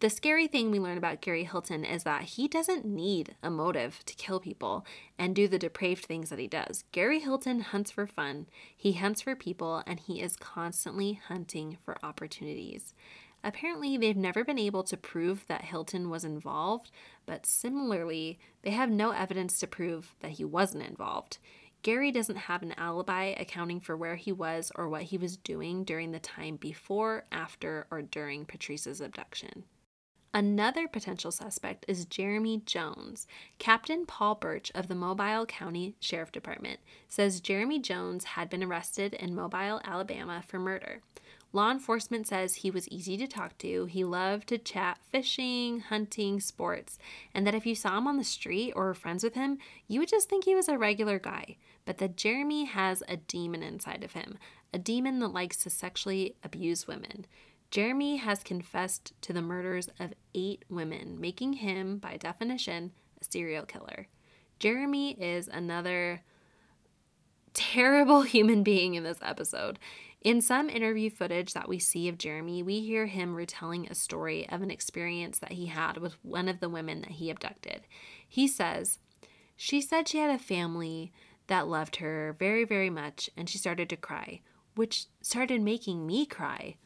The 0.00 0.10
scary 0.10 0.48
thing 0.48 0.70
we 0.70 0.80
learn 0.80 0.98
about 0.98 1.22
Gary 1.22 1.44
Hilton 1.44 1.84
is 1.84 2.02
that 2.02 2.24
he 2.24 2.46
doesn't 2.46 2.84
need 2.84 3.36
a 3.42 3.48
motive 3.48 4.00
to 4.04 4.14
kill 4.16 4.38
people 4.38 4.84
and 5.18 5.34
do 5.34 5.48
the 5.48 5.58
depraved 5.58 6.04
things 6.04 6.28
that 6.30 6.38
he 6.38 6.46
does. 6.46 6.84
Gary 6.92 7.20
Hilton 7.20 7.60
hunts 7.60 7.90
for 7.90 8.06
fun, 8.06 8.46
he 8.76 8.92
hunts 8.92 9.22
for 9.22 9.34
people, 9.34 9.82
and 9.86 10.00
he 10.00 10.20
is 10.20 10.36
constantly 10.36 11.20
hunting 11.28 11.78
for 11.84 11.96
opportunities. 12.02 12.92
Apparently, 13.44 13.98
they've 13.98 14.16
never 14.16 14.42
been 14.42 14.58
able 14.58 14.82
to 14.84 14.96
prove 14.96 15.46
that 15.48 15.66
Hilton 15.66 16.08
was 16.08 16.24
involved, 16.24 16.90
but 17.26 17.44
similarly, 17.44 18.38
they 18.62 18.70
have 18.70 18.90
no 18.90 19.10
evidence 19.10 19.60
to 19.60 19.66
prove 19.66 20.14
that 20.20 20.32
he 20.32 20.44
wasn't 20.46 20.86
involved. 20.86 21.36
Gary 21.82 22.10
doesn't 22.10 22.36
have 22.36 22.62
an 22.62 22.72
alibi 22.78 23.34
accounting 23.38 23.80
for 23.80 23.98
where 23.98 24.16
he 24.16 24.32
was 24.32 24.72
or 24.74 24.88
what 24.88 25.02
he 25.02 25.18
was 25.18 25.36
doing 25.36 25.84
during 25.84 26.12
the 26.12 26.18
time 26.18 26.56
before, 26.56 27.26
after, 27.30 27.86
or 27.90 28.00
during 28.00 28.46
Patrice's 28.46 29.02
abduction. 29.02 29.64
Another 30.32 30.88
potential 30.88 31.30
suspect 31.30 31.84
is 31.86 32.06
Jeremy 32.06 32.62
Jones. 32.64 33.26
Captain 33.58 34.06
Paul 34.06 34.36
Birch 34.36 34.72
of 34.74 34.88
the 34.88 34.94
Mobile 34.94 35.44
County 35.44 35.94
Sheriff 36.00 36.32
Department 36.32 36.80
says 37.06 37.40
Jeremy 37.40 37.78
Jones 37.78 38.24
had 38.24 38.48
been 38.48 38.64
arrested 38.64 39.12
in 39.12 39.34
Mobile, 39.34 39.82
Alabama 39.84 40.42
for 40.44 40.58
murder. 40.58 41.02
Law 41.54 41.70
enforcement 41.70 42.26
says 42.26 42.56
he 42.56 42.70
was 42.72 42.88
easy 42.88 43.16
to 43.16 43.28
talk 43.28 43.56
to, 43.58 43.84
he 43.84 44.02
loved 44.02 44.48
to 44.48 44.58
chat 44.58 44.98
fishing, 45.12 45.78
hunting, 45.78 46.40
sports, 46.40 46.98
and 47.32 47.46
that 47.46 47.54
if 47.54 47.64
you 47.64 47.76
saw 47.76 47.96
him 47.96 48.08
on 48.08 48.16
the 48.16 48.24
street 48.24 48.72
or 48.74 48.86
were 48.86 48.94
friends 48.94 49.22
with 49.22 49.34
him, 49.34 49.58
you 49.86 50.00
would 50.00 50.08
just 50.08 50.28
think 50.28 50.44
he 50.44 50.56
was 50.56 50.68
a 50.68 50.76
regular 50.76 51.20
guy. 51.20 51.56
But 51.84 51.98
that 51.98 52.16
Jeremy 52.16 52.64
has 52.64 53.04
a 53.06 53.18
demon 53.18 53.62
inside 53.62 54.02
of 54.02 54.14
him, 54.14 54.36
a 54.72 54.80
demon 54.80 55.20
that 55.20 55.28
likes 55.28 55.58
to 55.58 55.70
sexually 55.70 56.34
abuse 56.42 56.88
women. 56.88 57.24
Jeremy 57.70 58.16
has 58.16 58.42
confessed 58.42 59.12
to 59.20 59.32
the 59.32 59.40
murders 59.40 59.88
of 60.00 60.12
eight 60.34 60.64
women, 60.68 61.20
making 61.20 61.52
him, 61.52 61.98
by 61.98 62.16
definition, 62.16 62.90
a 63.20 63.24
serial 63.30 63.64
killer. 63.64 64.08
Jeremy 64.58 65.12
is 65.12 65.46
another 65.46 66.22
terrible 67.54 68.22
human 68.22 68.64
being 68.64 68.94
in 68.94 69.04
this 69.04 69.18
episode. 69.22 69.78
In 70.24 70.40
some 70.40 70.70
interview 70.70 71.10
footage 71.10 71.52
that 71.52 71.68
we 71.68 71.78
see 71.78 72.08
of 72.08 72.16
Jeremy, 72.16 72.62
we 72.62 72.80
hear 72.80 73.04
him 73.04 73.34
retelling 73.34 73.86
a 73.86 73.94
story 73.94 74.48
of 74.48 74.62
an 74.62 74.70
experience 74.70 75.38
that 75.38 75.52
he 75.52 75.66
had 75.66 75.98
with 75.98 76.16
one 76.24 76.48
of 76.48 76.60
the 76.60 76.70
women 76.70 77.02
that 77.02 77.12
he 77.12 77.28
abducted. 77.28 77.82
He 78.26 78.48
says, 78.48 78.98
She 79.54 79.82
said 79.82 80.08
she 80.08 80.18
had 80.18 80.30
a 80.30 80.38
family 80.38 81.12
that 81.48 81.68
loved 81.68 81.96
her 81.96 82.34
very, 82.38 82.64
very 82.64 82.88
much, 82.88 83.28
and 83.36 83.50
she 83.50 83.58
started 83.58 83.90
to 83.90 83.96
cry, 83.96 84.40
which 84.74 85.06
started 85.20 85.60
making 85.60 86.06
me 86.06 86.24
cry. 86.24 86.76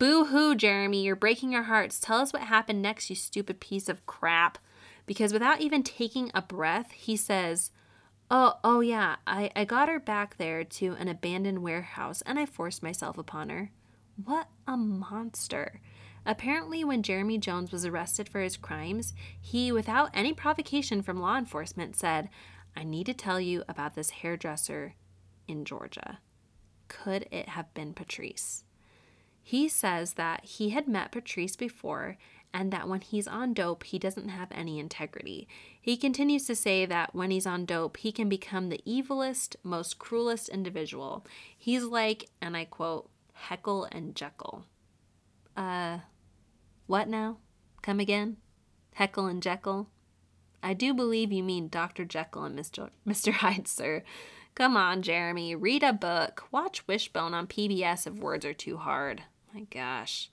Boo 0.00 0.24
hoo, 0.24 0.56
Jeremy, 0.56 1.04
you're 1.04 1.14
breaking 1.14 1.54
our 1.54 1.62
hearts. 1.62 2.00
Tell 2.00 2.18
us 2.18 2.32
what 2.32 2.42
happened 2.42 2.82
next, 2.82 3.08
you 3.08 3.14
stupid 3.14 3.60
piece 3.60 3.88
of 3.88 4.04
crap. 4.06 4.58
Because 5.06 5.32
without 5.32 5.60
even 5.60 5.84
taking 5.84 6.32
a 6.34 6.42
breath, 6.42 6.90
he 6.90 7.16
says, 7.16 7.70
Oh, 8.30 8.54
oh 8.64 8.80
yeah, 8.80 9.16
I, 9.26 9.50
I 9.54 9.64
got 9.64 9.88
her 9.88 10.00
back 10.00 10.36
there 10.36 10.64
to 10.64 10.92
an 10.98 11.08
abandoned 11.08 11.62
warehouse 11.62 12.22
and 12.22 12.38
I 12.38 12.46
forced 12.46 12.82
myself 12.82 13.18
upon 13.18 13.50
her. 13.50 13.70
What 14.22 14.48
a 14.66 14.76
monster. 14.76 15.80
Apparently, 16.26 16.84
when 16.84 17.02
Jeremy 17.02 17.36
Jones 17.36 17.70
was 17.70 17.84
arrested 17.84 18.28
for 18.28 18.40
his 18.40 18.56
crimes, 18.56 19.12
he, 19.38 19.70
without 19.70 20.10
any 20.14 20.32
provocation 20.32 21.02
from 21.02 21.20
law 21.20 21.36
enforcement, 21.36 21.96
said, 21.96 22.30
I 22.74 22.82
need 22.82 23.06
to 23.06 23.14
tell 23.14 23.40
you 23.40 23.62
about 23.68 23.94
this 23.94 24.10
hairdresser 24.10 24.94
in 25.46 25.64
Georgia. 25.64 26.18
Could 26.88 27.28
it 27.30 27.50
have 27.50 27.72
been 27.74 27.92
Patrice? 27.92 28.64
He 29.42 29.68
says 29.68 30.14
that 30.14 30.44
he 30.44 30.70
had 30.70 30.88
met 30.88 31.12
Patrice 31.12 31.56
before 31.56 32.16
and 32.54 32.72
that 32.72 32.88
when 32.88 33.00
he's 33.00 33.26
on 33.26 33.52
dope, 33.52 33.82
he 33.82 33.98
doesn't 33.98 34.28
have 34.28 34.46
any 34.52 34.78
integrity. 34.78 35.48
He 35.80 35.96
continues 35.96 36.46
to 36.46 36.54
say 36.54 36.86
that 36.86 37.12
when 37.12 37.32
he's 37.32 37.46
on 37.46 37.64
dope, 37.64 37.96
he 37.96 38.12
can 38.12 38.28
become 38.28 38.68
the 38.68 38.80
evilest, 38.86 39.56
most 39.64 39.98
cruelest 39.98 40.48
individual. 40.48 41.26
He's 41.58 41.82
like, 41.82 42.30
and 42.40 42.56
I 42.56 42.64
quote, 42.64 43.10
Heckle 43.32 43.88
and 43.90 44.14
Jekyll. 44.14 44.64
Uh, 45.56 45.98
what 46.86 47.08
now? 47.08 47.38
Come 47.82 47.98
again? 47.98 48.36
Heckle 48.94 49.26
and 49.26 49.42
Jekyll? 49.42 49.88
I 50.62 50.74
do 50.74 50.94
believe 50.94 51.32
you 51.32 51.42
mean 51.42 51.66
Dr. 51.66 52.04
Jekyll 52.04 52.44
and 52.44 52.56
Mr. 52.56 52.90
Mr. 53.06 53.32
Hyde, 53.32 53.66
sir. 53.66 54.04
Come 54.54 54.76
on, 54.76 55.02
Jeremy, 55.02 55.56
read 55.56 55.82
a 55.82 55.92
book. 55.92 56.44
Watch 56.52 56.86
Wishbone 56.86 57.34
on 57.34 57.48
PBS 57.48 58.06
if 58.06 58.14
words 58.14 58.44
are 58.44 58.54
too 58.54 58.76
hard. 58.76 59.24
My 59.52 59.62
gosh. 59.62 60.30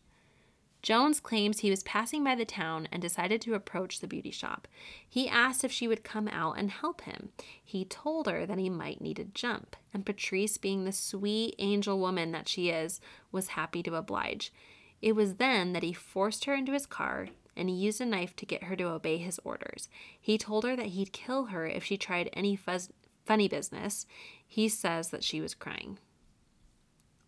Jones 0.82 1.20
claims 1.20 1.60
he 1.60 1.70
was 1.70 1.84
passing 1.84 2.24
by 2.24 2.36
the 2.36 2.46
town 2.46 2.88
and 2.92 3.02
decided 3.02 3.42
to 3.42 3.54
approach 3.54 4.00
the 4.00 4.08
beauty 4.08 4.32
shop. 4.32 4.68
He 5.08 5.30
asked 5.30 5.64
if 5.64 5.72
she 5.72 5.88
would 5.88 6.04
come 6.04 6.28
out 6.28 6.58
and 6.58 6.72
help 6.72 7.02
him. 7.02 7.30
He 7.64 7.86
told 7.86 8.28
her 8.28 8.46
that 8.46 8.58
he 8.58 8.70
might 8.70 9.02
need 9.02 9.20
a 9.20 9.26
jump, 9.26 9.76
and 9.94 10.06
Patrice, 10.06 10.58
being 10.58 10.86
the 10.86 10.92
sweet 10.92 11.56
angel 11.60 12.00
woman 12.00 12.32
that 12.32 12.50
she 12.50 12.70
is, 12.70 13.00
was 13.32 13.50
happy 13.50 13.84
to 13.84 13.96
oblige. 13.96 14.52
It 15.02 15.16
was 15.16 15.36
then 15.36 15.74
that 15.74 15.84
he 15.84 15.94
forced 15.94 16.46
her 16.46 16.54
into 16.54 16.74
his 16.74 16.86
car 16.86 17.30
and 17.56 17.70
he 17.70 17.76
used 17.76 18.02
a 18.02 18.06
knife 18.06 18.36
to 18.38 18.46
get 18.46 18.64
her 18.64 18.76
to 18.76 18.86
obey 18.86 19.18
his 19.18 19.40
orders. 19.44 19.90
He 20.20 20.38
told 20.38 20.64
her 20.64 20.76
that 20.76 20.88
he'd 20.88 21.12
kill 21.12 21.46
her 21.46 21.66
if 21.68 21.84
she 21.84 21.98
tried 21.98 22.30
any 22.34 22.56
fuzz- 22.56 22.92
funny 23.26 23.48
business. 23.48 24.06
He 24.48 24.70
says 24.70 25.10
that 25.10 25.24
she 25.24 25.42
was 25.42 25.54
crying. 25.54 26.00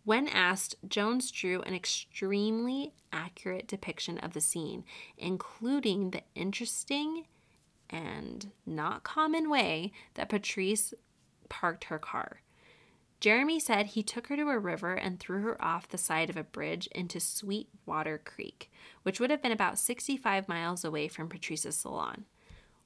When 0.04 0.28
asked, 0.28 0.76
Jones 0.86 1.30
drew 1.30 1.62
an 1.62 1.74
extremely 1.74 2.92
accurate 3.10 3.66
depiction 3.66 4.18
of 4.18 4.34
the 4.34 4.40
scene, 4.40 4.84
including 5.16 6.10
the 6.10 6.22
interesting 6.34 7.24
and 7.88 8.50
not 8.66 9.02
common 9.02 9.48
way 9.48 9.92
that 10.14 10.28
Patrice 10.28 10.92
parked 11.48 11.84
her 11.84 11.98
car. 11.98 12.42
Jeremy 13.20 13.58
said 13.58 13.86
he 13.86 14.02
took 14.02 14.26
her 14.26 14.36
to 14.36 14.50
a 14.50 14.58
river 14.58 14.92
and 14.92 15.18
threw 15.18 15.40
her 15.40 15.64
off 15.64 15.88
the 15.88 15.96
side 15.96 16.28
of 16.28 16.36
a 16.36 16.44
bridge 16.44 16.86
into 16.88 17.18
Sweetwater 17.18 18.18
Creek, 18.18 18.70
which 19.02 19.18
would 19.18 19.30
have 19.30 19.40
been 19.40 19.52
about 19.52 19.78
65 19.78 20.46
miles 20.46 20.84
away 20.84 21.08
from 21.08 21.30
Patrice's 21.30 21.76
salon. 21.76 22.26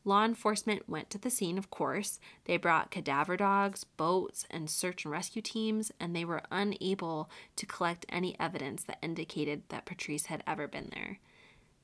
Law 0.05 0.25
enforcement 0.25 0.89
went 0.89 1.11
to 1.11 1.19
the 1.19 1.31
scene, 1.31 1.59
of 1.59 1.71
course. 1.71 2.19
They 2.45 2.57
brought 2.57 2.91
cadaver 2.91 3.37
dogs, 3.37 3.85
boats, 3.85 4.47
and 4.51 4.71
search 4.71 5.05
and 5.05 5.13
rescue 5.13 5.43
teams, 5.43 5.93
and 6.01 6.15
they 6.15 6.25
were 6.25 6.43
unable 6.51 7.29
to 7.57 7.67
collect 7.67 8.07
any 8.09 8.35
evidence 8.41 8.85
that 8.85 8.99
indicated 9.03 9.63
that 9.69 9.87
Patrice 9.87 10.27
had 10.27 10.43
ever 10.47 10.67
been 10.67 10.91
there. 10.95 11.19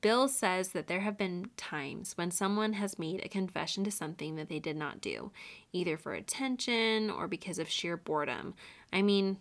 Bill 0.00 0.28
says 0.28 0.68
that 0.70 0.86
there 0.86 1.00
have 1.00 1.16
been 1.16 1.48
times 1.56 2.12
when 2.16 2.30
someone 2.30 2.74
has 2.74 2.98
made 2.98 3.24
a 3.24 3.28
confession 3.28 3.84
to 3.84 3.90
something 3.90 4.36
that 4.36 4.50
they 4.50 4.58
did 4.58 4.76
not 4.76 5.00
do, 5.00 5.32
either 5.72 5.96
for 5.96 6.12
attention 6.12 7.10
or 7.10 7.26
because 7.26 7.58
of 7.58 7.70
sheer 7.70 7.96
boredom. 7.96 8.54
I 8.92 9.00
mean, 9.00 9.38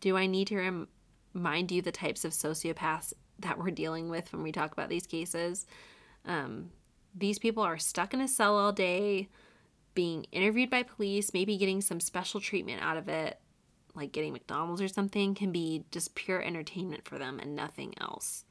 do 0.00 0.16
I 0.16 0.26
need 0.26 0.46
to 0.48 0.86
remind 1.34 1.72
you 1.72 1.82
the 1.82 1.90
types 1.90 2.24
of 2.24 2.30
sociopaths 2.30 3.12
that 3.40 3.58
we're 3.58 3.72
dealing 3.72 4.08
with 4.08 4.32
when 4.32 4.44
we 4.44 4.52
talk 4.52 4.72
about 4.72 4.88
these 4.88 5.06
cases? 5.06 5.66
Um, 6.24 6.70
these 7.14 7.38
people 7.38 7.62
are 7.62 7.78
stuck 7.78 8.12
in 8.12 8.20
a 8.20 8.28
cell 8.28 8.56
all 8.56 8.72
day, 8.72 9.28
being 9.94 10.26
interviewed 10.32 10.70
by 10.70 10.82
police, 10.82 11.32
maybe 11.32 11.56
getting 11.56 11.80
some 11.80 12.00
special 12.00 12.40
treatment 12.40 12.82
out 12.82 12.96
of 12.96 13.08
it, 13.08 13.38
like 13.94 14.12
getting 14.12 14.32
McDonald's 14.32 14.82
or 14.82 14.88
something, 14.88 15.34
can 15.34 15.52
be 15.52 15.84
just 15.92 16.14
pure 16.14 16.42
entertainment 16.42 17.06
for 17.06 17.18
them 17.18 17.38
and 17.38 17.54
nothing 17.54 17.94
else. 18.00 18.44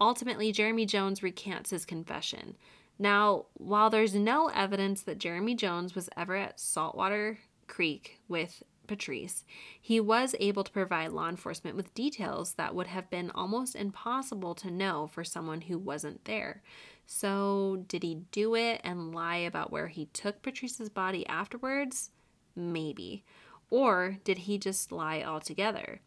Ultimately, 0.00 0.52
Jeremy 0.52 0.86
Jones 0.86 1.22
recants 1.22 1.70
his 1.70 1.84
confession. 1.84 2.56
Now, 2.98 3.46
while 3.54 3.90
there's 3.90 4.14
no 4.14 4.48
evidence 4.48 5.02
that 5.02 5.18
Jeremy 5.18 5.54
Jones 5.54 5.94
was 5.94 6.10
ever 6.16 6.36
at 6.36 6.60
Saltwater 6.60 7.38
Creek 7.66 8.20
with 8.28 8.62
Patrice, 8.88 9.44
he 9.80 10.00
was 10.00 10.34
able 10.40 10.64
to 10.64 10.72
provide 10.72 11.12
law 11.12 11.28
enforcement 11.28 11.76
with 11.76 11.94
details 11.94 12.54
that 12.54 12.74
would 12.74 12.88
have 12.88 13.08
been 13.10 13.30
almost 13.30 13.76
impossible 13.76 14.54
to 14.56 14.70
know 14.70 15.06
for 15.06 15.22
someone 15.22 15.60
who 15.60 15.78
wasn't 15.78 16.24
there. 16.24 16.62
So, 17.06 17.84
did 17.86 18.02
he 18.02 18.22
do 18.32 18.54
it 18.54 18.80
and 18.82 19.14
lie 19.14 19.36
about 19.36 19.70
where 19.70 19.88
he 19.88 20.06
took 20.06 20.42
Patrice's 20.42 20.88
body 20.88 21.26
afterwards? 21.26 22.10
Maybe. 22.56 23.24
Or 23.70 24.18
did 24.24 24.38
he 24.38 24.58
just 24.58 24.90
lie 24.90 25.22
altogether? 25.22 26.00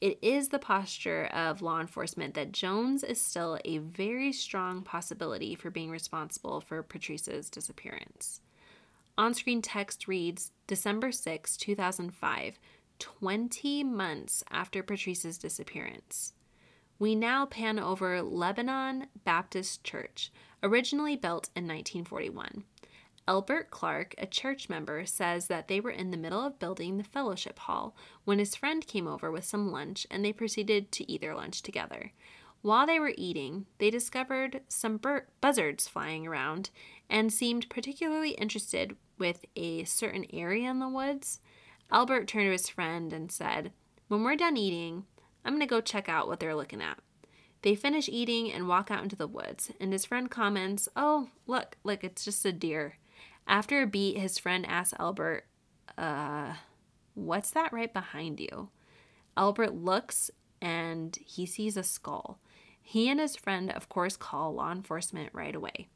It 0.00 0.18
is 0.20 0.50
the 0.50 0.58
posture 0.58 1.24
of 1.26 1.62
law 1.62 1.80
enforcement 1.80 2.34
that 2.34 2.52
Jones 2.52 3.02
is 3.02 3.20
still 3.20 3.58
a 3.64 3.78
very 3.78 4.30
strong 4.30 4.82
possibility 4.82 5.54
for 5.54 5.70
being 5.70 5.90
responsible 5.90 6.60
for 6.60 6.82
Patrice's 6.82 7.48
disappearance. 7.48 8.42
On 9.18 9.32
screen 9.32 9.62
text 9.62 10.06
reads 10.06 10.52
December 10.66 11.10
6, 11.10 11.56
2005, 11.56 12.58
20 12.98 13.84
months 13.84 14.44
after 14.50 14.82
Patrice's 14.82 15.38
disappearance. 15.38 16.34
We 16.98 17.14
now 17.14 17.46
pan 17.46 17.78
over 17.78 18.20
Lebanon 18.20 19.06
Baptist 19.24 19.82
Church, 19.84 20.30
originally 20.62 21.16
built 21.16 21.48
in 21.56 21.64
1941. 21.64 22.64
Albert 23.26 23.70
Clark, 23.70 24.14
a 24.18 24.26
church 24.26 24.68
member, 24.68 25.06
says 25.06 25.46
that 25.46 25.68
they 25.68 25.80
were 25.80 25.90
in 25.90 26.10
the 26.10 26.18
middle 26.18 26.42
of 26.42 26.58
building 26.58 26.98
the 26.98 27.04
fellowship 27.04 27.58
hall 27.60 27.96
when 28.24 28.38
his 28.38 28.54
friend 28.54 28.86
came 28.86 29.08
over 29.08 29.30
with 29.30 29.46
some 29.46 29.72
lunch 29.72 30.06
and 30.10 30.24
they 30.24 30.32
proceeded 30.32 30.92
to 30.92 31.10
eat 31.10 31.22
their 31.22 31.34
lunch 31.34 31.62
together. 31.62 32.12
While 32.60 32.86
they 32.86 33.00
were 33.00 33.14
eating, 33.16 33.66
they 33.78 33.90
discovered 33.90 34.60
some 34.68 34.98
bur- 34.98 35.26
buzzards 35.40 35.88
flying 35.88 36.26
around 36.26 36.70
and 37.08 37.32
seemed 37.32 37.70
particularly 37.70 38.30
interested 38.30 38.96
with 39.18 39.44
a 39.54 39.84
certain 39.84 40.26
area 40.32 40.70
in 40.70 40.78
the 40.78 40.88
woods. 40.88 41.40
Albert 41.90 42.26
turned 42.26 42.46
to 42.46 42.52
his 42.52 42.68
friend 42.68 43.12
and 43.12 43.30
said, 43.30 43.72
When 44.08 44.22
we're 44.22 44.36
done 44.36 44.56
eating, 44.56 45.04
I'm 45.44 45.52
going 45.52 45.60
to 45.60 45.66
go 45.66 45.80
check 45.80 46.08
out 46.08 46.26
what 46.26 46.40
they're 46.40 46.56
looking 46.56 46.82
at. 46.82 46.98
They 47.62 47.74
finish 47.74 48.08
eating 48.08 48.52
and 48.52 48.68
walk 48.68 48.90
out 48.90 49.02
into 49.02 49.16
the 49.16 49.26
woods, 49.26 49.72
and 49.80 49.92
his 49.92 50.04
friend 50.04 50.30
comments, 50.30 50.88
Oh, 50.96 51.30
look, 51.46 51.76
look, 51.84 52.04
it's 52.04 52.24
just 52.24 52.44
a 52.44 52.52
deer. 52.52 52.96
After 53.46 53.82
a 53.82 53.86
beat, 53.86 54.18
his 54.18 54.38
friend 54.38 54.66
asks 54.66 54.94
Albert, 54.98 55.46
Uh, 55.96 56.54
what's 57.14 57.50
that 57.52 57.72
right 57.72 57.92
behind 57.92 58.40
you? 58.40 58.70
Albert 59.36 59.74
looks 59.74 60.30
and 60.60 61.16
he 61.24 61.46
sees 61.46 61.76
a 61.76 61.82
skull. 61.82 62.38
He 62.80 63.08
and 63.08 63.20
his 63.20 63.36
friend, 63.36 63.70
of 63.70 63.88
course, 63.88 64.16
call 64.16 64.54
law 64.54 64.72
enforcement 64.72 65.30
right 65.32 65.54
away. 65.54 65.88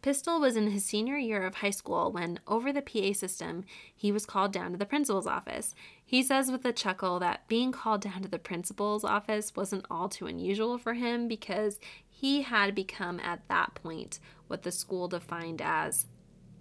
Pistol 0.00 0.40
was 0.40 0.56
in 0.56 0.70
his 0.70 0.84
senior 0.84 1.16
year 1.16 1.44
of 1.44 1.56
high 1.56 1.70
school 1.70 2.12
when, 2.12 2.38
over 2.46 2.72
the 2.72 2.82
PA 2.82 3.12
system, 3.12 3.64
he 3.94 4.12
was 4.12 4.24
called 4.24 4.52
down 4.52 4.70
to 4.70 4.78
the 4.78 4.86
principal's 4.86 5.26
office. 5.26 5.74
He 6.04 6.22
says 6.22 6.52
with 6.52 6.64
a 6.64 6.72
chuckle 6.72 7.18
that 7.18 7.48
being 7.48 7.72
called 7.72 8.02
down 8.02 8.22
to 8.22 8.28
the 8.28 8.38
principal's 8.38 9.02
office 9.02 9.56
wasn't 9.56 9.86
all 9.90 10.08
too 10.08 10.26
unusual 10.26 10.78
for 10.78 10.94
him 10.94 11.26
because 11.26 11.80
he 12.08 12.42
had 12.42 12.76
become, 12.76 13.18
at 13.20 13.46
that 13.48 13.74
point, 13.74 14.20
what 14.46 14.62
the 14.62 14.72
school 14.72 15.08
defined 15.08 15.60
as 15.60 16.06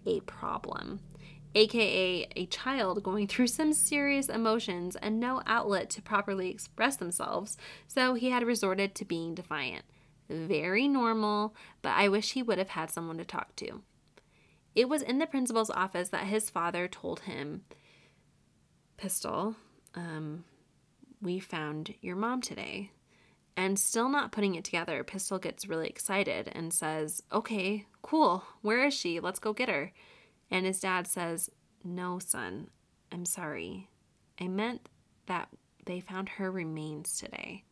a 0.07 0.19
problem, 0.21 0.99
aka 1.53 2.27
a 2.35 2.45
child 2.47 3.03
going 3.03 3.27
through 3.27 3.47
some 3.47 3.71
serious 3.71 4.29
emotions 4.29 4.95
and 4.95 5.19
no 5.19 5.43
outlet 5.45 5.91
to 5.91 6.01
properly 6.01 6.49
express 6.49 6.95
themselves, 6.95 7.55
so 7.88 8.15
he 8.15 8.31
had 8.31 8.43
resorted 8.43 8.95
to 8.95 9.05
being 9.05 9.35
defiant. 9.35 9.85
Very 10.30 10.88
normal, 10.88 11.55
but 11.82 11.93
I 11.95 12.09
wish 12.09 12.34
he 12.34 12.43
would 12.43 12.57
have 12.57 12.69
had 12.69 12.91
someone 12.91 13.17
to 13.17 13.25
talk 13.25 13.55
to. 13.57 13.82
It 14.75 14.89
was 14.89 15.01
in 15.01 15.19
the 15.19 15.25
principal's 15.25 15.69
office 15.69 16.09
that 16.09 16.25
his 16.25 16.49
father 16.49 16.88
told 16.88 17.21
him, 17.21 17.63
Pistol, 18.97 19.55
um, 19.95 20.43
we 21.21 21.39
found 21.39 21.95
your 22.01 22.15
mom 22.15 22.41
today. 22.41 22.91
And 23.55 23.80
still 23.80 24.07
not 24.07 24.32
putting 24.32 24.53
it 24.53 24.63
together, 24.63 25.03
Pistol 25.03 25.39
gets 25.39 25.67
really 25.67 25.88
excited 25.88 26.51
and 26.53 26.71
says, 26.71 27.23
Okay, 27.32 27.88
cool. 28.03 28.43
Where 28.61 28.86
is 28.86 28.93
she? 28.93 29.19
Let's 29.19 29.39
go 29.39 29.51
get 29.51 29.69
her. 29.69 29.93
And 30.51 30.65
his 30.65 30.80
dad 30.80 31.07
says, 31.07 31.49
No, 31.84 32.19
son, 32.19 32.69
I'm 33.11 33.25
sorry. 33.25 33.89
I 34.39 34.47
meant 34.47 34.89
that 35.25 35.49
they 35.86 35.99
found 36.01 36.30
her 36.30 36.51
remains 36.51 37.17
today. 37.17 37.63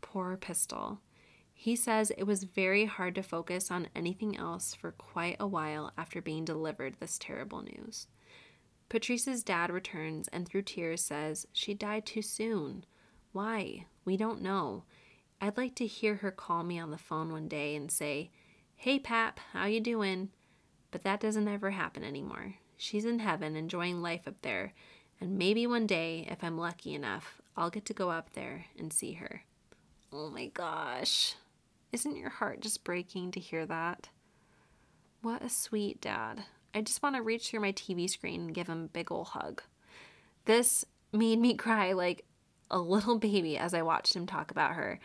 Poor 0.00 0.36
Pistol. 0.38 1.00
He 1.58 1.74
says 1.74 2.12
it 2.12 2.24
was 2.24 2.44
very 2.44 2.84
hard 2.84 3.14
to 3.14 3.22
focus 3.22 3.70
on 3.70 3.88
anything 3.94 4.36
else 4.36 4.74
for 4.74 4.92
quite 4.92 5.36
a 5.40 5.46
while 5.46 5.90
after 5.96 6.20
being 6.20 6.44
delivered 6.44 6.96
this 7.00 7.18
terrible 7.18 7.62
news. 7.62 8.06
Patrice's 8.88 9.42
dad 9.42 9.70
returns 9.70 10.28
and 10.28 10.46
through 10.46 10.62
tears 10.62 11.02
says 11.02 11.46
she 11.52 11.74
died 11.74 12.06
too 12.06 12.22
soon. 12.22 12.84
Why? 13.32 13.86
We 14.04 14.16
don't 14.16 14.42
know. 14.42 14.84
I'd 15.40 15.56
like 15.56 15.74
to 15.76 15.86
hear 15.86 16.16
her 16.16 16.30
call 16.30 16.62
me 16.62 16.78
on 16.78 16.90
the 16.90 16.98
phone 16.98 17.32
one 17.32 17.48
day 17.48 17.74
and 17.74 17.90
say, 17.90 18.30
"Hey 18.76 18.98
Pap, 18.98 19.40
how 19.52 19.64
you 19.64 19.80
doing?" 19.80 20.30
But 20.90 21.02
that 21.02 21.20
doesn't 21.20 21.48
ever 21.48 21.70
happen 21.70 22.04
anymore. 22.04 22.56
She's 22.76 23.06
in 23.06 23.18
heaven 23.18 23.56
enjoying 23.56 24.02
life 24.02 24.28
up 24.28 24.40
there, 24.42 24.72
and 25.20 25.36
maybe 25.36 25.66
one 25.66 25.86
day, 25.86 26.28
if 26.30 26.44
I'm 26.44 26.58
lucky 26.58 26.94
enough, 26.94 27.40
I'll 27.56 27.70
get 27.70 27.86
to 27.86 27.94
go 27.94 28.10
up 28.10 28.34
there 28.34 28.66
and 28.78 28.92
see 28.92 29.14
her. 29.14 29.42
Oh 30.12 30.30
my 30.30 30.46
gosh. 30.46 31.34
Isn't 31.92 32.16
your 32.16 32.30
heart 32.30 32.60
just 32.60 32.84
breaking 32.84 33.30
to 33.32 33.40
hear 33.40 33.64
that? 33.66 34.08
What 35.22 35.42
a 35.42 35.48
sweet 35.48 36.00
dad. 36.00 36.44
I 36.74 36.82
just 36.82 37.02
want 37.02 37.16
to 37.16 37.22
reach 37.22 37.48
through 37.48 37.60
my 37.60 37.72
TV 37.72 38.08
screen 38.08 38.42
and 38.42 38.54
give 38.54 38.68
him 38.68 38.84
a 38.84 38.88
big 38.88 39.10
ol' 39.10 39.24
hug. 39.24 39.62
This 40.44 40.84
made 41.12 41.38
me 41.38 41.54
cry 41.56 41.92
like 41.92 42.24
a 42.70 42.78
little 42.78 43.18
baby 43.18 43.56
as 43.56 43.72
I 43.72 43.82
watched 43.82 44.14
him 44.14 44.26
talk 44.26 44.50
about 44.50 44.74
her. 44.74 44.98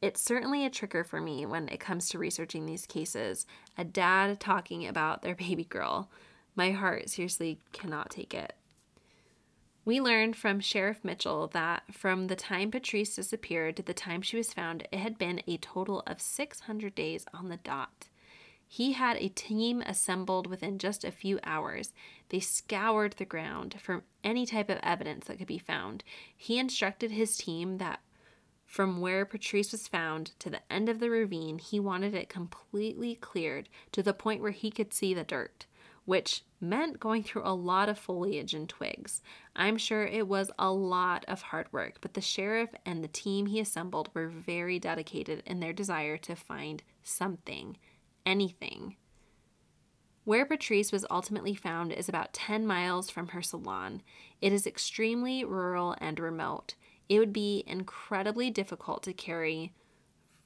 It's 0.00 0.20
certainly 0.20 0.64
a 0.64 0.70
trigger 0.70 1.04
for 1.04 1.20
me 1.20 1.46
when 1.46 1.68
it 1.68 1.80
comes 1.80 2.08
to 2.08 2.18
researching 2.18 2.66
these 2.66 2.86
cases. 2.86 3.46
A 3.78 3.84
dad 3.84 4.40
talking 4.40 4.86
about 4.86 5.22
their 5.22 5.34
baby 5.36 5.64
girl. 5.64 6.10
My 6.56 6.72
heart 6.72 7.08
seriously 7.08 7.58
cannot 7.72 8.10
take 8.10 8.34
it. 8.34 8.54
We 9.84 10.00
learned 10.00 10.36
from 10.36 10.60
Sheriff 10.60 11.00
Mitchell 11.02 11.48
that 11.48 11.82
from 11.92 12.28
the 12.28 12.36
time 12.36 12.70
Patrice 12.70 13.16
disappeared 13.16 13.76
to 13.76 13.82
the 13.82 13.92
time 13.92 14.22
she 14.22 14.36
was 14.36 14.52
found, 14.52 14.86
it 14.92 15.00
had 15.00 15.18
been 15.18 15.42
a 15.48 15.56
total 15.56 16.04
of 16.06 16.20
600 16.20 16.94
days 16.94 17.26
on 17.34 17.48
the 17.48 17.56
dot. 17.56 18.08
He 18.68 18.92
had 18.92 19.16
a 19.16 19.28
team 19.28 19.82
assembled 19.82 20.46
within 20.46 20.78
just 20.78 21.04
a 21.04 21.10
few 21.10 21.40
hours. 21.42 21.92
They 22.28 22.38
scoured 22.38 23.14
the 23.14 23.24
ground 23.24 23.76
for 23.82 24.04
any 24.22 24.46
type 24.46 24.70
of 24.70 24.78
evidence 24.84 25.26
that 25.26 25.38
could 25.38 25.48
be 25.48 25.58
found. 25.58 26.04
He 26.34 26.58
instructed 26.58 27.10
his 27.10 27.36
team 27.36 27.78
that 27.78 28.00
from 28.64 29.00
where 29.00 29.26
Patrice 29.26 29.72
was 29.72 29.88
found 29.88 30.30
to 30.38 30.48
the 30.48 30.62
end 30.72 30.88
of 30.88 31.00
the 31.00 31.10
ravine, 31.10 31.58
he 31.58 31.78
wanted 31.78 32.14
it 32.14 32.30
completely 32.30 33.16
cleared 33.16 33.68
to 33.90 34.02
the 34.02 34.14
point 34.14 34.40
where 34.40 34.52
he 34.52 34.70
could 34.70 34.94
see 34.94 35.12
the 35.12 35.24
dirt 35.24 35.66
which 36.04 36.42
meant 36.60 37.00
going 37.00 37.22
through 37.22 37.42
a 37.44 37.54
lot 37.54 37.88
of 37.88 37.98
foliage 37.98 38.54
and 38.54 38.68
twigs. 38.68 39.22
I'm 39.54 39.76
sure 39.76 40.04
it 40.04 40.26
was 40.26 40.50
a 40.58 40.72
lot 40.72 41.24
of 41.28 41.42
hard 41.42 41.72
work, 41.72 41.98
but 42.00 42.14
the 42.14 42.20
sheriff 42.20 42.70
and 42.86 43.02
the 43.02 43.08
team 43.08 43.46
he 43.46 43.60
assembled 43.60 44.10
were 44.14 44.28
very 44.28 44.78
dedicated 44.78 45.42
in 45.46 45.60
their 45.60 45.72
desire 45.72 46.16
to 46.18 46.36
find 46.36 46.82
something, 47.02 47.76
anything. 48.24 48.96
Where 50.24 50.46
Patrice 50.46 50.92
was 50.92 51.04
ultimately 51.10 51.54
found 51.54 51.92
is 51.92 52.08
about 52.08 52.32
10 52.32 52.64
miles 52.64 53.10
from 53.10 53.28
her 53.28 53.42
salon. 53.42 54.02
It 54.40 54.52
is 54.52 54.66
extremely 54.66 55.44
rural 55.44 55.96
and 56.00 56.20
remote. 56.20 56.76
It 57.08 57.18
would 57.18 57.32
be 57.32 57.64
incredibly 57.66 58.48
difficult 58.48 59.02
to 59.02 59.12
carry, 59.12 59.72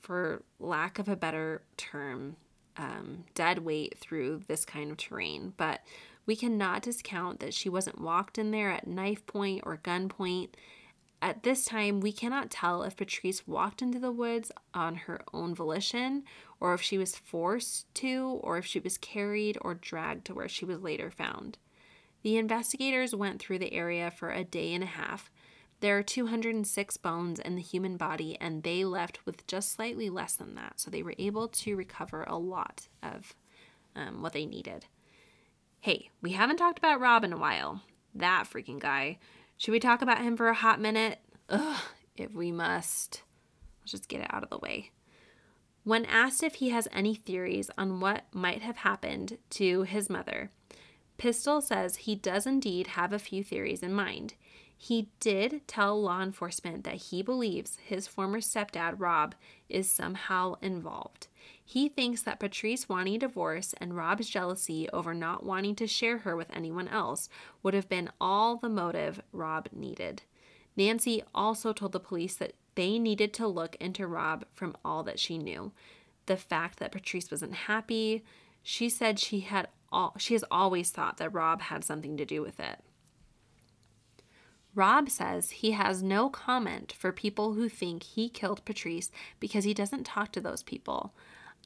for 0.01 0.45
lack 0.59 0.99
of 0.99 1.09
a 1.09 1.17
better 1.17 1.63
term, 1.77 2.37
um, 2.77 3.25
dead 3.35 3.61
weight 3.61 3.97
through 3.99 4.43
this 4.49 4.65
kind 4.65 4.91
of 4.91 4.97
terrain, 4.97 5.55
but 5.57 5.81
we 6.27 6.37
cannot 6.37 6.83
discount 6.83 7.41
that 7.41 7.55
she 7.55 7.69
wasn't 7.69 8.01
walked 8.01 8.39
in 8.39 8.51
there 8.51 8.71
at 8.71 8.87
knife 8.87 9.25
point 9.27 9.63
or 9.65 9.77
gun 9.77 10.09
point. 10.09 10.57
At 11.23 11.45
this 11.45 11.65
time, 11.65 12.01
we 12.01 12.13
cannot 12.13 12.51
tell 12.51 12.83
if 12.83 12.97
Patrice 12.97 13.47
walked 13.47 13.81
into 13.81 13.99
the 13.99 14.13
woods 14.13 14.53
on 14.75 14.97
her 14.97 15.21
own 15.33 15.55
volition, 15.55 16.25
or 16.61 16.75
if 16.75 16.83
she 16.83 16.99
was 16.99 17.17
forced 17.17 17.93
to, 17.95 18.41
or 18.43 18.59
if 18.59 18.67
she 18.67 18.81
was 18.81 18.99
carried 18.99 19.57
or 19.61 19.75
dragged 19.75 20.27
to 20.27 20.35
where 20.35 20.49
she 20.49 20.65
was 20.65 20.83
later 20.83 21.11
found. 21.11 21.59
The 22.23 22.37
investigators 22.37 23.15
went 23.15 23.41
through 23.41 23.61
the 23.61 23.73
area 23.73 24.11
for 24.11 24.31
a 24.31 24.45
day 24.45 24.75
and 24.75 24.83
a 24.83 24.89
half, 24.89 25.31
there 25.81 25.99
are 25.99 26.03
206 26.03 26.97
bones 26.99 27.39
in 27.39 27.55
the 27.55 27.63
human 27.63 27.97
body, 27.97 28.37
and 28.41 28.63
they 28.63 28.85
left 28.85 29.25
with 29.27 29.47
just 29.47 29.73
slightly 29.73 30.09
less 30.09 30.35
than 30.35 30.55
that. 30.55 30.81
So 30.81 30.91
they 30.91 31.03
were 31.03 31.15
able 31.19 31.49
to 31.49 31.77
recover 31.77 32.25
a 32.25 32.39
lot 32.39 32.89
of 33.03 33.35
um, 33.95 34.23
what 34.23 34.33
they 34.33 34.47
needed. 34.47 34.87
Hey, 35.81 36.11
we 36.23 36.33
haven't 36.33 36.57
talked 36.57 36.79
about 36.79 37.01
Rob 37.01 37.25
in 37.25 37.33
a 37.33 37.39
while. 37.39 37.83
That 38.15 38.49
freaking 38.51 38.81
guy. 38.81 39.19
Should 39.59 39.73
we 39.73 39.81
talk 39.81 40.03
about 40.03 40.23
him 40.23 40.37
for 40.37 40.49
a 40.49 40.55
hot 40.55 40.81
minute? 40.81 41.19
Ugh, 41.49 41.81
if 42.17 42.33
we 42.33 42.51
must. 42.53 43.23
Let's 43.81 43.93
just 43.93 44.09
get 44.09 44.21
it 44.21 44.33
out 44.33 44.43
of 44.43 44.51
the 44.51 44.59
way. 44.59 44.91
When 45.85 46.05
asked 46.07 46.43
if 46.43 46.57
he 46.57 46.71
has 46.71 46.89
any 46.91 47.15
theories 47.15 47.71
on 47.79 48.01
what 48.01 48.25
might 48.33 48.63
have 48.63 48.79
happened 48.79 49.39
to 49.51 49.83
his 49.83 50.11
mother, 50.11 50.51
Pistol 51.19 51.61
says 51.61 51.97
he 51.97 52.17
does 52.17 52.47
indeed 52.47 52.89
have 52.89 53.13
a 53.13 53.19
few 53.19 53.45
theories 53.45 53.83
in 53.83 53.93
mind. 53.93 54.35
He 54.77 55.09
did 55.21 55.67
tell 55.67 56.01
law 56.01 56.23
enforcement 56.23 56.85
that 56.85 56.97
he 56.97 57.23
believes 57.23 57.79
his 57.85 58.07
former 58.07 58.41
stepdad, 58.41 58.97
Rob, 58.99 59.35
is 59.69 59.91
somehow 59.91 60.57
involved. 60.61 61.29
He 61.65 61.89
thinks 61.89 62.23
that 62.23 62.39
Patrice 62.39 62.89
wanting 62.89 63.17
a 63.17 63.19
divorce 63.19 63.75
and 63.81 63.97
Rob's 63.97 64.29
jealousy 64.29 64.89
over 64.91 65.15
not 65.15 65.45
wanting 65.45 65.75
to 65.77 65.87
share 65.87 66.19
her 66.19 66.37
with 66.37 66.51
anyone 66.53 66.89
else 66.89 67.29
would 67.63 67.75
have 67.75 67.89
been 67.89 68.11
all 68.21 68.57
the 68.57 68.69
motive 68.69 69.21
Rob 69.33 69.69
needed. 69.73 70.23
Nancy 70.77 71.23
also 71.35 71.73
told 71.73 71.93
the 71.93 72.01
police 72.01 72.37
that 72.37 72.53
they 72.75 72.99
needed 72.99 73.33
to 73.35 73.49
look 73.49 73.75
into 73.77 74.07
Rob 74.07 74.45
from 74.53 74.77
all 74.85 75.03
that 75.05 75.19
she 75.19 75.39
knew. 75.39 75.73
The 76.27 76.37
fact 76.37 76.79
that 76.79 76.93
Patrice 76.93 77.31
wasn't 77.31 77.55
happy, 77.55 78.25
she 78.63 78.89
said 78.89 79.19
she 79.19 79.41
had 79.41 79.69
all, 79.91 80.15
she 80.19 80.35
has 80.35 80.45
always 80.51 80.91
thought 80.91 81.17
that 81.17 81.33
Rob 81.33 81.63
had 81.63 81.83
something 81.83 82.17
to 82.17 82.25
do 82.25 82.43
with 82.43 82.61
it. 82.61 82.81
Rob 84.77 85.09
says 85.09 85.51
he 85.51 85.71
has 85.71 86.03
no 86.03 86.29
comment 86.29 86.95
for 86.99 87.11
people 87.11 87.55
who 87.55 87.67
think 87.67 88.03
he 88.03 88.29
killed 88.29 88.65
Patrice 88.67 89.11
because 89.41 89.65
he 89.65 89.73
doesn't 89.73 90.05
talk 90.05 90.33
to 90.33 90.41
those 90.41 90.63
people. 90.63 91.15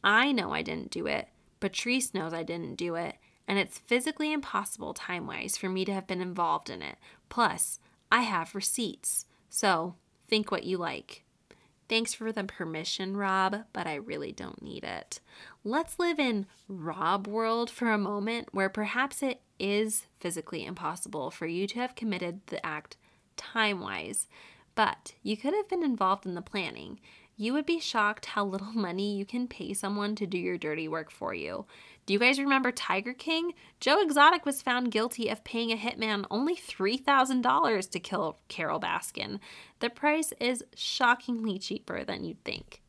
I 0.05 0.31
know 0.31 0.53
I 0.53 0.63
didn't 0.63 0.93
do 0.93 1.09
it. 1.09 1.29
Patrice 1.59 2.15
knows 2.15 2.33
I 2.33 2.45
didn't 2.45 2.77
do 2.77 2.95
it, 2.95 3.17
and 3.49 3.59
it's 3.59 3.81
physically 3.81 4.33
impossible 4.33 4.95
time 4.95 5.27
wise 5.27 5.57
for 5.57 5.69
me 5.69 5.85
to 5.85 5.93
have 5.93 6.07
been 6.07 6.21
involved 6.21 6.71
in 6.71 6.83
it. 6.83 6.99
Plus, 7.29 7.81
I 8.13 8.23
have 8.23 8.55
receipts. 8.55 9.27
So, 9.49 9.97
think 10.29 10.53
what 10.53 10.65
you 10.65 10.79
like. 10.79 11.25
Thanks 11.89 12.15
for 12.15 12.31
the 12.31 12.45
permission, 12.45 13.17
Rob, 13.17 13.65
but 13.73 13.89
I 13.89 13.97
really 13.97 14.31
don't 14.31 14.63
need 14.63 14.85
it. 14.85 15.19
Let's 15.65 15.99
live 15.99 16.21
in 16.21 16.47
Rob 16.69 17.27
world 17.27 17.69
for 17.69 17.91
a 17.91 17.99
moment 17.99 18.51
where 18.53 18.69
perhaps 18.69 19.21
it 19.25 19.41
is 19.59 20.07
physically 20.21 20.65
impossible 20.65 21.33
for 21.33 21.49
you 21.49 21.67
to 21.67 21.81
have 21.81 21.97
committed 21.97 22.47
the 22.47 22.65
act 22.65 22.97
time 23.41 23.81
wise, 23.81 24.29
but 24.75 25.15
you 25.23 25.37
could 25.37 25.55
have 25.55 25.69
been 25.69 25.83
involved 25.83 26.27
in 26.27 26.35
the 26.35 26.43
planning. 26.43 27.01
You 27.37 27.55
would 27.55 27.65
be 27.65 27.81
shocked 27.81 28.27
how 28.27 28.45
little 28.45 28.73
money 28.75 29.17
you 29.17 29.25
can 29.25 29.49
pay 29.49 29.73
someone 29.73 30.15
to 30.17 30.27
do 30.27 30.37
your 30.37 30.59
dirty 30.59 30.87
work 30.87 31.11
for 31.11 31.33
you. 31.33 31.65
Do 32.05 32.13
you 32.13 32.19
guys 32.19 32.39
remember 32.39 32.71
Tiger 32.71 33.15
King? 33.15 33.55
Joe 33.79 34.01
Exotic 34.01 34.45
was 34.45 34.63
found 34.63 34.91
guilty 34.91 35.29
of 35.29 35.45
paying 35.45 35.71
a 35.73 35.77
hitman 35.77 36.27
only 36.31 36.55
$3,000 36.55 37.91
to 37.91 38.01
kill 38.01 38.39
Carole 38.49 38.81
Baskin. 38.81 39.39
The 39.79 39.91
price 39.91 40.33
is 40.41 40.65
shockingly 40.75 41.59
cheaper 41.59 42.05
than 42.05 42.25
you'd 42.25 42.43
think. 42.45 42.83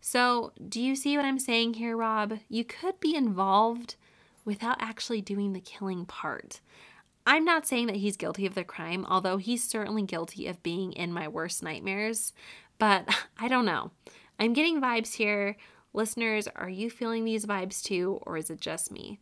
So, 0.00 0.52
do 0.68 0.80
you 0.80 0.96
see 0.96 1.16
what 1.16 1.24
I'm 1.26 1.38
saying 1.38 1.74
here, 1.74 1.96
Rob? 1.96 2.38
You 2.48 2.64
could 2.64 2.98
be 3.00 3.14
involved 3.14 3.96
without 4.44 4.78
actually 4.80 5.20
doing 5.20 5.52
the 5.52 5.60
killing 5.60 6.04
part. 6.06 6.60
I'm 7.28 7.44
not 7.44 7.66
saying 7.66 7.88
that 7.88 7.96
he's 7.96 8.16
guilty 8.16 8.46
of 8.46 8.54
the 8.54 8.64
crime, 8.64 9.04
although 9.06 9.36
he's 9.36 9.62
certainly 9.62 10.02
guilty 10.02 10.46
of 10.46 10.62
being 10.62 10.94
in 10.94 11.12
my 11.12 11.28
worst 11.28 11.62
nightmares. 11.62 12.32
But 12.78 13.06
I 13.38 13.48
don't 13.48 13.66
know. 13.66 13.90
I'm 14.40 14.54
getting 14.54 14.80
vibes 14.80 15.12
here. 15.12 15.56
Listeners, 15.92 16.48
are 16.56 16.70
you 16.70 16.88
feeling 16.88 17.26
these 17.26 17.44
vibes 17.44 17.82
too, 17.82 18.18
or 18.22 18.38
is 18.38 18.48
it 18.48 18.62
just 18.62 18.90
me? 18.90 19.20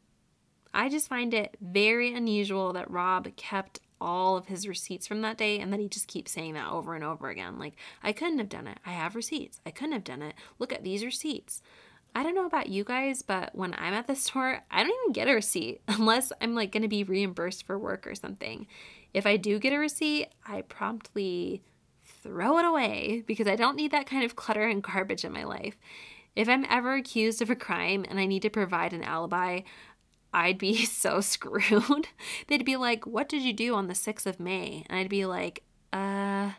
I 0.73 0.89
just 0.89 1.09
find 1.09 1.35
it 1.35 1.57
very 1.61 2.15
unusual 2.15 2.73
that 2.75 2.89
Rob 2.89 3.35
kept 3.35 3.81
all 4.01 4.37
of 4.37 4.47
his 4.47 4.69
receipts 4.69 5.09
from 5.09 5.23
that 5.23 5.39
day 5.39 5.59
and 5.59 5.73
that 5.73 5.81
he 5.81 5.89
just 5.89 6.07
keeps 6.07 6.31
saying 6.31 6.55
that 6.55 6.71
over 6.71 6.95
and 6.95 7.03
over 7.03 7.29
again. 7.29 7.59
Like, 7.59 7.75
I 8.05 8.13
couldn't 8.13 8.39
have 8.39 8.49
done 8.49 8.69
it. 8.69 8.79
I 8.87 8.91
have 8.91 9.17
receipts. 9.17 9.61
I 9.67 9.73
couldn't 9.73 9.95
have 9.95 10.05
done 10.05 10.23
it. 10.23 10.37
Look 10.61 10.73
at 10.73 10.85
these 10.85 11.05
receipts. 11.05 11.61
I 12.17 12.23
don't 12.23 12.35
know 12.35 12.47
about 12.47 12.71
you 12.71 12.83
guys, 12.83 13.21
but 13.21 13.55
when 13.55 13.75
I'm 13.77 13.93
at 13.93 14.07
the 14.07 14.17
store, 14.17 14.63
I 14.71 14.83
don't 14.83 14.99
even 15.03 15.13
get 15.13 15.29
a 15.29 15.35
receipt 15.35 15.83
unless 15.89 16.33
I'm 16.41 16.55
like 16.55 16.73
going 16.73 16.83
to 16.83 16.89
be 16.89 17.05
reimbursed 17.05 17.67
for 17.67 17.79
work 17.79 18.07
or 18.07 18.15
something. 18.15 18.67
If 19.13 19.27
I 19.27 19.37
do 19.37 19.59
get 19.59 19.75
a 19.75 19.79
receipt, 19.79 20.29
I 20.47 20.63
promptly 20.63 21.63
throw 22.23 22.57
it 22.57 22.65
away 22.65 23.23
because 23.27 23.47
I 23.47 23.55
don't 23.55 23.77
need 23.77 23.91
that 23.91 24.07
kind 24.07 24.25
of 24.25 24.35
clutter 24.35 24.67
and 24.67 24.83
garbage 24.83 25.27
in 25.27 25.33
my 25.33 25.45
life. 25.45 25.77
If 26.35 26.49
I'm 26.49 26.65
ever 26.71 26.95
accused 26.95 27.43
of 27.43 27.51
a 27.51 27.55
crime 27.55 28.07
and 28.09 28.19
I 28.19 28.25
need 28.25 28.43
to 28.43 28.51
provide 28.51 28.95
an 28.95 29.03
alibi, 29.03 29.61
I'd 30.33 30.57
be 30.57 30.87
so 30.87 31.21
screwed. 31.21 32.09
They'd 32.47 32.65
be 32.65 32.77
like, 32.77 33.07
What 33.07 33.29
did 33.29 33.43
you 33.43 33.53
do 33.53 33.75
on 33.75 33.89
the 33.89 33.95
6th 33.95 34.25
of 34.25 34.41
May? 34.41 34.87
And 34.89 34.99
I'd 34.99 35.11
be 35.11 35.27
like, 35.27 35.65
Uh, 35.93 36.53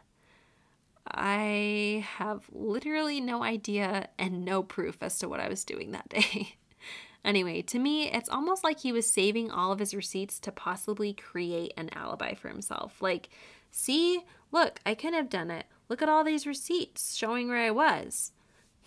I 1.11 2.05
have 2.17 2.43
literally 2.51 3.21
no 3.21 3.43
idea 3.43 4.09
and 4.17 4.43
no 4.43 4.63
proof 4.63 4.97
as 5.01 5.17
to 5.19 5.29
what 5.29 5.39
I 5.39 5.49
was 5.49 5.63
doing 5.63 5.91
that 5.91 6.09
day. 6.09 6.57
anyway, 7.25 7.61
to 7.63 7.79
me, 7.79 8.11
it's 8.11 8.29
almost 8.29 8.63
like 8.63 8.79
he 8.79 8.91
was 8.91 9.09
saving 9.09 9.51
all 9.51 9.71
of 9.71 9.79
his 9.79 9.93
receipts 9.93 10.39
to 10.41 10.51
possibly 10.51 11.13
create 11.13 11.73
an 11.77 11.89
alibi 11.93 12.33
for 12.33 12.49
himself. 12.49 13.01
Like, 13.01 13.29
see, 13.71 14.23
look, 14.51 14.79
I 14.85 14.95
could 14.95 15.13
have 15.13 15.29
done 15.29 15.51
it. 15.51 15.65
Look 15.89 16.01
at 16.01 16.09
all 16.09 16.23
these 16.23 16.47
receipts 16.47 17.15
showing 17.15 17.47
where 17.47 17.57
I 17.57 17.71
was. 17.71 18.31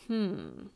Hmm. 0.07 0.66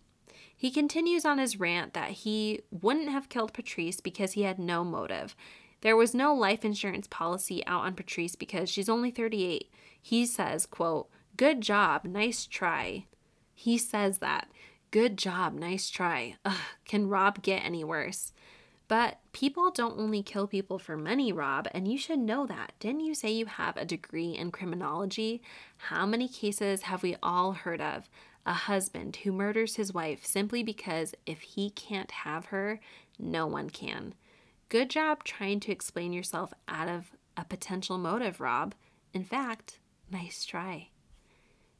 He 0.57 0.71
continues 0.71 1.25
on 1.25 1.39
his 1.39 1.61
rant 1.61 1.93
that 1.95 2.11
he 2.11 2.61
wouldn't 2.71 3.11
have 3.11 3.29
killed 3.29 3.53
Patrice 3.53 4.01
because 4.01 4.33
he 4.33 4.43
had 4.43 4.59
no 4.59 4.85
motive. 4.85 5.37
There 5.83 5.97
was 5.97 6.15
no 6.15 6.35
life 6.35 6.65
insurance 6.65 7.07
policy 7.07 7.67
out 7.67 7.85
on 7.85 7.95
Patrice 7.95 8.37
because 8.37 8.71
she's 8.71 8.89
only 8.89 9.11
38. 9.11 9.71
He 10.01 10.25
says, 10.25 10.65
quote, 10.65 11.11
Good 11.37 11.61
job, 11.61 12.05
nice 12.05 12.47
try. 12.47 13.07
He 13.55 13.77
says 13.77 14.19
that. 14.19 14.49
Good 14.91 15.19
job, 15.19 15.55
nice 15.55 15.91
try. 15.91 16.37
Ugh, 16.45 16.57
can 16.85 17.09
Rob 17.09 17.43
get 17.43 17.65
any 17.65 17.83
worse? 17.83 18.33
But 18.87 19.19
people 19.33 19.71
don't 19.71 19.99
only 19.99 20.23
kill 20.23 20.47
people 20.47 20.79
for 20.79 20.97
money, 20.97 21.33
Rob, 21.33 21.67
and 21.73 21.89
you 21.89 21.99
should 21.99 22.21
know 22.21 22.47
that. 22.47 22.75
Didn't 22.79 23.01
you 23.01 23.15
say 23.15 23.33
you 23.33 23.47
have 23.47 23.77
a 23.77 23.85
degree 23.85 24.37
in 24.37 24.53
criminology? 24.53 25.43
How 25.79 26.07
many 26.07 26.29
cases 26.29 26.83
have 26.83 27.03
we 27.03 27.17
all 27.23 27.53
heard 27.53 27.81
of? 27.81 28.09
A 28.47 28.53
husband 28.53 29.17
who 29.17 29.33
murders 29.33 29.77
his 29.77 29.95
wife 29.95 30.25
simply 30.25 30.63
because 30.63 31.15
if 31.27 31.41
he 31.41 31.71
can't 31.71 32.11
have 32.11 32.47
her, 32.47 32.79
no 33.19 33.47
one 33.47 33.71
can. 33.71 34.15
Good 34.69 34.91
job 34.91 35.25
trying 35.25 35.61
to 35.61 35.73
explain 35.73 36.13
yourself 36.13 36.53
out 36.69 36.89
of 36.89 37.17
a 37.37 37.45
potential 37.45 37.97
motive, 37.97 38.41
Rob. 38.41 38.75
In 39.13 39.25
fact, 39.25 39.79
nice 40.11 40.45
try. 40.45 40.91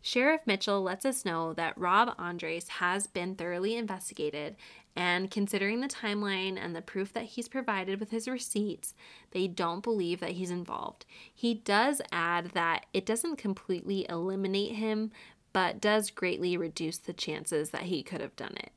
Sheriff 0.07 0.43
Mitchell 0.47 0.83
lets 0.83 1.07
us 1.07 1.25
know 1.25 1.55
that 1.55 1.79
Rob 1.79 2.15
Endres 2.19 2.69
has 2.69 3.07
been 3.07 3.35
thoroughly 3.35 3.75
investigated, 3.75 4.55
and 4.95 5.31
considering 5.31 5.81
the 5.81 5.89
timeline 5.89 6.59
and 6.63 6.77
the 6.77 6.83
proof 6.83 7.15
that 7.15 7.25
he's 7.25 7.49
provided 7.49 7.99
with 7.99 8.11
his 8.11 8.29
receipts, 8.29 8.93
they 9.31 9.47
don't 9.47 9.83
believe 9.83 10.21
that 10.21 10.33
he's 10.33 10.51
involved. 10.51 11.07
He 11.35 11.55
does 11.55 12.03
add 12.13 12.51
that 12.51 12.85
it 12.93 13.07
doesn't 13.07 13.39
completely 13.39 14.05
eliminate 14.11 14.73
him, 14.73 15.11
but 15.55 15.81
does 15.81 16.11
greatly 16.11 16.59
reduce 16.59 16.99
the 16.99 17.15
chances 17.15 17.71
that 17.71 17.85
he 17.85 18.03
could 18.03 18.21
have 18.21 18.37
done 18.37 18.59
it. 18.59 18.73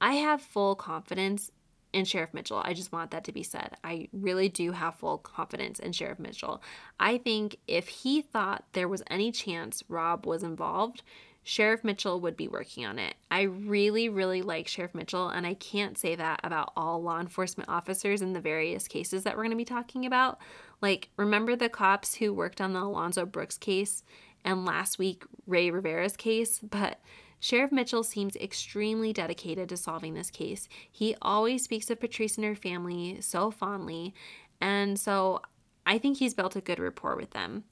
I 0.00 0.14
have 0.14 0.40
full 0.40 0.76
confidence 0.76 1.52
in 1.92 2.04
Sheriff 2.04 2.32
Mitchell. 2.32 2.62
I 2.64 2.72
just 2.72 2.92
want 2.92 3.10
that 3.10 3.24
to 3.24 3.32
be 3.32 3.42
said. 3.42 3.76
I 3.82 4.08
really 4.12 4.48
do 4.48 4.72
have 4.72 4.94
full 4.96 5.18
confidence 5.18 5.78
in 5.78 5.92
Sheriff 5.92 6.18
Mitchell. 6.18 6.62
I 6.98 7.18
think 7.18 7.56
if 7.66 7.88
he 7.88 8.22
thought 8.22 8.64
there 8.72 8.88
was 8.88 9.02
any 9.08 9.32
chance 9.32 9.82
Rob 9.88 10.26
was 10.26 10.42
involved, 10.42 11.02
Sheriff 11.42 11.82
Mitchell 11.82 12.20
would 12.20 12.36
be 12.36 12.48
working 12.48 12.84
on 12.84 12.98
it. 12.98 13.14
I 13.30 13.42
really, 13.42 14.08
really 14.08 14.42
like 14.42 14.68
Sheriff 14.68 14.94
Mitchell, 14.94 15.28
and 15.28 15.46
I 15.46 15.54
can't 15.54 15.96
say 15.96 16.14
that 16.14 16.40
about 16.44 16.72
all 16.76 17.02
law 17.02 17.18
enforcement 17.18 17.68
officers 17.68 18.20
in 18.22 18.34
the 18.34 18.40
various 18.40 18.86
cases 18.86 19.24
that 19.24 19.36
we're 19.36 19.44
going 19.44 19.50
to 19.50 19.56
be 19.56 19.64
talking 19.64 20.04
about. 20.04 20.38
Like, 20.82 21.08
remember 21.16 21.56
the 21.56 21.68
cops 21.68 22.14
who 22.14 22.32
worked 22.32 22.60
on 22.60 22.72
the 22.72 22.82
Alonzo 22.82 23.24
Brooks 23.24 23.56
case 23.56 24.02
and 24.44 24.64
last 24.64 24.98
week 24.98 25.24
Rey 25.46 25.70
Rivera's 25.70 26.16
case? 26.16 26.58
But 26.58 27.00
Sheriff 27.40 27.72
Mitchell 27.72 28.04
seems 28.04 28.36
extremely 28.36 29.12
dedicated 29.12 29.70
to 29.70 29.76
solving 29.76 30.14
this 30.14 30.30
case. 30.30 30.68
He 30.90 31.16
always 31.22 31.64
speaks 31.64 31.90
of 31.90 31.98
Patrice 31.98 32.36
and 32.36 32.44
her 32.44 32.54
family 32.54 33.18
so 33.20 33.50
fondly, 33.50 34.14
and 34.60 34.98
so 34.98 35.40
I 35.86 35.98
think 35.98 36.18
he's 36.18 36.34
built 36.34 36.54
a 36.54 36.60
good 36.60 36.78
rapport 36.78 37.16
with 37.16 37.30
them. 37.30 37.64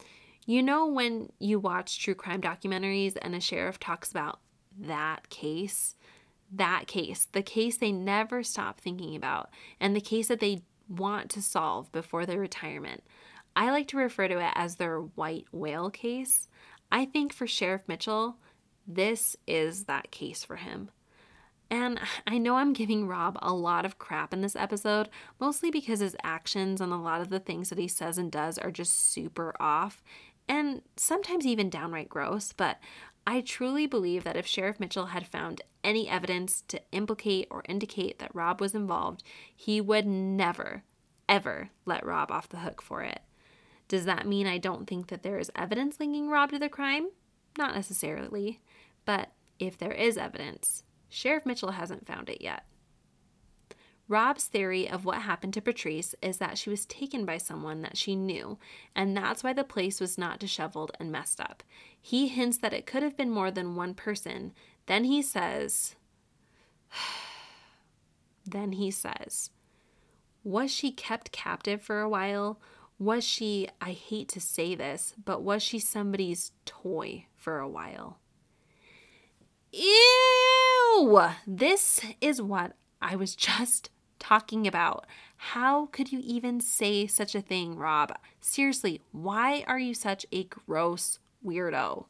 You 0.46 0.62
know, 0.62 0.86
when 0.86 1.30
you 1.38 1.60
watch 1.60 2.02
true 2.02 2.14
crime 2.14 2.40
documentaries 2.40 3.16
and 3.20 3.34
a 3.34 3.40
sheriff 3.40 3.78
talks 3.78 4.10
about 4.10 4.40
that 4.80 5.28
case, 5.28 5.94
that 6.50 6.86
case, 6.86 7.28
the 7.32 7.42
case 7.42 7.76
they 7.76 7.92
never 7.92 8.42
stop 8.42 8.80
thinking 8.80 9.14
about, 9.14 9.50
and 9.78 9.94
the 9.94 10.00
case 10.00 10.28
that 10.28 10.40
they 10.40 10.62
want 10.88 11.28
to 11.30 11.42
solve 11.42 11.92
before 11.92 12.24
their 12.24 12.40
retirement. 12.40 13.04
I 13.54 13.70
like 13.70 13.88
to 13.88 13.98
refer 13.98 14.28
to 14.28 14.38
it 14.38 14.52
as 14.54 14.76
their 14.76 15.00
white 15.00 15.44
whale 15.52 15.90
case. 15.90 16.48
I 16.90 17.04
think 17.04 17.34
for 17.34 17.46
Sheriff 17.46 17.82
Mitchell, 17.86 18.38
this 18.88 19.36
is 19.46 19.84
that 19.84 20.10
case 20.10 20.42
for 20.42 20.56
him. 20.56 20.90
And 21.70 22.00
I 22.26 22.38
know 22.38 22.56
I'm 22.56 22.72
giving 22.72 23.06
Rob 23.06 23.38
a 23.42 23.52
lot 23.52 23.84
of 23.84 23.98
crap 23.98 24.32
in 24.32 24.40
this 24.40 24.56
episode, 24.56 25.10
mostly 25.38 25.70
because 25.70 26.00
his 26.00 26.16
actions 26.24 26.80
and 26.80 26.92
a 26.92 26.96
lot 26.96 27.20
of 27.20 27.28
the 27.28 27.40
things 27.40 27.68
that 27.68 27.78
he 27.78 27.88
says 27.88 28.16
and 28.16 28.32
does 28.32 28.56
are 28.56 28.70
just 28.70 29.12
super 29.12 29.54
off 29.60 30.02
and 30.48 30.80
sometimes 30.96 31.46
even 31.46 31.68
downright 31.68 32.08
gross. 32.08 32.54
But 32.54 32.78
I 33.26 33.42
truly 33.42 33.86
believe 33.86 34.24
that 34.24 34.36
if 34.36 34.46
Sheriff 34.46 34.80
Mitchell 34.80 35.06
had 35.06 35.26
found 35.26 35.60
any 35.84 36.08
evidence 36.08 36.64
to 36.68 36.80
implicate 36.92 37.46
or 37.50 37.62
indicate 37.68 38.18
that 38.18 38.34
Rob 38.34 38.60
was 38.60 38.74
involved, 38.74 39.22
he 39.54 39.82
would 39.82 40.06
never, 40.06 40.82
ever 41.28 41.68
let 41.84 42.06
Rob 42.06 42.32
off 42.32 42.48
the 42.48 42.60
hook 42.60 42.80
for 42.80 43.02
it. 43.02 43.20
Does 43.86 44.06
that 44.06 44.26
mean 44.26 44.46
I 44.46 44.56
don't 44.56 44.86
think 44.86 45.08
that 45.08 45.22
there 45.22 45.38
is 45.38 45.50
evidence 45.54 46.00
linking 46.00 46.30
Rob 46.30 46.50
to 46.50 46.58
the 46.58 46.70
crime? 46.70 47.08
Not 47.58 47.74
necessarily. 47.74 48.60
But 49.08 49.30
if 49.58 49.78
there 49.78 49.92
is 49.92 50.18
evidence, 50.18 50.84
Sheriff 51.08 51.46
Mitchell 51.46 51.70
hasn't 51.70 52.06
found 52.06 52.28
it 52.28 52.42
yet. 52.42 52.66
Rob's 54.06 54.44
theory 54.44 54.86
of 54.86 55.06
what 55.06 55.22
happened 55.22 55.54
to 55.54 55.62
Patrice 55.62 56.14
is 56.20 56.36
that 56.36 56.58
she 56.58 56.68
was 56.68 56.84
taken 56.84 57.24
by 57.24 57.38
someone 57.38 57.80
that 57.80 57.96
she 57.96 58.14
knew, 58.14 58.58
and 58.94 59.16
that's 59.16 59.42
why 59.42 59.54
the 59.54 59.64
place 59.64 59.98
was 59.98 60.18
not 60.18 60.38
disheveled 60.38 60.92
and 61.00 61.10
messed 61.10 61.40
up. 61.40 61.62
He 61.98 62.28
hints 62.28 62.58
that 62.58 62.74
it 62.74 62.84
could 62.84 63.02
have 63.02 63.16
been 63.16 63.30
more 63.30 63.50
than 63.50 63.76
one 63.76 63.94
person. 63.94 64.52
Then 64.84 65.04
he 65.04 65.22
says, 65.22 65.96
then 68.44 68.72
he 68.72 68.90
says, 68.90 69.48
Was 70.44 70.70
she 70.70 70.90
kept 70.92 71.32
captive 71.32 71.80
for 71.80 72.02
a 72.02 72.10
while? 72.10 72.60
Was 72.98 73.24
she, 73.24 73.68
I 73.80 73.92
hate 73.92 74.28
to 74.28 74.40
say 74.40 74.74
this, 74.74 75.14
but 75.24 75.40
was 75.40 75.62
she 75.62 75.78
somebody's 75.78 76.52
toy 76.66 77.24
for 77.38 77.58
a 77.58 77.68
while? 77.70 78.18
Ew! 79.72 81.20
This 81.46 82.00
is 82.20 82.40
what 82.40 82.72
I 83.02 83.16
was 83.16 83.36
just 83.36 83.90
talking 84.18 84.66
about. 84.66 85.06
How 85.36 85.86
could 85.86 86.10
you 86.10 86.20
even 86.22 86.60
say 86.60 87.06
such 87.06 87.34
a 87.34 87.42
thing, 87.42 87.76
Rob? 87.76 88.16
Seriously, 88.40 89.02
why 89.12 89.64
are 89.66 89.78
you 89.78 89.94
such 89.94 90.26
a 90.32 90.44
gross 90.44 91.18
weirdo? 91.44 92.06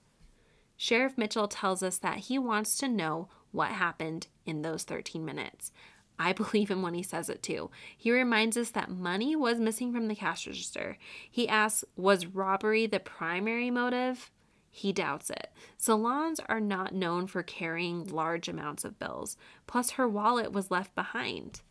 Sheriff 0.77 1.19
Mitchell 1.19 1.49
tells 1.49 1.83
us 1.83 1.99
that 1.99 2.19
he 2.19 2.39
wants 2.39 2.77
to 2.79 2.89
know 2.89 3.29
what 3.51 3.71
happened 3.71 4.29
in 4.47 4.63
those 4.63 4.85
13 4.85 5.25
minutes. 5.25 5.73
I 6.19 6.33
believe 6.35 6.71
him 6.71 6.83
when 6.83 6.95
he 6.95 7.03
says 7.03 7.29
it 7.29 7.43
too. 7.43 7.71
He 7.97 8.13
reminds 8.13 8.57
us 8.57 8.71
that 8.71 8.91
money 8.91 9.35
was 9.35 9.59
missing 9.59 9.93
from 9.93 10.07
the 10.07 10.15
cash 10.15 10.47
register. 10.47 10.97
He 11.29 11.49
asks, 11.49 11.85
Was 11.97 12.27
robbery 12.27 12.87
the 12.87 13.01
primary 13.01 13.71
motive? 13.71 14.31
He 14.79 14.93
doubts 14.93 15.29
it. 15.29 15.51
Salons 15.77 16.41
are 16.49 16.61
not 16.61 16.95
known 16.95 17.27
for 17.27 17.43
carrying 17.43 18.07
large 18.07 18.47
amounts 18.47 18.85
of 18.85 18.97
bills, 19.01 19.37
plus, 19.67 19.91
her 19.93 20.09
wallet 20.09 20.53
was 20.53 20.71
left 20.71 20.95
behind. 20.95 21.63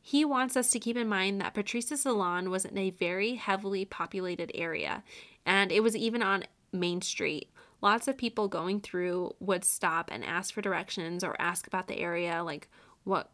He 0.00 0.24
wants 0.24 0.56
us 0.56 0.70
to 0.70 0.78
keep 0.78 0.96
in 0.96 1.08
mind 1.08 1.42
that 1.42 1.52
Patrice's 1.52 2.00
salon 2.00 2.48
was 2.48 2.64
in 2.64 2.78
a 2.78 2.88
very 2.88 3.34
heavily 3.34 3.84
populated 3.84 4.50
area, 4.54 5.04
and 5.44 5.70
it 5.70 5.82
was 5.82 5.94
even 5.94 6.22
on 6.22 6.44
Main 6.72 7.02
Street. 7.02 7.50
Lots 7.82 8.08
of 8.08 8.16
people 8.16 8.48
going 8.48 8.80
through 8.80 9.34
would 9.40 9.62
stop 9.62 10.08
and 10.10 10.24
ask 10.24 10.54
for 10.54 10.62
directions 10.62 11.22
or 11.22 11.38
ask 11.38 11.66
about 11.66 11.86
the 11.86 11.98
area, 11.98 12.42
like 12.42 12.70
what 13.04 13.30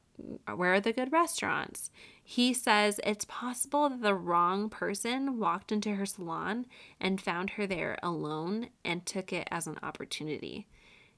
where 0.54 0.74
are 0.74 0.80
the 0.80 0.92
good 0.92 1.12
restaurants? 1.12 1.90
He 2.22 2.54
says 2.54 3.00
it's 3.04 3.24
possible 3.26 3.88
that 3.88 4.02
the 4.02 4.14
wrong 4.14 4.68
person 4.70 5.38
walked 5.38 5.72
into 5.72 5.94
her 5.94 6.06
salon 6.06 6.66
and 7.00 7.20
found 7.20 7.50
her 7.50 7.66
there 7.66 7.98
alone 8.02 8.68
and 8.84 9.04
took 9.04 9.32
it 9.32 9.48
as 9.50 9.66
an 9.66 9.78
opportunity. 9.82 10.66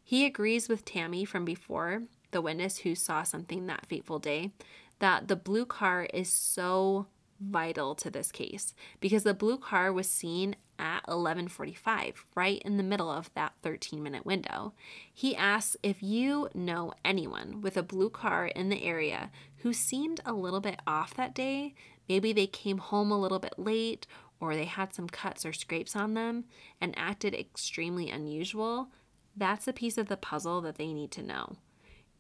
He 0.03 0.25
agrees 0.25 0.69
with 0.69 0.85
Tammy 0.85 1.25
from 1.25 1.45
before, 1.45 2.03
the 2.31 2.41
witness 2.41 2.79
who 2.79 2.95
saw 2.95 3.23
something 3.23 3.67
that 3.67 3.87
fateful 3.87 4.19
day, 4.19 4.53
that 4.99 5.29
the 5.29 5.37
blue 5.37 5.67
car 5.67 6.09
is 6.15 6.29
so 6.29 7.07
vital 7.41 7.95
to 7.95 8.11
this 8.11 8.33
case 8.33 8.75
because 9.01 9.23
the 9.23 9.35
blue 9.35 9.59
car 9.59 9.93
was 9.93 10.09
seen 10.09 10.57
at 10.79 11.03
11:45 11.09 12.25
right 12.35 12.61
in 12.63 12.77
the 12.77 12.83
middle 12.83 13.11
of 13.11 13.33
that 13.35 13.55
13 13.63 14.03
minute 14.03 14.27
window. 14.27 14.75
He 15.13 15.35
asks 15.35 15.77
if 15.83 16.03
you 16.03 16.49
know 16.55 16.93
anyone 17.05 17.61
with 17.61 17.77
a 17.77 17.83
blue 17.83 18.11
car 18.11 18.47
in 18.47 18.69
the 18.69 18.83
area 18.83 19.31
who 19.59 19.73
seemed 19.73 20.21
a 20.25 20.33
little 20.33 20.61
bit 20.61 20.81
off 20.87 21.15
that 21.15 21.35
day. 21.35 21.75
Maybe 22.09 22.33
they 22.33 22.47
came 22.47 22.79
home 22.79 23.11
a 23.11 23.21
little 23.21 23.39
bit 23.39 23.59
late 23.59 24.07
or 24.39 24.55
they 24.55 24.67
had 24.67 24.95
some 24.95 25.09
cuts 25.09 25.47
or 25.47 25.53
scrapes 25.53 25.97
on 25.97 26.15
them 26.15 26.45
and 26.81 26.95
acted 26.97 27.35
extremely 27.35 28.11
unusual. 28.11 28.89
That's 29.35 29.67
a 29.67 29.73
piece 29.73 29.99
of 29.99 30.09
the 30.09 30.17
puzzle 30.17 30.61
that 30.63 30.77
they 30.77 30.93
need 30.93 31.11
to 31.13 31.23
know. 31.23 31.57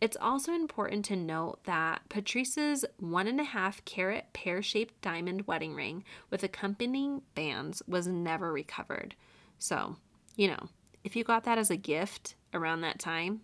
It's 0.00 0.16
also 0.20 0.52
important 0.52 1.06
to 1.06 1.16
note 1.16 1.64
that 1.64 2.02
Patrice's 2.10 2.84
one 2.98 3.26
and 3.26 3.40
a 3.40 3.44
half 3.44 3.84
carat 3.86 4.26
pear 4.34 4.62
shaped 4.62 5.00
diamond 5.00 5.46
wedding 5.46 5.74
ring 5.74 6.04
with 6.30 6.42
accompanying 6.42 7.22
bands 7.34 7.82
was 7.88 8.06
never 8.06 8.52
recovered. 8.52 9.14
So, 9.58 9.96
you 10.36 10.48
know, 10.48 10.68
if 11.02 11.16
you 11.16 11.24
got 11.24 11.44
that 11.44 11.56
as 11.56 11.70
a 11.70 11.76
gift 11.76 12.34
around 12.52 12.82
that 12.82 12.98
time, 12.98 13.40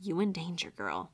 you 0.00 0.20
in 0.20 0.32
danger, 0.32 0.70
girl. 0.70 1.10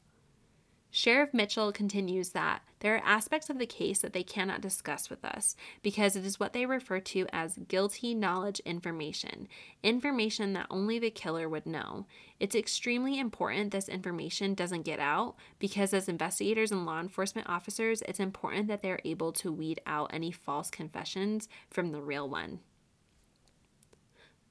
Sheriff 0.91 1.33
Mitchell 1.33 1.73
continues 1.73 2.31
that 2.31 2.63
there 2.87 2.95
are 2.95 3.03
aspects 3.05 3.51
of 3.51 3.59
the 3.59 3.67
case 3.67 3.99
that 3.99 4.13
they 4.13 4.23
cannot 4.23 4.61
discuss 4.61 5.11
with 5.11 5.25
us 5.25 5.57
because 5.83 6.15
it 6.15 6.25
is 6.25 6.39
what 6.39 6.53
they 6.53 6.65
refer 6.67 7.01
to 7.01 7.27
as 7.33 7.59
guilty 7.67 8.15
knowledge 8.15 8.61
information, 8.61 9.49
information 9.83 10.53
that 10.53 10.69
only 10.71 11.01
the 11.01 11.11
killer 11.11 11.49
would 11.49 11.67
know. 11.67 12.07
It's 12.39 12.55
extremely 12.55 13.19
important 13.19 13.73
this 13.73 13.89
information 13.89 14.55
doesn't 14.55 14.83
get 14.83 15.01
out 15.01 15.35
because, 15.59 15.93
as 15.93 16.09
investigators 16.09 16.71
and 16.71 16.87
law 16.87 17.01
enforcement 17.01 17.49
officers, 17.49 18.03
it's 18.03 18.21
important 18.21 18.69
that 18.69 18.83
they're 18.83 19.01
able 19.05 19.33
to 19.33 19.51
weed 19.51 19.81
out 19.85 20.15
any 20.15 20.31
false 20.31 20.71
confessions 20.71 21.49
from 21.69 21.91
the 21.91 22.01
real 22.01 22.29
one. 22.29 22.61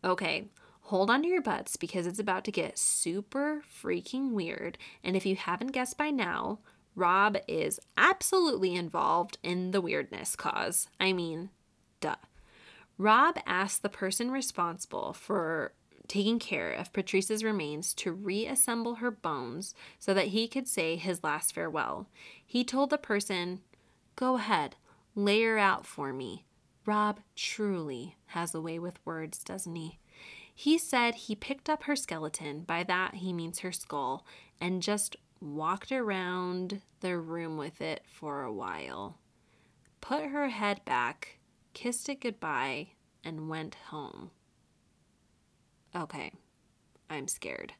Okay, 0.04 0.50
hold 0.82 1.10
on 1.10 1.22
to 1.22 1.30
your 1.30 1.42
butts 1.42 1.78
because 1.78 2.06
it's 2.06 2.20
about 2.20 2.44
to 2.44 2.52
get 2.52 2.78
super 2.78 3.64
freaking 3.82 4.32
weird. 4.32 4.78
And 5.06 5.16
if 5.16 5.26
you 5.26 5.38
haven't 5.38 5.72
guessed 5.72 5.98
by 5.98 6.10
now, 6.10 6.60
Rob 6.96 7.38
is 7.48 7.80
absolutely 7.98 8.76
involved 8.76 9.38
in 9.44 9.72
the 9.72 9.82
weirdness 9.82 10.36
cause. 10.36 10.88
I 11.00 11.14
mean, 11.14 11.50
duh. 12.00 12.16
Rob 12.98 13.38
asked 13.46 13.82
the 13.82 13.90
person 13.90 14.32
responsible 14.32 15.12
for 15.12 15.74
taking 16.08 16.40
care 16.40 16.72
of 16.72 16.94
Patrice's 16.94 17.44
remains 17.44 17.94
to 17.96 18.12
reassemble 18.12 18.96
her 18.96 19.12
bones 19.12 19.74
so 20.00 20.14
that 20.14 20.28
he 20.28 20.48
could 20.48 20.68
say 20.68 20.96
his 20.96 21.24
last 21.24 21.54
farewell. 21.54 22.08
He 22.46 22.64
told 22.64 22.90
the 22.90 22.98
person, 22.98 23.62
Go 24.16 24.36
ahead, 24.36 24.78
lay 25.14 25.42
her 25.42 25.58
out 25.58 25.86
for 25.86 26.14
me. 26.14 26.46
Rob 26.86 27.20
truly 27.36 28.16
has 28.28 28.54
a 28.54 28.62
way 28.62 28.80
with 28.80 29.04
words, 29.06 29.44
doesn't 29.44 29.76
he? 29.76 30.00
He 30.54 30.78
said 30.78 31.16
he 31.16 31.36
picked 31.36 31.70
up 31.70 31.84
her 31.84 31.98
skeleton, 31.98 32.62
by 32.62 32.84
that 32.84 33.16
he 33.16 33.34
means 33.34 33.60
her 33.60 33.74
skull, 33.74 34.26
and 34.62 34.82
just 34.82 35.18
walked 35.42 35.92
around 35.92 36.82
the 37.02 37.18
room 37.18 37.58
with 37.58 37.82
it 37.82 38.04
for 38.06 38.44
a 38.44 38.54
while. 38.54 39.18
Put 40.02 40.26
her 40.26 40.50
head 40.50 40.84
back, 40.86 41.40
kissed 41.74 42.10
it 42.10 42.22
goodbye, 42.22 42.90
and 43.24 43.50
went 43.50 43.76
home. 43.90 44.32
Okay, 45.96 46.32
I'm 47.10 47.28
scared. 47.28 47.74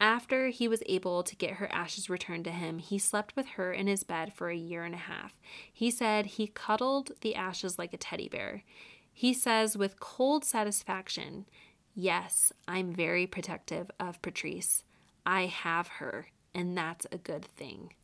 After 0.00 0.48
he 0.48 0.66
was 0.66 0.82
able 0.86 1.22
to 1.22 1.36
get 1.36 1.54
her 1.54 1.72
ashes 1.72 2.10
returned 2.10 2.44
to 2.46 2.50
him, 2.50 2.78
he 2.78 2.98
slept 2.98 3.36
with 3.36 3.46
her 3.50 3.72
in 3.72 3.86
his 3.86 4.02
bed 4.02 4.32
for 4.34 4.50
a 4.50 4.56
year 4.56 4.82
and 4.82 4.96
a 4.96 4.98
half. 4.98 5.38
He 5.72 5.92
said 5.92 6.26
he 6.26 6.48
cuddled 6.48 7.12
the 7.20 7.36
ashes 7.36 7.78
like 7.78 7.94
a 7.94 7.96
teddy 7.96 8.28
bear. 8.28 8.64
He 9.12 9.32
says 9.32 9.78
with 9.78 10.00
cold 10.00 10.44
satisfaction, 10.44 11.46
Yes, 11.94 12.52
I'm 12.66 12.92
very 12.92 13.28
protective 13.28 13.92
of 14.00 14.20
Patrice. 14.22 14.82
I 15.24 15.46
have 15.46 15.86
her, 15.86 16.26
and 16.54 16.76
that's 16.76 17.06
a 17.10 17.18
good 17.18 17.44
thing. 17.44 17.94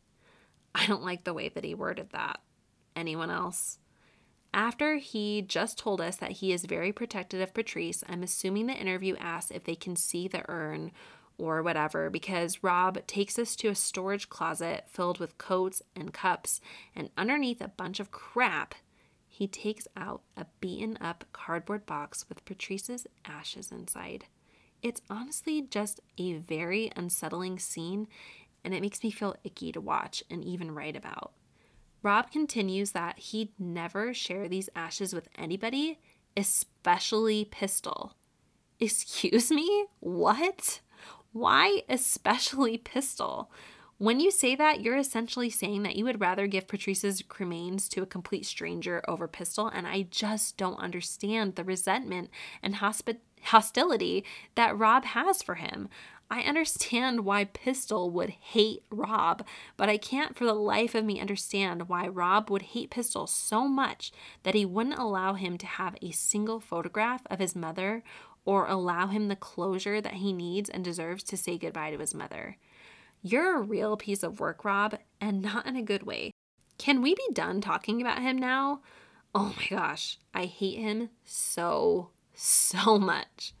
I 0.75 0.85
don't 0.85 1.03
like 1.03 1.23
the 1.23 1.33
way 1.33 1.49
that 1.49 1.63
he 1.63 1.73
worded 1.73 2.09
that. 2.11 2.41
Anyone 2.95 3.31
else? 3.31 3.79
After 4.53 4.97
he 4.97 5.41
just 5.41 5.77
told 5.77 6.01
us 6.01 6.15
that 6.17 6.31
he 6.31 6.51
is 6.51 6.65
very 6.65 6.91
protective 6.91 7.39
of 7.39 7.53
Patrice, 7.53 8.03
I'm 8.09 8.23
assuming 8.23 8.65
the 8.65 8.73
interview 8.73 9.15
asks 9.17 9.51
if 9.51 9.63
they 9.63 9.75
can 9.75 9.95
see 9.95 10.27
the 10.27 10.43
urn 10.49 10.91
or 11.37 11.61
whatever 11.61 12.09
because 12.09 12.63
Rob 12.63 13.05
takes 13.07 13.37
us 13.39 13.55
to 13.57 13.69
a 13.69 13.75
storage 13.75 14.27
closet 14.27 14.85
filled 14.87 15.19
with 15.19 15.37
coats 15.37 15.81
and 15.95 16.13
cups, 16.13 16.61
and 16.95 17.09
underneath 17.17 17.61
a 17.61 17.67
bunch 17.67 17.99
of 17.99 18.11
crap 18.11 18.75
he 19.27 19.47
takes 19.47 19.87
out 19.95 20.21
a 20.35 20.45
beaten 20.59 20.97
up 20.99 21.23
cardboard 21.31 21.85
box 21.85 22.25
with 22.27 22.43
Patrice's 22.43 23.07
ashes 23.25 23.71
inside. 23.71 24.25
It's 24.81 25.01
honestly 25.09 25.61
just 25.61 25.99
a 26.17 26.33
very 26.35 26.91
unsettling 26.95 27.59
scene, 27.59 28.07
and 28.63 28.73
it 28.73 28.81
makes 28.81 29.03
me 29.03 29.11
feel 29.11 29.35
icky 29.43 29.71
to 29.71 29.81
watch 29.81 30.23
and 30.29 30.43
even 30.43 30.71
write 30.71 30.95
about. 30.95 31.33
Rob 32.01 32.31
continues 32.31 32.91
that 32.91 33.19
he'd 33.19 33.51
never 33.59 34.13
share 34.13 34.47
these 34.47 34.69
ashes 34.75 35.13
with 35.13 35.27
anybody, 35.37 35.99
especially 36.37 37.45
Pistol. 37.45 38.15
Excuse 38.79 39.51
me? 39.51 39.87
What? 39.99 40.79
Why 41.33 41.83
especially 41.89 42.77
Pistol? 42.77 43.51
When 43.97 44.21
you 44.21 44.31
say 44.31 44.55
that, 44.55 44.79
you're 44.79 44.95
essentially 44.95 45.49
saying 45.49 45.83
that 45.83 45.97
you 45.97 46.05
would 46.05 46.21
rather 46.21 46.47
give 46.47 46.69
Patrice's 46.69 47.21
cremains 47.21 47.89
to 47.89 48.01
a 48.01 48.05
complete 48.05 48.45
stranger 48.45 49.03
over 49.09 49.27
Pistol, 49.27 49.67
and 49.67 49.85
I 49.85 50.03
just 50.03 50.55
don't 50.55 50.79
understand 50.79 51.55
the 51.55 51.65
resentment 51.65 52.29
and 52.63 52.75
hospi- 52.75 53.17
hostility 53.43 54.23
that 54.55 54.77
Rob 54.77 55.05
has 55.05 55.41
for 55.41 55.55
him. 55.55 55.89
I 56.31 56.41
understand 56.41 57.25
why 57.25 57.45
Pistol 57.45 58.11
would 58.11 58.29
hate 58.29 58.83
Rob, 58.91 59.43
but 59.77 59.89
I 59.89 59.97
can't 59.97 60.37
for 60.37 60.45
the 60.45 60.53
life 60.53 60.93
of 60.93 61.03
me 61.03 61.19
understand 61.19 61.89
why 61.89 62.07
Rob 62.07 62.51
would 62.51 62.61
hate 62.61 62.91
Pistol 62.91 63.25
so 63.25 63.67
much 63.67 64.11
that 64.43 64.53
he 64.53 64.63
wouldn't 64.63 64.99
allow 64.99 65.33
him 65.33 65.57
to 65.57 65.65
have 65.65 65.95
a 66.01 66.11
single 66.11 66.59
photograph 66.59 67.21
of 67.31 67.39
his 67.39 67.55
mother 67.55 68.03
or 68.45 68.67
allow 68.67 69.07
him 69.07 69.27
the 69.27 69.35
closure 69.35 70.01
that 70.01 70.15
he 70.15 70.31
needs 70.31 70.69
and 70.69 70.83
deserves 70.83 71.23
to 71.23 71.37
say 71.37 71.57
goodbye 71.57 71.91
to 71.91 71.97
his 71.97 72.13
mother. 72.13 72.57
You're 73.23 73.57
a 73.57 73.61
real 73.61 73.97
piece 73.97 74.23
of 74.23 74.39
work, 74.39 74.63
Rob, 74.63 74.97
and 75.19 75.41
not 75.41 75.65
in 75.65 75.75
a 75.75 75.81
good 75.81 76.03
way. 76.03 76.31
Can 76.77 77.01
we 77.01 77.15
be 77.15 77.27
done 77.33 77.59
talking 77.59 78.01
about 78.01 78.21
him 78.21 78.37
now? 78.37 78.81
Oh 79.35 79.53
my 79.57 79.77
gosh, 79.77 80.17
I 80.33 80.45
hate 80.45 80.79
him 80.79 81.09
so, 81.25 82.11
so 82.39 82.97
much. 82.97 83.53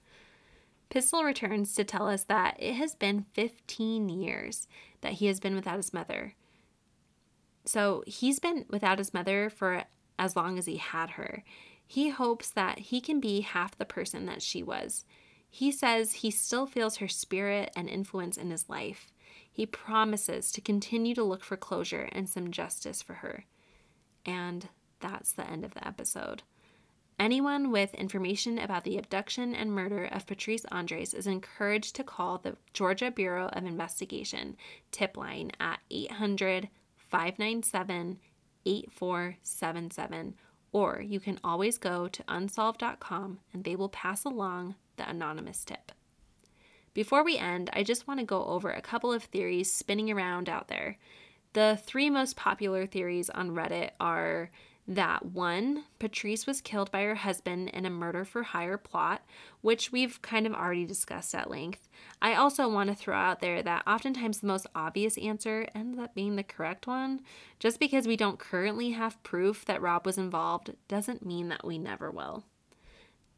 Pistol 0.89 1.23
returns 1.23 1.75
to 1.75 1.83
tell 1.83 2.07
us 2.07 2.23
that 2.23 2.55
it 2.59 2.73
has 2.73 2.95
been 2.95 3.25
15 3.33 4.09
years 4.09 4.67
that 5.01 5.13
he 5.13 5.27
has 5.27 5.39
been 5.39 5.55
without 5.55 5.77
his 5.77 5.93
mother. 5.93 6.33
So 7.65 8.03
he's 8.07 8.39
been 8.39 8.65
without 8.69 8.97
his 8.97 9.13
mother 9.13 9.49
for 9.49 9.83
as 10.17 10.35
long 10.35 10.57
as 10.57 10.65
he 10.65 10.77
had 10.77 11.11
her. 11.11 11.43
He 11.85 12.09
hopes 12.09 12.49
that 12.51 12.79
he 12.79 13.01
can 13.01 13.19
be 13.19 13.41
half 13.41 13.77
the 13.77 13.85
person 13.85 14.25
that 14.25 14.41
she 14.41 14.63
was. 14.63 15.05
He 15.49 15.71
says 15.71 16.13
he 16.13 16.31
still 16.31 16.65
feels 16.65 16.97
her 16.97 17.07
spirit 17.07 17.71
and 17.75 17.89
influence 17.89 18.37
in 18.37 18.51
his 18.51 18.69
life. 18.69 19.11
He 19.51 19.65
promises 19.65 20.51
to 20.51 20.61
continue 20.61 21.15
to 21.15 21.23
look 21.23 21.43
for 21.43 21.57
closure 21.57 22.09
and 22.11 22.29
some 22.29 22.51
justice 22.51 23.01
for 23.01 23.15
her. 23.15 23.45
And 24.25 24.69
that's 24.99 25.31
the 25.31 25.49
end 25.49 25.65
of 25.65 25.73
the 25.73 25.85
episode. 25.87 26.43
Anyone 27.19 27.69
with 27.69 27.93
information 27.95 28.57
about 28.57 28.85
the 28.85 28.97
abduction 28.97 29.53
and 29.53 29.73
murder 29.73 30.05
of 30.05 30.25
Patrice 30.25 30.65
Endres 30.71 31.13
is 31.13 31.27
encouraged 31.27 31.97
to 31.97 32.03
call 32.03 32.37
the 32.37 32.55
Georgia 32.71 33.11
Bureau 33.11 33.47
of 33.47 33.65
Investigation 33.65 34.55
tip 34.91 35.17
line 35.17 35.51
at 35.59 35.79
800 35.91 36.69
597 36.95 38.19
8477, 38.65 40.35
or 40.71 41.01
you 41.01 41.19
can 41.19 41.39
always 41.43 41.77
go 41.77 42.07
to 42.07 42.23
unsolved.com 42.29 43.39
and 43.51 43.63
they 43.65 43.75
will 43.75 43.89
pass 43.89 44.23
along 44.23 44.75
the 44.95 45.09
anonymous 45.09 45.65
tip. 45.65 45.91
Before 46.93 47.23
we 47.23 47.37
end, 47.37 47.69
I 47.73 47.83
just 47.83 48.07
want 48.07 48.21
to 48.21 48.25
go 48.25 48.45
over 48.45 48.71
a 48.71 48.81
couple 48.81 49.11
of 49.11 49.23
theories 49.23 49.71
spinning 49.71 50.09
around 50.09 50.47
out 50.47 50.69
there. 50.69 50.97
The 51.51 51.79
three 51.83 52.09
most 52.09 52.37
popular 52.37 52.85
theories 52.85 53.29
on 53.29 53.51
Reddit 53.51 53.91
are 53.99 54.51
that 54.89 55.23
one, 55.23 55.83
Patrice 55.99 56.47
was 56.47 56.61
killed 56.61 56.91
by 56.91 57.03
her 57.03 57.13
husband 57.13 57.69
in 57.69 57.85
a 57.85 57.91
murder 57.91 58.25
for 58.25 58.41
hire 58.41 58.77
plot, 58.77 59.23
which 59.61 59.91
we've 59.91 60.19
kind 60.23 60.47
of 60.47 60.53
already 60.53 60.83
discussed 60.83 61.35
at 61.35 61.49
length. 61.49 61.87
I 62.23 62.33
also 62.33 62.67
want 62.67 62.89
to 62.89 62.95
throw 62.95 63.15
out 63.15 63.39
there 63.39 63.61
that 63.61 63.83
oftentimes 63.85 64.39
the 64.39 64.47
most 64.47 64.65
obvious 64.73 65.15
answer 65.19 65.67
ends 65.75 65.99
up 65.99 66.15
being 66.15 66.35
the 66.35 66.43
correct 66.43 66.87
one. 66.87 67.21
Just 67.59 67.79
because 67.79 68.07
we 68.07 68.17
don't 68.17 68.39
currently 68.39 68.89
have 68.91 69.21
proof 69.21 69.63
that 69.65 69.81
Rob 69.81 70.07
was 70.07 70.17
involved 70.17 70.73
doesn't 70.87 71.25
mean 71.25 71.49
that 71.49 71.63
we 71.63 71.77
never 71.77 72.09
will. 72.09 72.43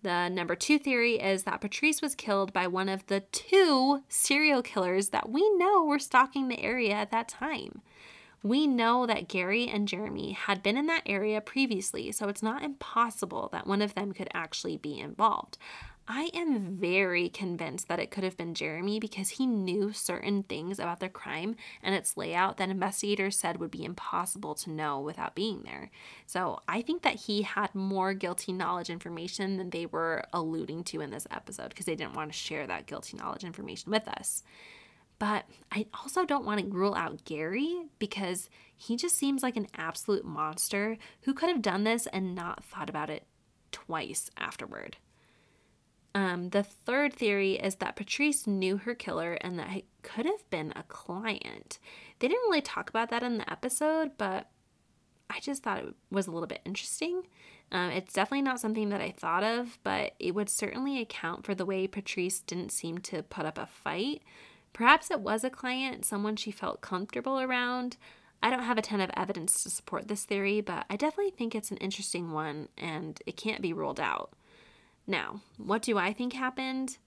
The 0.04 0.30
number 0.30 0.56
two 0.56 0.80
theory 0.80 1.20
is 1.20 1.44
that 1.44 1.62
Patrice 1.62 2.02
was 2.02 2.16
killed 2.16 2.54
by 2.54 2.66
one 2.66 2.88
of 2.88 3.06
the 3.08 3.20
two 3.20 4.04
serial 4.08 4.62
killers 4.62 5.10
that 5.10 5.30
we 5.30 5.48
know 5.58 5.84
were 5.84 6.00
stalking 6.00 6.48
the 6.48 6.62
area 6.62 6.94
at 6.94 7.12
that 7.12 7.28
time. 7.28 7.82
We 8.44 8.66
know 8.66 9.06
that 9.06 9.28
Gary 9.28 9.68
and 9.68 9.88
Jeremy 9.88 10.32
had 10.32 10.64
been 10.64 10.76
in 10.76 10.88
that 10.88 11.04
area 11.06 11.42
previously, 11.42 12.12
so 12.12 12.28
it's 12.28 12.42
not 12.42 12.64
impossible 12.64 13.50
that 13.52 13.68
one 13.68 13.82
of 13.84 13.94
them 13.94 14.14
could 14.14 14.30
actually 14.34 14.78
be 14.78 15.00
involved. 15.00 15.58
I 16.08 16.30
am 16.34 16.78
very 16.78 17.30
convinced 17.30 17.88
that 17.88 18.00
it 18.00 18.10
could 18.10 18.24
have 18.24 18.36
been 18.36 18.56
Jeremy 18.56 19.00
because 19.00 19.30
he 19.30 19.46
knew 19.46 19.94
certain 19.94 20.44
things 20.44 20.80
about 20.80 21.00
the 21.00 21.08
crime 21.08 21.56
and 21.84 21.94
its 21.94 22.18
layout 22.18 22.58
that 22.58 22.70
investigators 22.70 23.38
said 23.38 23.60
would 23.60 23.72
be 23.72 23.86
impossible 23.86 24.56
to 24.56 24.72
know 24.72 25.00
without 25.00 25.36
being 25.36 25.62
there. 25.64 25.92
So 26.26 26.60
I 26.68 26.82
think 26.82 27.04
that 27.04 27.16
he 27.16 27.44
had 27.44 27.74
more 27.76 28.14
guilty 28.14 28.52
knowledge 28.52 28.90
information 28.90 29.58
than 29.58 29.70
they 29.70 29.86
were 29.86 30.26
alluding 30.34 30.84
to 30.86 31.02
in 31.02 31.12
this 31.12 31.28
episode 31.30 31.70
because 31.70 31.86
they 31.86 31.96
didn't 31.96 32.16
want 32.16 32.32
to 32.32 32.38
share 32.38 32.66
that 32.68 32.88
guilty 32.88 33.16
knowledge 33.16 33.44
information 33.44 33.92
with 33.92 34.08
us. 34.08 34.44
But 35.22 35.46
I 35.72 35.86
also 35.94 36.26
don't 36.26 36.48
want 36.48 36.62
to 36.62 36.76
rule 36.76 36.96
out 36.96 37.26
Gary 37.26 37.84
because 38.00 38.50
he 38.76 38.98
just 38.98 39.16
seems 39.16 39.44
like 39.44 39.56
an 39.56 39.68
absolute 39.78 40.26
monster 40.26 40.98
who 41.22 41.36
could 41.36 41.48
have 41.50 41.62
done 41.62 41.84
this 41.84 42.08
and 42.08 42.34
not 42.34 42.64
thought 42.64 42.90
about 42.90 43.12
it 43.12 43.28
twice 43.72 44.32
afterward. 44.36 44.98
Um, 46.16 46.50
the 46.50 46.64
third 46.64 47.14
theory 47.14 47.54
is 47.54 47.76
that 47.76 47.96
Patrice 47.96 48.48
knew 48.48 48.78
her 48.78 48.96
killer 48.96 49.34
and 49.42 49.60
that 49.60 49.70
it 49.78 49.86
could 50.02 50.26
have 50.26 50.50
been 50.50 50.74
a 50.76 50.82
client. 50.88 51.78
They 52.18 52.28
didn't 52.28 52.50
really 52.50 52.62
talk 52.62 52.90
about 52.90 53.12
that 53.12 53.22
in 53.22 53.38
the 53.38 53.52
episode, 53.52 54.14
but 54.18 54.50
I 55.30 55.40
just 55.40 55.62
thought 55.62 55.84
it 55.84 55.94
was 56.10 56.26
a 56.26 56.32
little 56.32 56.48
bit 56.48 56.62
interesting. 56.66 57.28
Um, 57.72 57.92
it's 57.92 58.12
definitely 58.12 58.42
not 58.42 58.60
something 58.60 58.90
that 58.90 59.02
I 59.02 59.12
thought 59.12 59.44
of, 59.44 59.78
but 59.84 60.14
it 60.18 60.34
would 60.34 60.50
certainly 60.50 61.00
account 61.00 61.46
for 61.46 61.54
the 61.54 61.66
way 61.66 61.86
Patrice 61.86 62.40
didn't 62.40 62.72
seem 62.72 62.98
to 62.98 63.22
put 63.22 63.46
up 63.46 63.60
a 63.60 63.68
fight. 63.68 64.24
Perhaps 64.74 65.12
it 65.12 65.20
was 65.20 65.44
a 65.44 65.50
client, 65.50 66.06
someone 66.06 66.36
she 66.36 66.52
felt 66.52 66.82
comfortable 66.82 67.40
around. 67.40 67.98
I 68.44 68.50
don't 68.50 68.64
have 68.64 68.78
a 68.78 68.82
ton 68.82 69.02
of 69.02 69.12
evidence 69.16 69.64
to 69.64 69.70
support 69.70 70.08
this 70.08 70.26
theory, 70.26 70.62
but 70.62 70.86
I 70.90 70.96
definitely 70.96 71.32
think 71.32 71.54
it's 71.54 71.72
an 71.72 71.78
interesting 71.78 72.32
one 72.32 72.70
and 72.78 73.22
it 73.26 73.38
can't 73.38 73.62
be 73.62 73.74
ruled 73.74 74.00
out. 74.00 74.32
Now, 75.06 75.42
what 75.58 75.82
do 75.82 75.98
I 75.98 76.14
think 76.14 76.34
happened? 76.34 76.98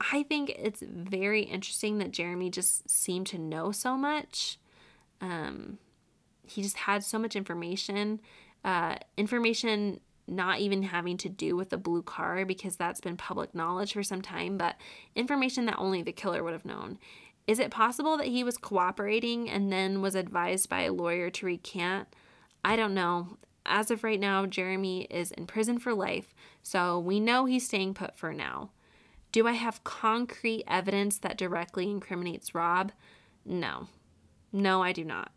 I 0.00 0.24
think 0.24 0.50
it's 0.50 0.82
very 0.82 1.42
interesting 1.42 1.98
that 1.98 2.10
Jeremy 2.10 2.50
just 2.50 2.88
seemed 2.88 3.26
to 3.28 3.38
know 3.38 3.70
so 3.70 3.96
much. 3.96 4.58
Um, 5.20 5.78
he 6.46 6.62
just 6.62 6.76
had 6.76 7.04
so 7.04 7.18
much 7.18 7.36
information, 7.36 8.20
uh, 8.64 8.96
information 9.16 10.00
not 10.26 10.60
even 10.60 10.82
having 10.82 11.16
to 11.18 11.28
do 11.28 11.56
with 11.56 11.70
the 11.70 11.76
blue 11.76 12.02
car 12.02 12.44
because 12.44 12.76
that's 12.76 13.00
been 13.00 13.16
public 13.16 13.54
knowledge 13.54 13.92
for 13.92 14.02
some 14.02 14.22
time, 14.22 14.56
but 14.56 14.76
information 15.14 15.66
that 15.66 15.78
only 15.78 16.02
the 16.02 16.12
killer 16.12 16.42
would 16.42 16.52
have 16.52 16.64
known. 16.64 16.98
Is 17.46 17.58
it 17.58 17.70
possible 17.70 18.16
that 18.16 18.28
he 18.28 18.42
was 18.42 18.56
cooperating 18.56 19.50
and 19.50 19.70
then 19.70 20.00
was 20.00 20.14
advised 20.14 20.68
by 20.68 20.82
a 20.82 20.92
lawyer 20.92 21.28
to 21.30 21.46
recant? 21.46 22.08
I 22.64 22.76
don't 22.76 22.94
know. 22.94 23.36
As 23.66 23.90
of 23.90 24.04
right 24.04 24.20
now, 24.20 24.46
Jeremy 24.46 25.02
is 25.10 25.30
in 25.30 25.46
prison 25.46 25.78
for 25.78 25.94
life, 25.94 26.34
so 26.62 26.98
we 26.98 27.20
know 27.20 27.44
he's 27.44 27.66
staying 27.66 27.94
put 27.94 28.16
for 28.16 28.32
now. 28.32 28.70
Do 29.32 29.48
I 29.48 29.52
have 29.52 29.84
concrete 29.84 30.64
evidence 30.66 31.18
that 31.18 31.36
directly 31.36 31.90
incriminates 31.90 32.54
Rob? 32.54 32.92
No. 33.44 33.88
No, 34.52 34.82
I 34.82 34.92
do 34.92 35.04
not. 35.04 35.32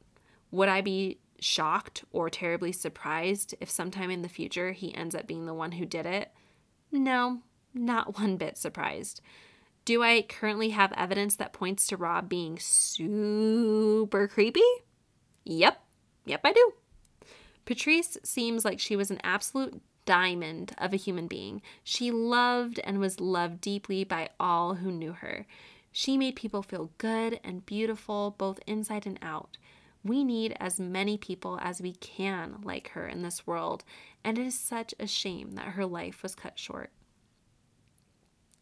Would 0.51 0.69
I 0.69 0.81
be 0.81 1.17
shocked 1.39 2.03
or 2.11 2.29
terribly 2.29 2.71
surprised 2.71 3.55
if 3.59 3.69
sometime 3.69 4.09
in 4.09 4.21
the 4.21 4.29
future 4.29 4.71
he 4.71 4.95
ends 4.95 5.15
up 5.15 5.27
being 5.27 5.45
the 5.45 5.53
one 5.53 5.73
who 5.73 5.85
did 5.85 6.05
it? 6.05 6.31
No, 6.91 7.41
not 7.73 8.15
one 8.19 8.37
bit 8.37 8.57
surprised. 8.57 9.21
Do 9.85 10.03
I 10.03 10.21
currently 10.21 10.69
have 10.69 10.91
evidence 10.93 11.35
that 11.37 11.53
points 11.53 11.87
to 11.87 11.97
Rob 11.97 12.27
being 12.27 12.59
super 12.59 14.27
creepy? 14.27 14.59
Yep, 15.45 15.81
yep, 16.25 16.41
I 16.43 16.51
do. 16.51 16.73
Patrice 17.65 18.17
seems 18.23 18.65
like 18.65 18.79
she 18.79 18.95
was 18.95 19.11
an 19.11 19.19
absolute 19.23 19.81
diamond 20.05 20.73
of 20.77 20.93
a 20.93 20.97
human 20.97 21.27
being. 21.27 21.61
She 21.83 22.11
loved 22.11 22.79
and 22.83 22.99
was 22.99 23.19
loved 23.19 23.61
deeply 23.61 24.03
by 24.03 24.29
all 24.39 24.75
who 24.75 24.91
knew 24.91 25.13
her. 25.13 25.45
She 25.91 26.17
made 26.17 26.35
people 26.35 26.63
feel 26.63 26.91
good 26.97 27.39
and 27.43 27.65
beautiful, 27.65 28.35
both 28.37 28.59
inside 28.67 29.05
and 29.05 29.17
out. 29.21 29.57
We 30.07 30.23
need 30.23 30.55
as 30.59 30.79
many 30.79 31.17
people 31.17 31.59
as 31.61 31.81
we 31.81 31.91
can 31.93 32.59
like 32.63 32.89
her 32.89 33.07
in 33.07 33.23
this 33.23 33.45
world, 33.45 33.83
and 34.23 34.37
it 34.37 34.47
is 34.47 34.57
such 34.57 34.93
a 34.99 35.05
shame 35.05 35.51
that 35.55 35.73
her 35.73 35.85
life 35.85 36.23
was 36.23 36.33
cut 36.33 36.57
short. 36.57 36.91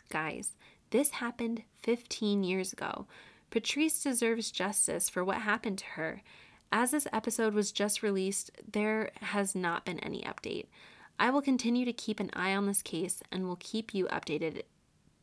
Guys, 0.09 0.55
this 0.89 1.11
happened 1.11 1.63
15 1.83 2.43
years 2.43 2.73
ago. 2.73 3.05
Patrice 3.51 4.01
deserves 4.01 4.49
justice 4.49 5.07
for 5.07 5.23
what 5.23 5.37
happened 5.37 5.77
to 5.79 5.85
her. 5.85 6.23
As 6.71 6.91
this 6.91 7.07
episode 7.13 7.53
was 7.53 7.71
just 7.71 8.01
released, 8.01 8.51
there 8.71 9.11
has 9.21 9.53
not 9.53 9.85
been 9.85 9.99
any 9.99 10.23
update. 10.23 10.65
I 11.19 11.29
will 11.29 11.41
continue 11.41 11.85
to 11.85 11.93
keep 11.93 12.19
an 12.19 12.31
eye 12.33 12.55
on 12.55 12.65
this 12.65 12.81
case 12.81 13.21
and 13.31 13.47
will 13.47 13.57
keep 13.57 13.93
you 13.93 14.05
updated 14.07 14.63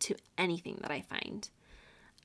to 0.00 0.14
anything 0.38 0.78
that 0.82 0.90
I 0.90 1.02
find. 1.02 1.48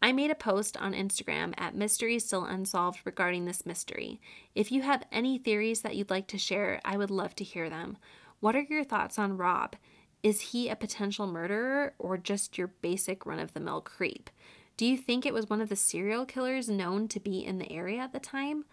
I 0.01 0.11
made 0.11 0.29
a 0.29 0.35
post 0.35 0.77
on 0.77 0.93
Instagram 0.93 1.53
at 1.57 1.75
Mystery 1.75 2.19
Still 2.19 2.45
Unsolved 2.45 2.99
regarding 3.03 3.45
this 3.45 3.65
mystery. 3.65 4.21
If 4.53 4.71
you 4.71 4.83
have 4.83 5.03
any 5.11 5.39
theories 5.39 5.81
that 5.81 5.95
you'd 5.95 6.11
like 6.11 6.27
to 6.27 6.37
share, 6.37 6.79
I 6.85 6.97
would 6.97 7.09
love 7.09 7.35
to 7.35 7.43
hear 7.43 7.67
them. 7.69 7.97
What 8.39 8.55
are 8.55 8.61
your 8.61 8.83
thoughts 8.83 9.17
on 9.17 9.37
Rob? 9.37 9.75
Is 10.21 10.41
he 10.41 10.69
a 10.69 10.75
potential 10.75 11.25
murderer 11.25 11.93
or 11.97 12.17
just 12.17 12.57
your 12.57 12.67
basic 12.67 13.25
run 13.25 13.39
of 13.39 13.53
the 13.53 13.59
mill 13.59 13.81
creep? 13.81 14.29
Do 14.77 14.85
you 14.85 14.97
think 14.97 15.25
it 15.25 15.33
was 15.33 15.49
one 15.49 15.61
of 15.61 15.69
the 15.69 15.75
serial 15.75 16.25
killers 16.25 16.69
known 16.69 17.07
to 17.07 17.19
be 17.19 17.43
in 17.43 17.57
the 17.57 17.71
area 17.71 18.01
at 18.01 18.13
the 18.13 18.19
time? 18.19 18.65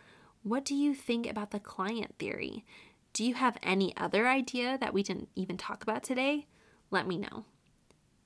What 0.42 0.66
do 0.66 0.74
you 0.74 0.94
think 0.94 1.26
about 1.26 1.52
the 1.52 1.60
client 1.60 2.16
theory? 2.18 2.66
Do 3.14 3.24
you 3.24 3.32
have 3.34 3.56
any 3.62 3.96
other 3.96 4.28
idea 4.28 4.76
that 4.78 4.92
we 4.92 5.02
didn't 5.02 5.30
even 5.34 5.56
talk 5.56 5.82
about 5.82 6.02
today? 6.02 6.46
Let 6.90 7.06
me 7.06 7.16
know. 7.16 7.46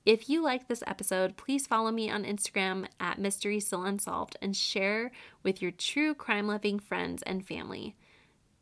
If 0.09 0.27
you 0.27 0.41
like 0.41 0.67
this 0.67 0.83
episode, 0.87 1.37
please 1.37 1.67
follow 1.67 1.91
me 1.91 2.09
on 2.09 2.23
Instagram 2.23 2.87
at 2.99 3.19
Mystery 3.19 3.59
Still 3.59 3.83
Unsolved 3.83 4.37
and 4.41 4.55
share 4.55 5.11
with 5.43 5.61
your 5.61 5.69
true 5.69 6.15
crime 6.15 6.47
loving 6.47 6.79
friends 6.79 7.21
and 7.21 7.45
family. 7.45 7.95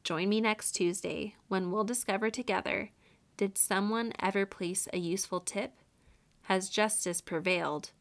Join 0.03 0.27
me 0.27 0.41
next 0.41 0.73
Tuesday 0.73 1.35
when 1.47 1.71
we'll 1.71 1.85
discover 1.85 2.29
together 2.29 2.89
did 3.37 3.57
someone 3.57 4.11
ever 4.19 4.45
place 4.45 4.89
a 4.91 4.97
useful 4.97 5.39
tip? 5.39 5.71
Has 6.41 6.67
justice 6.67 7.21
prevailed? 7.21 7.91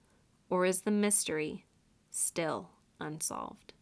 Or 0.51 0.67
is 0.67 0.81
the 0.81 0.91
mystery 0.91 1.67
still 2.11 2.71
unsolved? 2.99 3.75